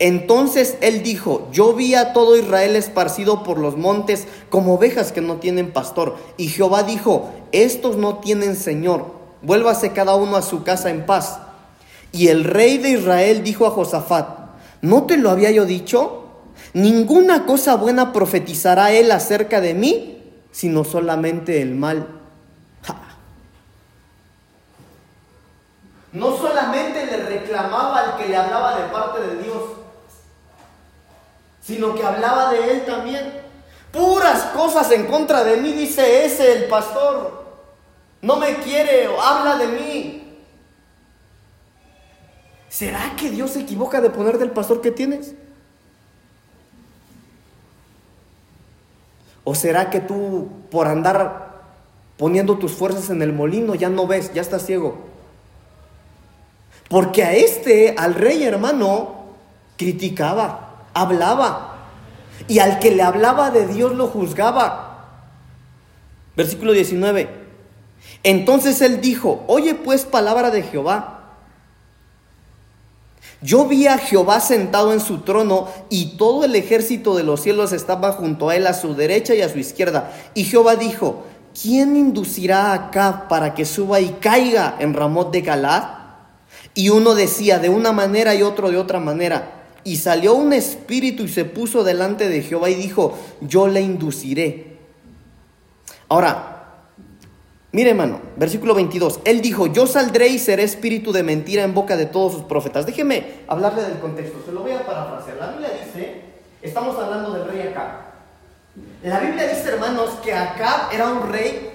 Entonces 0.00 0.76
él 0.80 1.02
dijo, 1.04 1.48
yo 1.52 1.74
vi 1.74 1.94
a 1.94 2.12
todo 2.12 2.36
Israel 2.36 2.74
esparcido 2.74 3.44
por 3.44 3.58
los 3.58 3.76
montes 3.76 4.26
como 4.48 4.74
ovejas 4.74 5.12
que 5.12 5.20
no 5.20 5.36
tienen 5.36 5.72
pastor. 5.72 6.16
Y 6.36 6.48
Jehová 6.48 6.82
dijo, 6.82 7.30
estos 7.52 7.96
no 7.96 8.16
tienen 8.16 8.56
Señor, 8.56 9.12
vuélvase 9.42 9.92
cada 9.92 10.16
uno 10.16 10.36
a 10.36 10.42
su 10.42 10.64
casa 10.64 10.90
en 10.90 11.06
paz. 11.06 11.38
Y 12.12 12.28
el 12.28 12.44
rey 12.44 12.78
de 12.78 12.90
Israel 12.90 13.44
dijo 13.44 13.66
a 13.66 13.70
Josafat, 13.70 14.40
¿No 14.82 15.04
te 15.04 15.16
lo 15.16 15.30
había 15.30 15.50
yo 15.50 15.66
dicho? 15.66 16.24
Ninguna 16.72 17.44
cosa 17.46 17.74
buena 17.76 18.12
profetizará 18.12 18.92
él 18.92 19.10
acerca 19.10 19.60
de 19.60 19.74
mí, 19.74 20.22
sino 20.50 20.84
solamente 20.84 21.60
el 21.60 21.74
mal. 21.74 22.06
No 26.12 26.36
solamente 26.36 27.06
le 27.06 27.18
reclamaba 27.18 28.00
al 28.00 28.16
que 28.16 28.28
le 28.28 28.36
hablaba 28.36 28.74
de 28.76 28.88
parte 28.88 29.20
de 29.20 29.42
Dios, 29.44 29.49
sino 31.70 31.94
que 31.94 32.02
hablaba 32.02 32.52
de 32.52 32.72
él 32.72 32.84
también. 32.84 33.32
Puras 33.92 34.42
cosas 34.46 34.90
en 34.90 35.06
contra 35.06 35.44
de 35.44 35.56
mí, 35.58 35.72
dice 35.72 36.24
ese 36.24 36.52
el 36.52 36.64
pastor. 36.64 37.44
No 38.22 38.36
me 38.36 38.56
quiere 38.56 39.06
o 39.06 39.22
habla 39.22 39.56
de 39.56 39.66
mí. 39.68 40.36
¿Será 42.68 43.14
que 43.16 43.30
Dios 43.30 43.52
se 43.52 43.60
equivoca 43.60 44.00
de 44.00 44.10
poner 44.10 44.38
del 44.38 44.50
pastor 44.50 44.80
que 44.80 44.90
tienes? 44.90 45.34
¿O 49.44 49.54
será 49.54 49.90
que 49.90 50.00
tú 50.00 50.48
por 50.72 50.88
andar 50.88 51.60
poniendo 52.16 52.58
tus 52.58 52.72
fuerzas 52.72 53.10
en 53.10 53.22
el 53.22 53.32
molino 53.32 53.76
ya 53.76 53.88
no 53.88 54.08
ves, 54.08 54.32
ya 54.34 54.42
estás 54.42 54.66
ciego? 54.66 54.98
Porque 56.88 57.22
a 57.22 57.32
este, 57.32 57.94
al 57.96 58.14
rey 58.14 58.42
hermano, 58.42 59.20
criticaba, 59.76 60.69
hablaba. 60.94 61.76
Y 62.48 62.58
al 62.58 62.78
que 62.78 62.90
le 62.90 63.02
hablaba 63.02 63.50
de 63.50 63.66
Dios 63.66 63.94
lo 63.94 64.08
juzgaba. 64.08 64.90
Versículo 66.36 66.72
19. 66.72 67.28
Entonces 68.22 68.80
él 68.80 69.00
dijo, 69.00 69.44
oye 69.46 69.74
pues 69.74 70.04
palabra 70.04 70.50
de 70.50 70.62
Jehová. 70.62 71.16
Yo 73.42 73.66
vi 73.66 73.86
a 73.86 73.96
Jehová 73.96 74.40
sentado 74.40 74.92
en 74.92 75.00
su 75.00 75.20
trono 75.20 75.68
y 75.88 76.16
todo 76.18 76.44
el 76.44 76.54
ejército 76.54 77.16
de 77.16 77.22
los 77.22 77.40
cielos 77.40 77.72
estaba 77.72 78.12
junto 78.12 78.50
a 78.50 78.56
él 78.56 78.66
a 78.66 78.74
su 78.74 78.94
derecha 78.94 79.34
y 79.34 79.40
a 79.40 79.48
su 79.48 79.58
izquierda. 79.58 80.12
Y 80.34 80.44
Jehová 80.44 80.76
dijo, 80.76 81.24
¿quién 81.60 81.96
inducirá 81.96 82.74
acá 82.74 83.28
para 83.28 83.54
que 83.54 83.64
suba 83.64 84.00
y 84.00 84.10
caiga 84.20 84.76
en 84.78 84.92
Ramot 84.92 85.32
de 85.32 85.40
Galad? 85.40 85.84
Y 86.74 86.90
uno 86.90 87.14
decía 87.14 87.58
de 87.58 87.70
una 87.70 87.92
manera 87.92 88.34
y 88.34 88.42
otro 88.42 88.70
de 88.70 88.76
otra 88.76 89.00
manera. 89.00 89.59
Y 89.84 89.96
salió 89.96 90.34
un 90.34 90.52
espíritu 90.52 91.24
y 91.24 91.28
se 91.28 91.44
puso 91.44 91.84
delante 91.84 92.28
de 92.28 92.42
Jehová 92.42 92.70
y 92.70 92.74
dijo, 92.74 93.18
yo 93.40 93.66
le 93.68 93.80
induciré. 93.80 94.78
Ahora, 96.08 96.50
Mire, 97.72 97.90
hermano, 97.90 98.20
versículo 98.36 98.74
22. 98.74 99.20
Él 99.24 99.40
dijo, 99.40 99.66
yo 99.66 99.86
saldré 99.86 100.26
y 100.28 100.40
seré 100.40 100.64
espíritu 100.64 101.12
de 101.12 101.22
mentira 101.22 101.62
en 101.62 101.72
boca 101.72 101.96
de 101.96 102.06
todos 102.06 102.32
sus 102.32 102.42
profetas. 102.42 102.84
Déjeme 102.84 103.42
hablarle 103.46 103.82
del 103.82 104.00
contexto, 104.00 104.38
se 104.44 104.50
lo 104.50 104.62
voy 104.62 104.72
a 104.72 104.84
parafrasear. 104.84 105.36
La 105.36 105.52
Biblia 105.52 105.70
dice, 105.84 106.22
estamos 106.62 106.98
hablando 106.98 107.32
del 107.32 107.48
rey 107.48 107.68
Acab. 107.68 108.10
La 109.04 109.20
Biblia 109.20 109.46
dice, 109.46 109.68
hermanos, 109.68 110.10
que 110.22 110.34
Acab 110.34 110.92
era 110.92 111.10
un 111.10 111.30
rey 111.30 111.70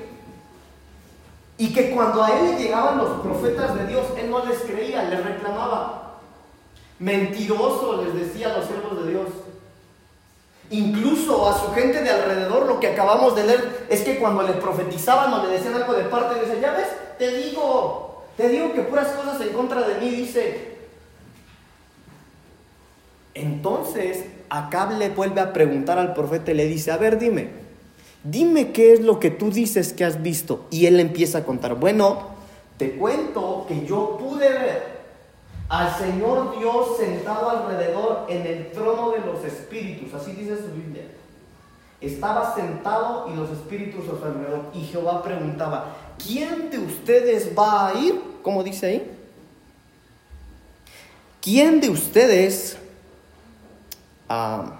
y 1.57 1.73
que 1.73 1.91
cuando 1.91 2.21
a 2.21 2.39
él 2.39 2.51
le 2.51 2.63
llegaban 2.63 2.97
los 2.97 3.21
profetas 3.21 3.75
de 3.75 3.87
Dios, 3.87 4.05
él 4.17 4.29
no 4.29 4.45
les 4.45 4.59
creía, 4.59 5.03
les 5.03 5.23
reclamaba. 5.23 6.04
Mentiroso 6.99 8.03
les 8.03 8.13
decía 8.13 8.53
a 8.53 8.57
los 8.57 8.67
siervos 8.67 9.03
de 9.03 9.11
Dios. 9.11 9.27
Incluso 10.71 11.47
a 11.47 11.59
su 11.59 11.71
gente 11.73 12.01
de 12.01 12.09
alrededor, 12.09 12.65
lo 12.65 12.79
que 12.79 12.87
acabamos 12.87 13.35
de 13.35 13.45
leer 13.45 13.85
es 13.89 14.01
que 14.01 14.17
cuando 14.17 14.43
le 14.43 14.53
profetizaban 14.53 15.31
o 15.33 15.45
le 15.45 15.53
decían 15.53 15.75
algo 15.75 15.93
de 15.93 16.05
parte, 16.05 16.39
dice, 16.39 16.59
ya 16.59 16.71
ves, 16.71 16.87
te 17.19 17.37
digo, 17.37 18.23
te 18.35 18.49
digo 18.49 18.73
que 18.73 18.81
puras 18.81 19.09
cosas 19.09 19.39
en 19.41 19.49
contra 19.49 19.87
de 19.87 19.99
mí, 19.99 20.09
dice. 20.09 20.75
Entonces, 23.35 24.25
Acab 24.49 24.97
le 24.97 25.09
vuelve 25.09 25.41
a 25.41 25.53
preguntar 25.53 25.99
al 25.99 26.13
profeta 26.13 26.51
y 26.51 26.55
le 26.55 26.65
dice, 26.65 26.91
a 26.91 26.97
ver, 26.97 27.19
dime, 27.19 27.49
dime 28.23 28.71
qué 28.71 28.93
es 28.93 29.01
lo 29.01 29.19
que 29.19 29.29
tú 29.29 29.51
dices 29.51 29.93
que 29.93 30.05
has 30.05 30.23
visto. 30.23 30.65
Y 30.71 30.87
él 30.87 30.99
empieza 30.99 31.39
a 31.39 31.43
contar, 31.43 31.75
bueno, 31.75 32.29
te 32.77 32.95
cuento 32.95 33.65
que 33.67 33.85
yo 33.85 34.17
pude 34.17 34.49
ver 34.49 34.94
al 35.69 35.97
Señor 35.97 36.57
Dios 36.59 36.97
sentado 36.97 37.49
alrededor 37.49 38.25
en 38.29 38.45
el 38.45 38.71
trono 38.71 39.11
de 39.11 39.19
los 39.19 39.43
espíritus, 39.43 40.13
así 40.13 40.31
dice 40.33 40.57
su 40.57 40.71
Biblia. 40.73 41.03
Estaba 42.01 42.53
sentado 42.53 43.29
y 43.31 43.35
los 43.35 43.49
espíritus 43.49 44.05
a 44.05 44.19
su 44.19 44.25
alrededor. 44.25 44.65
Y 44.73 44.81
Jehová 44.81 45.23
preguntaba, 45.23 45.95
¿quién 46.23 46.69
de 46.69 46.77
ustedes 46.77 47.57
va 47.57 47.87
a 47.87 47.93
ir? 47.95 48.21
¿Cómo 48.43 48.63
dice 48.63 48.85
ahí? 48.85 49.11
¿Quién 51.41 51.79
de 51.79 51.89
ustedes... 51.89 52.77
Ah, 54.29 54.79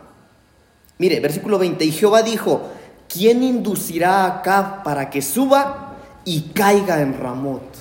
mire, 0.98 1.20
versículo 1.20 1.58
20. 1.58 1.84
Y 1.84 1.92
Jehová 1.92 2.22
dijo, 2.22 2.62
¿quién 3.08 3.42
inducirá 3.42 4.26
acá 4.26 4.82
para 4.84 5.10
que 5.10 5.22
suba 5.22 5.96
y 6.26 6.42
caiga 6.54 7.02
en 7.02 7.20
Ramot? 7.20 7.75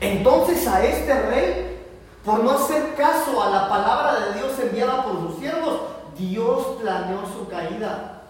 Entonces 0.00 0.66
a 0.66 0.84
este 0.84 1.14
rey, 1.22 1.78
por 2.24 2.42
no 2.42 2.50
hacer 2.50 2.94
caso 2.94 3.42
a 3.42 3.50
la 3.50 3.68
palabra 3.68 4.20
de 4.20 4.38
Dios 4.38 4.52
enviada 4.60 5.04
por 5.04 5.20
sus 5.20 5.38
siervos, 5.38 5.80
Dios 6.18 6.78
planeó 6.80 7.22
su 7.26 7.48
caída. 7.48 8.22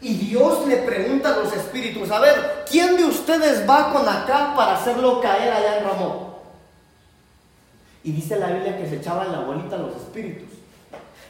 Y 0.00 0.14
Dios 0.14 0.66
le 0.66 0.78
pregunta 0.78 1.32
a 1.32 1.38
los 1.38 1.52
espíritus, 1.52 2.10
a 2.10 2.18
ver, 2.18 2.64
¿quién 2.68 2.96
de 2.96 3.04
ustedes 3.04 3.68
va 3.68 3.92
con 3.92 4.08
acá 4.08 4.52
para 4.56 4.74
hacerlo 4.74 5.20
caer 5.20 5.52
allá 5.52 5.78
en 5.78 5.84
Ramón? 5.84 6.32
Y 8.02 8.10
dice 8.10 8.36
la 8.36 8.48
Biblia 8.48 8.76
que 8.76 8.88
se 8.88 8.96
echaban 8.96 9.30
la 9.30 9.40
bolita 9.40 9.76
a 9.76 9.78
los 9.78 9.94
espíritus. 9.94 10.48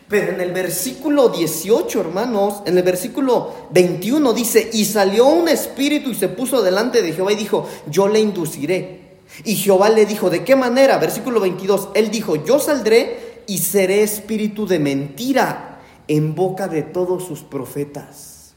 Pero 0.08 0.32
en 0.32 0.40
el 0.40 0.52
versículo 0.52 1.28
18, 1.28 2.00
hermanos, 2.00 2.62
en 2.66 2.76
el 2.76 2.82
versículo 2.82 3.52
21 3.70 4.32
dice, 4.32 4.70
y 4.72 4.84
salió 4.86 5.26
un 5.26 5.48
espíritu 5.48 6.10
y 6.10 6.14
se 6.14 6.28
puso 6.28 6.62
delante 6.62 7.02
de 7.02 7.12
Jehová 7.12 7.32
y 7.32 7.36
dijo, 7.36 7.68
yo 7.86 8.08
le 8.08 8.20
induciré. 8.20 9.01
Y 9.44 9.56
Jehová 9.56 9.88
le 9.88 10.06
dijo, 10.06 10.30
¿de 10.30 10.44
qué 10.44 10.56
manera? 10.56 10.98
Versículo 10.98 11.40
22, 11.40 11.90
él 11.94 12.10
dijo, 12.10 12.36
yo 12.36 12.58
saldré 12.58 13.42
y 13.46 13.58
seré 13.58 14.02
espíritu 14.02 14.66
de 14.66 14.78
mentira 14.78 15.80
en 16.08 16.34
boca 16.34 16.68
de 16.68 16.82
todos 16.82 17.24
sus 17.24 17.40
profetas. 17.42 18.54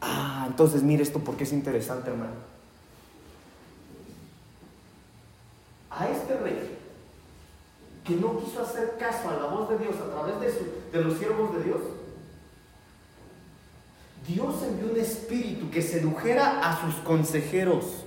Ah, 0.00 0.44
entonces 0.46 0.82
mire 0.82 1.02
esto 1.02 1.18
porque 1.20 1.44
es 1.44 1.52
interesante, 1.52 2.10
hermano. 2.10 2.32
A 5.90 6.08
este 6.08 6.36
rey 6.36 6.78
que 8.08 8.16
no 8.16 8.40
quiso 8.40 8.62
hacer 8.62 8.96
caso 8.98 9.28
a 9.28 9.34
la 9.34 9.46
voz 9.46 9.68
de 9.68 9.78
Dios 9.78 9.94
a 9.96 10.10
través 10.10 10.54
de, 10.92 11.02
los 11.02 11.18
siervos 11.18 11.54
de 11.54 11.62
Dios, 11.62 11.80
Dios 14.26 14.54
envió 14.62 14.92
un 14.92 14.98
espíritu 14.98 15.70
que 15.70 15.82
sedujera 15.82 16.60
a 16.60 16.80
sus 16.80 16.94
consejeros, 17.02 18.04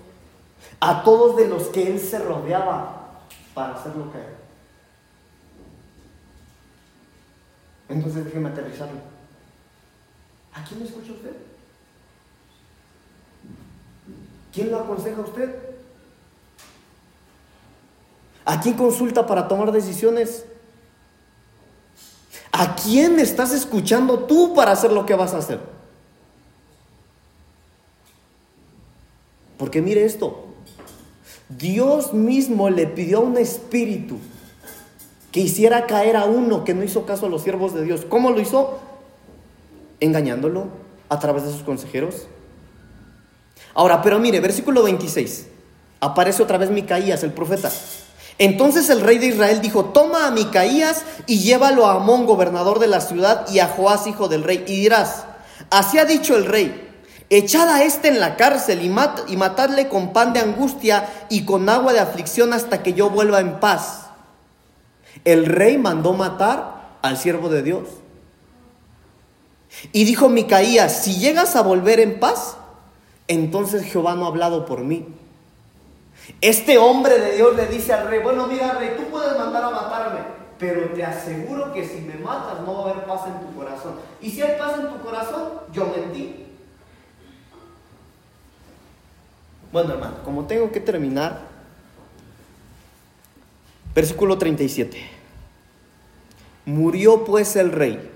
a 0.80 1.04
todos 1.04 1.38
de 1.38 1.48
los 1.48 1.68
que 1.68 1.92
él 1.92 2.00
se 2.00 2.20
rodeaba 2.20 3.22
para 3.54 3.76
hacerlo 3.76 4.12
caer. 4.12 4.36
Entonces 7.90 8.26
déjeme 8.26 8.50
aterrizarlo. 8.50 9.00
¿A 10.54 10.64
quién 10.64 10.82
escucha 10.82 11.12
usted? 11.12 11.36
¿Quién 14.54 14.72
lo 14.72 14.80
aconseja 14.80 15.18
a 15.18 15.26
usted? 15.26 15.56
¿A 18.46 18.60
quién 18.60 18.76
consulta 18.76 19.26
para 19.26 19.48
tomar 19.48 19.72
decisiones? 19.72 20.46
¿A 22.52 22.76
quién 22.76 23.20
estás 23.20 23.54
escuchando 23.54 24.26
tú 24.26 24.54
para 24.54 24.72
hacer 24.72 24.92
lo 24.92 25.06
que 25.06 25.16
vas 25.16 25.34
a 25.34 25.38
hacer? 25.38 25.60
Porque 29.58 29.82
mire 29.82 30.04
esto, 30.04 30.51
Dios 31.58 32.14
mismo 32.14 32.70
le 32.70 32.88
pidió 32.88 33.20
a 33.20 33.22
un 33.22 33.38
espíritu 33.38 34.18
que 35.32 35.40
hiciera 35.40 35.88
caer 35.88 36.18
a 36.18 36.26
uno 36.26 36.64
que 36.64 36.74
no 36.74 36.84
hizo 36.84 37.06
caso 37.06 37.26
a 37.26 37.30
los 37.30 37.44
siervos 37.44 37.74
de 37.74 37.84
Dios. 37.84 38.06
¿Cómo 38.08 38.32
lo 38.32 38.42
hizo? 38.42 38.80
Engañándolo 40.00 40.68
a 41.10 41.20
través 41.20 41.44
de 41.44 41.52
sus 41.52 41.62
consejeros. 41.64 42.28
Ahora, 43.74 44.02
pero 44.02 44.20
mire, 44.20 44.40
versículo 44.40 44.84
26. 44.84 45.48
Aparece 46.02 46.44
otra 46.44 46.58
vez 46.58 46.70
Micaías, 46.72 47.24
el 47.24 47.32
profeta. 47.32 47.72
Entonces 48.38 48.90
el 48.90 49.02
rey 49.02 49.20
de 49.20 49.28
Israel 49.28 49.62
dijo, 49.62 49.86
toma 49.86 50.28
a 50.28 50.32
Micaías 50.32 51.04
y 51.28 51.40
llévalo 51.40 51.86
a 51.86 51.96
Amón, 51.96 52.26
gobernador 52.26 52.80
de 52.80 52.88
la 52.88 53.00
ciudad, 53.00 53.48
y 53.50 53.60
a 53.60 53.68
Joás, 53.68 54.08
hijo 54.08 54.28
del 54.28 54.44
rey, 54.44 54.64
y 54.68 54.82
dirás, 54.82 55.26
así 55.70 56.00
ha 56.00 56.06
dicho 56.06 56.36
el 56.36 56.46
rey, 56.46 56.91
echad 57.32 57.70
a 57.70 57.84
este 57.84 58.10
en 58.10 58.20
la 58.20 58.36
cárcel 58.36 58.84
y, 58.84 58.94
y 59.32 59.38
matadle 59.38 59.88
con 59.88 60.14
pan 60.14 60.34
de 60.34 60.42
angustia 60.42 61.08
y 61.30 61.46
con 61.46 61.70
agua 61.70 61.94
de 61.94 62.00
aflicción 62.00 62.54
hasta 62.54 62.84
que 62.84 62.94
yo 62.94 63.10
vuelva 63.10 63.40
en 63.40 63.60
paz. 63.60 64.10
El 65.24 65.46
rey 65.46 65.78
mandó 65.78 66.14
matar 66.14 66.98
al 67.02 67.18
siervo 67.18 67.50
de 67.50 67.64
Dios. 67.64 67.88
Y 69.94 70.04
dijo 70.04 70.28
Micaías, 70.28 71.04
si 71.04 71.18
llegas 71.20 71.56
a 71.56 71.62
volver 71.62 72.02
en 72.02 72.20
paz, 72.20 72.58
entonces 73.28 73.84
Jehová 73.84 74.16
no 74.16 74.26
ha 74.26 74.28
hablado 74.28 74.66
por 74.66 74.82
mí. 74.82 75.08
Este 76.42 76.78
hombre 76.78 77.18
de 77.18 77.36
Dios 77.36 77.56
le 77.56 77.68
dice 77.68 77.94
al 77.94 78.08
rey, 78.10 78.20
bueno, 78.20 78.46
mira 78.48 78.74
rey, 78.74 78.96
tú 78.98 79.04
puedes 79.06 79.38
mandar 79.38 79.64
a 79.64 79.70
matarme, 79.70 80.20
pero 80.60 80.92
te 80.94 81.04
aseguro 81.04 81.72
que 81.72 81.88
si 81.88 82.02
me 82.02 82.16
matas 82.16 82.60
no 82.66 82.74
va 82.74 82.80
a 82.80 82.92
haber 82.92 83.06
paz 83.06 83.22
en 83.28 83.40
tu 83.40 83.56
corazón. 83.56 83.94
Y 84.22 84.30
si 84.30 84.42
hay 84.42 84.60
paz 84.60 84.74
en 84.80 84.90
tu 84.90 85.02
corazón, 85.02 85.50
yo 85.72 85.88
mentí. 85.88 86.51
Bueno, 89.72 89.94
hermano, 89.94 90.16
como 90.26 90.46
tengo 90.46 90.72
que 90.72 90.82
terminar, 90.82 91.40
versículo 93.96 94.38
37. 94.38 94.98
Murió 96.66 97.24
pues 97.24 97.56
el 97.56 97.72
rey 97.72 98.12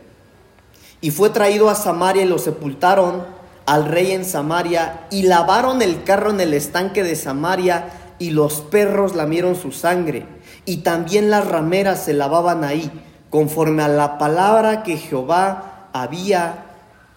y 0.99 1.11
fue 1.11 1.29
traído 1.29 1.69
a 1.69 1.75
Samaria 1.75 2.23
y 2.23 2.27
lo 2.27 2.39
sepultaron 2.39 3.23
al 3.65 3.85
rey 3.85 4.11
en 4.11 4.25
Samaria 4.25 5.07
y 5.09 5.23
lavaron 5.23 5.81
el 5.81 6.03
carro 6.03 6.29
en 6.29 6.41
el 6.41 6.53
estanque 6.53 7.03
de 7.03 7.15
Samaria 7.15 7.89
y 8.19 8.31
los 8.31 8.61
perros 8.61 9.15
lamieron 9.15 9.55
su 9.55 9.71
sangre 9.71 10.25
y 10.65 10.77
también 10.77 11.29
las 11.29 11.47
rameras 11.47 12.03
se 12.03 12.13
lavaban 12.13 12.63
ahí 12.63 12.91
conforme 13.29 13.81
a 13.81 13.87
la 13.87 14.17
palabra 14.17 14.83
que 14.83 14.97
Jehová 14.97 15.89
había 15.93 16.65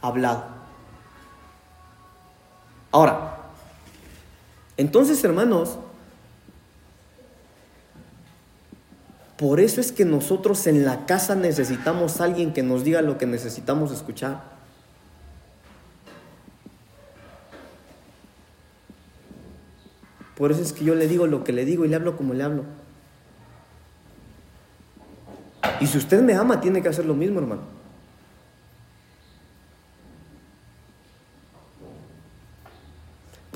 hablado. 0.01 0.45
Ahora, 2.91 3.38
entonces 4.79 5.23
hermanos, 5.25 5.77
por 9.37 9.61
eso 9.61 9.81
es 9.81 9.93
que 9.93 10.05
nosotros 10.05 10.67
en 10.67 10.85
la 10.85 11.05
casa 11.05 11.35
necesitamos 11.35 12.21
a 12.21 12.25
alguien 12.25 12.53
que 12.53 12.63
nos 12.63 12.85
diga 12.85 13.03
lo 13.03 13.19
que 13.19 13.27
necesitamos 13.27 13.93
escuchar. 13.93 14.43
Por 20.37 20.53
eso 20.53 20.63
es 20.63 20.73
que 20.73 20.85
yo 20.85 20.95
le 20.95 21.09
digo 21.09 21.27
lo 21.27 21.43
que 21.43 21.53
le 21.53 21.65
digo 21.65 21.85
y 21.85 21.89
le 21.89 21.97
hablo 21.97 22.17
como 22.17 22.33
le 22.33 22.45
hablo. 22.45 22.65
Y 25.81 25.87
si 25.89 25.99
usted 25.99 26.23
me 26.23 26.35
ama, 26.35 26.61
tiene 26.61 26.83
que 26.83 26.89
hacer 26.89 27.05
lo 27.05 27.15
mismo, 27.15 27.41
hermano. 27.41 27.78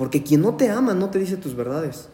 Porque 0.03 0.24
quien 0.24 0.42
no 0.42 0.57
te 0.57 0.68
ama 0.68 0.94
no 0.94 1.11
te 1.11 1.20
dice 1.20 1.36
tus 1.36 1.55
verdades. 1.55 2.09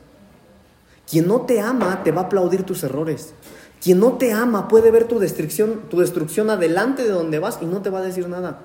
Quien 1.10 1.26
no 1.26 1.46
te 1.46 1.62
ama 1.62 2.02
te 2.02 2.12
va 2.12 2.20
a 2.20 2.24
aplaudir 2.24 2.64
tus 2.64 2.82
errores. 2.82 3.32
Quien 3.80 3.98
no 3.98 4.18
te 4.18 4.30
ama 4.30 4.68
puede 4.68 4.90
ver 4.90 5.08
tu 5.08 5.18
destrucción, 5.18 5.88
tu 5.88 6.00
destrucción 6.00 6.50
adelante 6.50 7.04
de 7.04 7.08
donde 7.08 7.38
vas 7.38 7.60
y 7.62 7.64
no 7.64 7.80
te 7.80 7.88
va 7.88 8.00
a 8.00 8.02
decir 8.02 8.28
nada. 8.28 8.60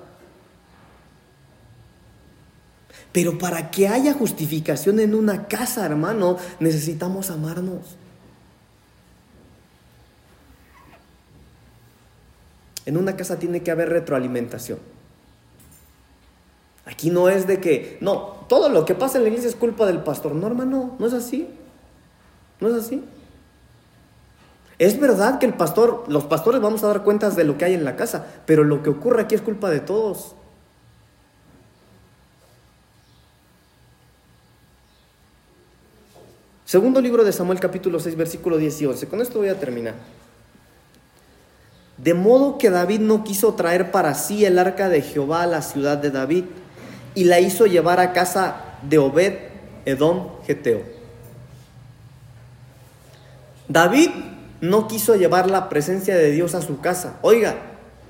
Pero 3.12 3.38
para 3.38 3.70
que 3.70 3.88
haya 3.88 4.12
justificación 4.12 5.00
en 5.00 5.14
una 5.14 5.48
casa, 5.48 5.86
hermano, 5.86 6.36
necesitamos 6.60 7.30
amarnos. 7.30 7.96
En 12.84 12.98
una 12.98 13.16
casa 13.16 13.38
tiene 13.38 13.62
que 13.62 13.70
haber 13.70 13.88
retroalimentación. 13.88 14.80
Aquí 16.84 17.08
no 17.08 17.30
es 17.30 17.46
de 17.46 17.58
que, 17.58 17.96
no, 18.02 18.33
todo 18.48 18.68
lo 18.68 18.84
que 18.84 18.94
pasa 18.94 19.18
en 19.18 19.24
la 19.24 19.28
iglesia 19.30 19.48
es 19.48 19.56
culpa 19.56 19.86
del 19.86 20.02
pastor. 20.02 20.34
No, 20.34 20.46
hermano, 20.46 20.96
no 20.98 21.06
es 21.06 21.12
así. 21.12 21.48
No 22.60 22.68
es 22.68 22.74
así. 22.74 23.04
Es 24.78 24.98
verdad 24.98 25.38
que 25.38 25.46
el 25.46 25.54
pastor, 25.54 26.04
los 26.08 26.24
pastores 26.24 26.60
vamos 26.60 26.82
a 26.82 26.88
dar 26.88 27.04
cuentas 27.04 27.36
de 27.36 27.44
lo 27.44 27.56
que 27.56 27.64
hay 27.64 27.74
en 27.74 27.84
la 27.84 27.96
casa, 27.96 28.26
pero 28.46 28.64
lo 28.64 28.82
que 28.82 28.90
ocurre 28.90 29.22
aquí 29.22 29.34
es 29.34 29.40
culpa 29.40 29.70
de 29.70 29.80
todos. 29.80 30.34
Segundo 36.64 37.00
libro 37.00 37.22
de 37.22 37.32
Samuel 37.32 37.60
capítulo 37.60 38.00
6 38.00 38.16
versículo 38.16 38.56
10 38.56 38.82
y 38.82 38.86
11. 38.86 39.08
Con 39.08 39.20
esto 39.20 39.38
voy 39.38 39.48
a 39.48 39.60
terminar. 39.60 39.94
De 41.96 42.14
modo 42.14 42.58
que 42.58 42.70
David 42.70 43.00
no 43.00 43.22
quiso 43.22 43.54
traer 43.54 43.92
para 43.92 44.14
sí 44.14 44.44
el 44.44 44.58
arca 44.58 44.88
de 44.88 45.00
Jehová 45.00 45.42
a 45.42 45.46
la 45.46 45.62
ciudad 45.62 45.98
de 45.98 46.10
David 46.10 46.44
y 47.14 47.24
la 47.24 47.40
hizo 47.40 47.66
llevar 47.66 48.00
a 48.00 48.12
casa 48.12 48.56
de 48.82 48.98
Obed 48.98 49.34
Edom 49.84 50.28
Geteo. 50.46 50.82
David 53.68 54.10
no 54.60 54.88
quiso 54.88 55.14
llevar 55.14 55.50
la 55.50 55.68
presencia 55.68 56.16
de 56.16 56.30
Dios 56.30 56.54
a 56.54 56.62
su 56.62 56.80
casa. 56.80 57.18
Oiga, 57.22 57.56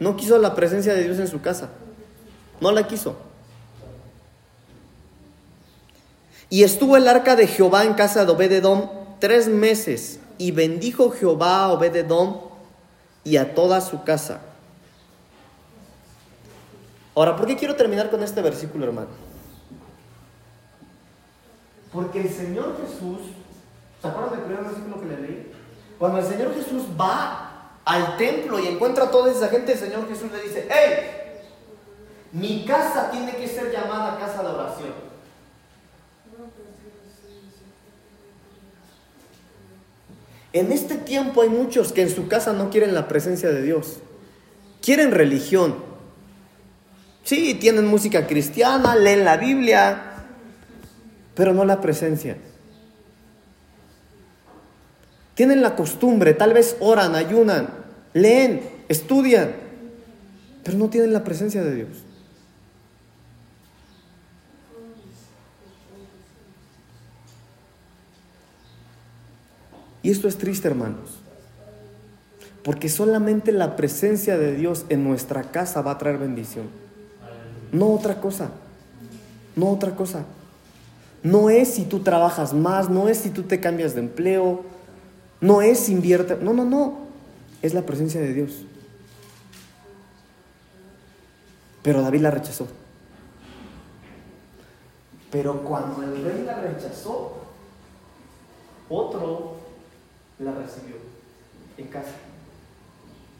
no 0.00 0.16
quiso 0.16 0.38
la 0.38 0.54
presencia 0.54 0.94
de 0.94 1.04
Dios 1.04 1.18
en 1.18 1.28
su 1.28 1.40
casa. 1.40 1.70
No 2.60 2.72
la 2.72 2.86
quiso. 2.86 3.16
Y 6.50 6.62
estuvo 6.62 6.96
el 6.96 7.08
arca 7.08 7.36
de 7.36 7.46
Jehová 7.46 7.84
en 7.84 7.94
casa 7.94 8.24
de 8.24 8.32
Obededom 8.32 8.88
tres 9.18 9.48
meses, 9.48 10.20
y 10.38 10.50
bendijo 10.50 11.10
Jehová 11.10 11.64
a 11.64 11.72
Obededom 11.72 12.40
y 13.22 13.36
a 13.36 13.54
toda 13.54 13.80
su 13.80 14.04
casa. 14.04 14.40
Ahora, 17.14 17.36
¿por 17.36 17.46
qué 17.46 17.56
quiero 17.56 17.76
terminar 17.76 18.10
con 18.10 18.22
este 18.22 18.42
versículo, 18.42 18.86
hermano? 18.86 19.08
Porque 21.92 22.22
el 22.22 22.28
Señor 22.28 22.76
Jesús, 22.80 23.20
¿se 24.02 24.08
acuerdan 24.08 24.32
del 24.32 24.44
primer 24.46 24.64
versículo 24.64 25.00
que 25.00 25.06
le 25.06 25.20
leí? 25.20 25.52
Cuando 25.98 26.18
el 26.18 26.24
Señor 26.24 26.52
Jesús 26.54 26.82
va 27.00 27.78
al 27.84 28.16
templo 28.16 28.58
y 28.58 28.66
encuentra 28.66 29.04
a 29.04 29.10
toda 29.10 29.30
esa 29.30 29.48
gente, 29.48 29.72
el 29.72 29.78
Señor 29.78 30.08
Jesús 30.08 30.32
le 30.32 30.42
dice, 30.42 30.68
¡Hey! 30.68 31.40
Mi 32.32 32.64
casa 32.64 33.12
tiene 33.12 33.36
que 33.36 33.46
ser 33.46 33.70
llamada 33.70 34.18
casa 34.18 34.42
de 34.42 34.48
oración. 34.48 35.14
En 40.52 40.72
este 40.72 40.96
tiempo 40.96 41.42
hay 41.42 41.48
muchos 41.48 41.92
que 41.92 42.02
en 42.02 42.10
su 42.10 42.26
casa 42.26 42.52
no 42.52 42.70
quieren 42.70 42.94
la 42.94 43.06
presencia 43.06 43.50
de 43.50 43.62
Dios. 43.62 43.98
Quieren 44.82 45.12
religión. 45.12 45.93
Sí, 47.24 47.54
tienen 47.54 47.86
música 47.86 48.26
cristiana, 48.26 48.94
leen 48.94 49.24
la 49.24 49.38
Biblia, 49.38 50.26
pero 51.34 51.54
no 51.54 51.64
la 51.64 51.80
presencia. 51.80 52.36
Tienen 55.34 55.62
la 55.62 55.74
costumbre, 55.74 56.34
tal 56.34 56.52
vez 56.52 56.76
oran, 56.80 57.14
ayunan, 57.14 57.70
leen, 58.12 58.60
estudian, 58.88 59.54
pero 60.62 60.76
no 60.76 60.90
tienen 60.90 61.14
la 61.14 61.24
presencia 61.24 61.64
de 61.64 61.74
Dios. 61.74 61.88
Y 70.02 70.10
esto 70.10 70.28
es 70.28 70.36
triste, 70.36 70.68
hermanos. 70.68 71.20
Porque 72.62 72.90
solamente 72.90 73.50
la 73.50 73.76
presencia 73.76 74.36
de 74.36 74.54
Dios 74.54 74.84
en 74.90 75.02
nuestra 75.02 75.44
casa 75.44 75.80
va 75.80 75.92
a 75.92 75.98
traer 75.98 76.18
bendición. 76.18 76.83
No 77.74 77.92
otra 77.92 78.20
cosa. 78.20 78.50
No 79.56 79.70
otra 79.70 79.96
cosa. 79.96 80.24
No 81.24 81.50
es 81.50 81.74
si 81.74 81.84
tú 81.84 82.00
trabajas 82.00 82.52
más, 82.52 82.88
no 82.88 83.08
es 83.08 83.18
si 83.18 83.30
tú 83.30 83.42
te 83.42 83.58
cambias 83.58 83.94
de 83.94 84.00
empleo, 84.00 84.62
no 85.40 85.60
es 85.60 85.80
si 85.80 85.92
invierte. 85.92 86.36
No, 86.36 86.52
no, 86.52 86.64
no. 86.64 86.98
Es 87.62 87.74
la 87.74 87.82
presencia 87.82 88.20
de 88.20 88.32
Dios. 88.32 88.64
Pero 91.82 92.00
David 92.00 92.20
la 92.20 92.30
rechazó. 92.30 92.68
Pero 95.32 95.64
cuando 95.64 96.04
el 96.04 96.24
rey 96.24 96.44
la 96.44 96.60
rechazó, 96.60 97.38
otro 98.88 99.56
la 100.38 100.52
recibió 100.52 100.94
en 101.76 101.88
casa 101.88 102.14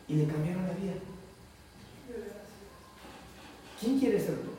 y 0.08 0.14
le 0.14 0.26
cambiaron 0.26 0.66
la 0.66 0.72
vida. 0.74 0.94
¿Quién 3.84 3.98
quiere 3.98 4.18
ser 4.18 4.36
tú? 4.36 4.50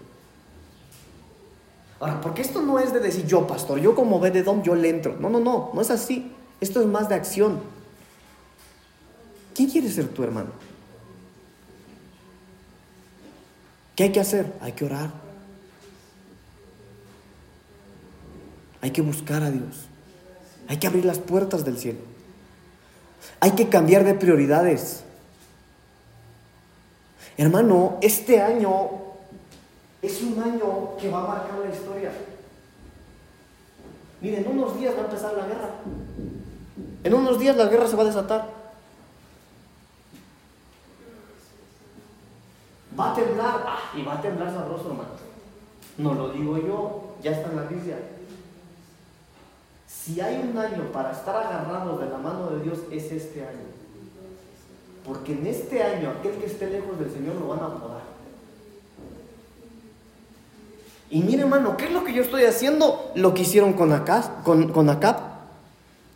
Ahora, 2.00 2.22
porque 2.22 2.44
esto 2.44 2.62
no 2.62 2.78
es 2.78 2.94
de 2.94 3.00
decir 3.00 3.26
yo, 3.26 3.48
pastor, 3.48 3.80
yo 3.80 3.96
como 3.96 4.20
ve 4.20 4.30
de 4.30 4.44
dom, 4.44 4.62
yo 4.62 4.76
le 4.76 4.90
entro. 4.90 5.18
No, 5.20 5.30
no, 5.30 5.40
no, 5.40 5.72
no 5.74 5.82
es 5.82 5.90
así. 5.90 6.32
Esto 6.62 6.80
es 6.80 6.86
más 6.86 7.10
de 7.10 7.16
acción. 7.16 7.60
¿Quién 9.56 9.70
quiere 9.70 9.90
ser 9.90 10.10
tu 10.10 10.24
hermano? 10.24 10.50
¿Qué 13.96 14.04
hay 14.04 14.12
que 14.12 14.20
hacer? 14.20 14.54
Hay 14.62 14.74
que 14.74 14.86
orar. 14.86 15.10
Hay 18.82 18.92
que 18.92 19.02
buscar 19.02 19.42
a 19.42 19.50
Dios. 19.50 19.88
Hay 20.68 20.78
que 20.78 20.86
abrir 20.86 21.06
las 21.06 21.18
puertas 21.18 21.66
del 21.66 21.80
cielo. 21.80 22.00
Hay 23.40 23.52
que 23.52 23.70
cambiar 23.70 24.04
de 24.04 24.14
prioridades. 24.14 25.04
Hermano, 27.38 27.98
este 28.02 28.42
año 28.42 29.06
es 30.06 30.22
un 30.22 30.42
año 30.42 30.96
que 31.00 31.10
va 31.10 31.24
a 31.24 31.28
marcar 31.28 31.60
la 31.60 31.74
historia. 31.74 32.12
Miren, 34.22 34.46
en 34.46 34.52
unos 34.52 34.78
días 34.80 34.96
va 34.96 35.02
a 35.02 35.06
empezar 35.06 35.34
la 35.34 35.46
guerra. 35.46 35.70
En 37.04 37.14
unos 37.14 37.40
días 37.40 37.56
la 37.56 37.66
guerra 37.66 37.88
se 37.88 37.96
va 37.96 38.04
a 38.04 38.06
desatar. 38.06 38.50
Va 42.98 43.12
a 43.12 43.14
temblar, 43.14 43.64
ah, 43.68 43.80
y 43.96 44.04
va 44.04 44.14
a 44.14 44.22
temblar 44.22 44.54
sabroso, 44.54 44.90
hermano. 44.90 45.10
No 45.98 46.14
lo 46.14 46.30
digo 46.30 46.58
yo, 46.58 47.16
ya 47.22 47.32
está 47.32 47.50
en 47.50 47.56
la 47.58 47.64
Biblia. 47.64 47.98
Si 49.88 50.22
hay 50.22 50.50
un 50.50 50.58
año 50.58 50.92
para 50.94 51.12
estar 51.12 51.36
agarrados 51.36 52.00
de 52.00 52.10
la 52.10 52.18
mano 52.18 52.52
de 52.52 52.64
Dios, 52.64 52.80
es 52.92 53.12
este 53.12 53.42
año. 53.42 53.66
Porque 55.06 55.34
en 55.34 55.46
este 55.46 55.84
año 55.84 56.12
aquel 56.12 56.36
que 56.38 56.46
esté 56.46 56.70
lejos 56.70 56.98
del 56.98 57.12
Señor 57.12 57.36
lo 57.36 57.48
van 57.48 57.60
a 57.60 57.76
podar. 57.76 58.05
Y 61.10 61.22
mire, 61.22 61.42
hermano, 61.42 61.78
¿qué 61.78 61.86
es 61.86 61.92
lo 61.92 62.04
que 62.04 62.14
yo 62.14 62.24
estoy 62.24 62.46
haciendo? 62.46 63.12
Lo 63.16 63.34
que 63.34 63.44
hicieron 63.44 63.74
con, 63.74 63.94
Acab, 63.94 64.44
con, 64.44 64.70
con. 64.70 65.00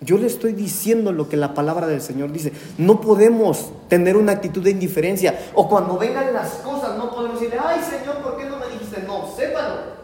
Yo 0.02 0.18
le 0.18 0.28
estoy 0.28 0.54
diciendo 0.54 1.12
lo 1.12 1.28
que 1.28 1.38
la 1.38 1.54
palabra 1.54 1.88
del 1.88 2.02
Señor 2.02 2.32
dice. 2.32 2.54
No 2.78 3.02
podemos 3.02 3.72
tener 3.88 4.18
una 4.18 4.32
actitud 4.34 4.64
de 4.64 4.72
indiferencia. 4.72 5.38
O 5.54 5.68
cuando 5.68 5.98
vengan 5.98 6.34
las 6.34 6.50
cosas, 6.56 6.98
no 6.98 7.12
podemos 7.12 7.40
decirle, 7.40 7.60
ay 7.64 7.80
Señor, 7.84 8.18
¿por 8.18 8.38
qué 8.38 8.46
no 8.46 8.58
me 8.58 8.68
dijiste? 8.68 9.04
No, 9.06 9.28
sépalo. 9.36 10.00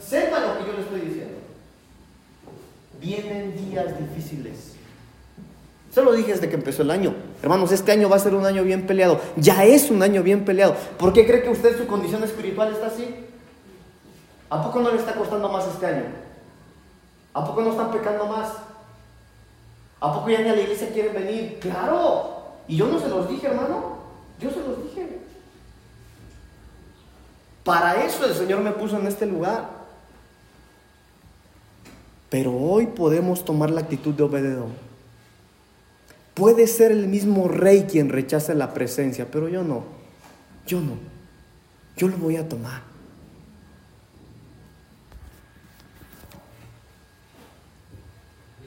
Sépalo 0.00 0.54
lo 0.54 0.58
que 0.60 0.66
yo 0.66 0.72
le 0.72 0.82
estoy 0.82 1.00
diciendo 1.00 1.36
vienen 3.00 3.54
días 3.56 3.86
difíciles. 3.98 4.72
Se 5.92 6.02
lo 6.02 6.12
dije 6.12 6.32
desde 6.32 6.48
que 6.48 6.56
empezó 6.56 6.82
el 6.82 6.90
año. 6.90 7.14
Hermanos, 7.42 7.72
este 7.72 7.92
año 7.92 8.08
va 8.08 8.16
a 8.16 8.20
ser 8.20 8.34
un 8.34 8.44
año 8.44 8.62
bien 8.64 8.86
peleado. 8.86 9.20
Ya 9.36 9.64
es 9.64 9.90
un 9.90 10.02
año 10.02 10.22
bien 10.22 10.44
peleado. 10.44 10.76
¿Por 10.98 11.12
qué 11.12 11.26
cree 11.26 11.42
que 11.42 11.48
usted 11.48 11.78
su 11.78 11.86
condición 11.86 12.22
espiritual 12.22 12.72
está 12.72 12.88
así? 12.88 13.14
¿A 14.48 14.62
poco 14.62 14.80
no 14.80 14.90
le 14.90 14.98
está 14.98 15.14
costando 15.14 15.48
más 15.48 15.66
este 15.66 15.86
año? 15.86 16.04
¿A 17.34 17.44
poco 17.44 17.62
no 17.62 17.70
están 17.70 17.90
pecando 17.90 18.26
más? 18.26 18.52
¿A 20.00 20.12
poco 20.12 20.30
ya 20.30 20.40
ni 20.40 20.48
a 20.48 20.54
la 20.54 20.62
iglesia 20.62 20.92
quieren 20.92 21.14
venir? 21.14 21.58
Claro. 21.60 22.36
Y 22.68 22.76
yo 22.76 22.86
no 22.86 22.98
se 22.98 23.08
los 23.08 23.28
dije, 23.28 23.48
hermano. 23.48 23.96
Yo 24.38 24.50
se 24.50 24.60
los 24.60 24.82
dije. 24.84 25.20
Para 27.64 28.04
eso 28.04 28.24
el 28.24 28.34
Señor 28.34 28.60
me 28.60 28.70
puso 28.72 28.98
en 28.98 29.06
este 29.06 29.26
lugar. 29.26 29.68
Pero 32.30 32.56
hoy 32.56 32.86
podemos 32.86 33.44
tomar 33.44 33.70
la 33.70 33.80
actitud 33.80 34.14
de 34.14 34.22
Obededón. 34.22 34.72
Puede 36.34 36.66
ser 36.66 36.92
el 36.92 37.08
mismo 37.08 37.48
rey 37.48 37.86
quien 37.90 38.10
rechace 38.10 38.54
la 38.54 38.74
presencia, 38.74 39.26
pero 39.30 39.48
yo 39.48 39.62
no. 39.62 39.84
Yo 40.66 40.80
no. 40.80 40.94
Yo 41.96 42.08
lo 42.08 42.16
voy 42.18 42.36
a 42.36 42.48
tomar. 42.48 42.82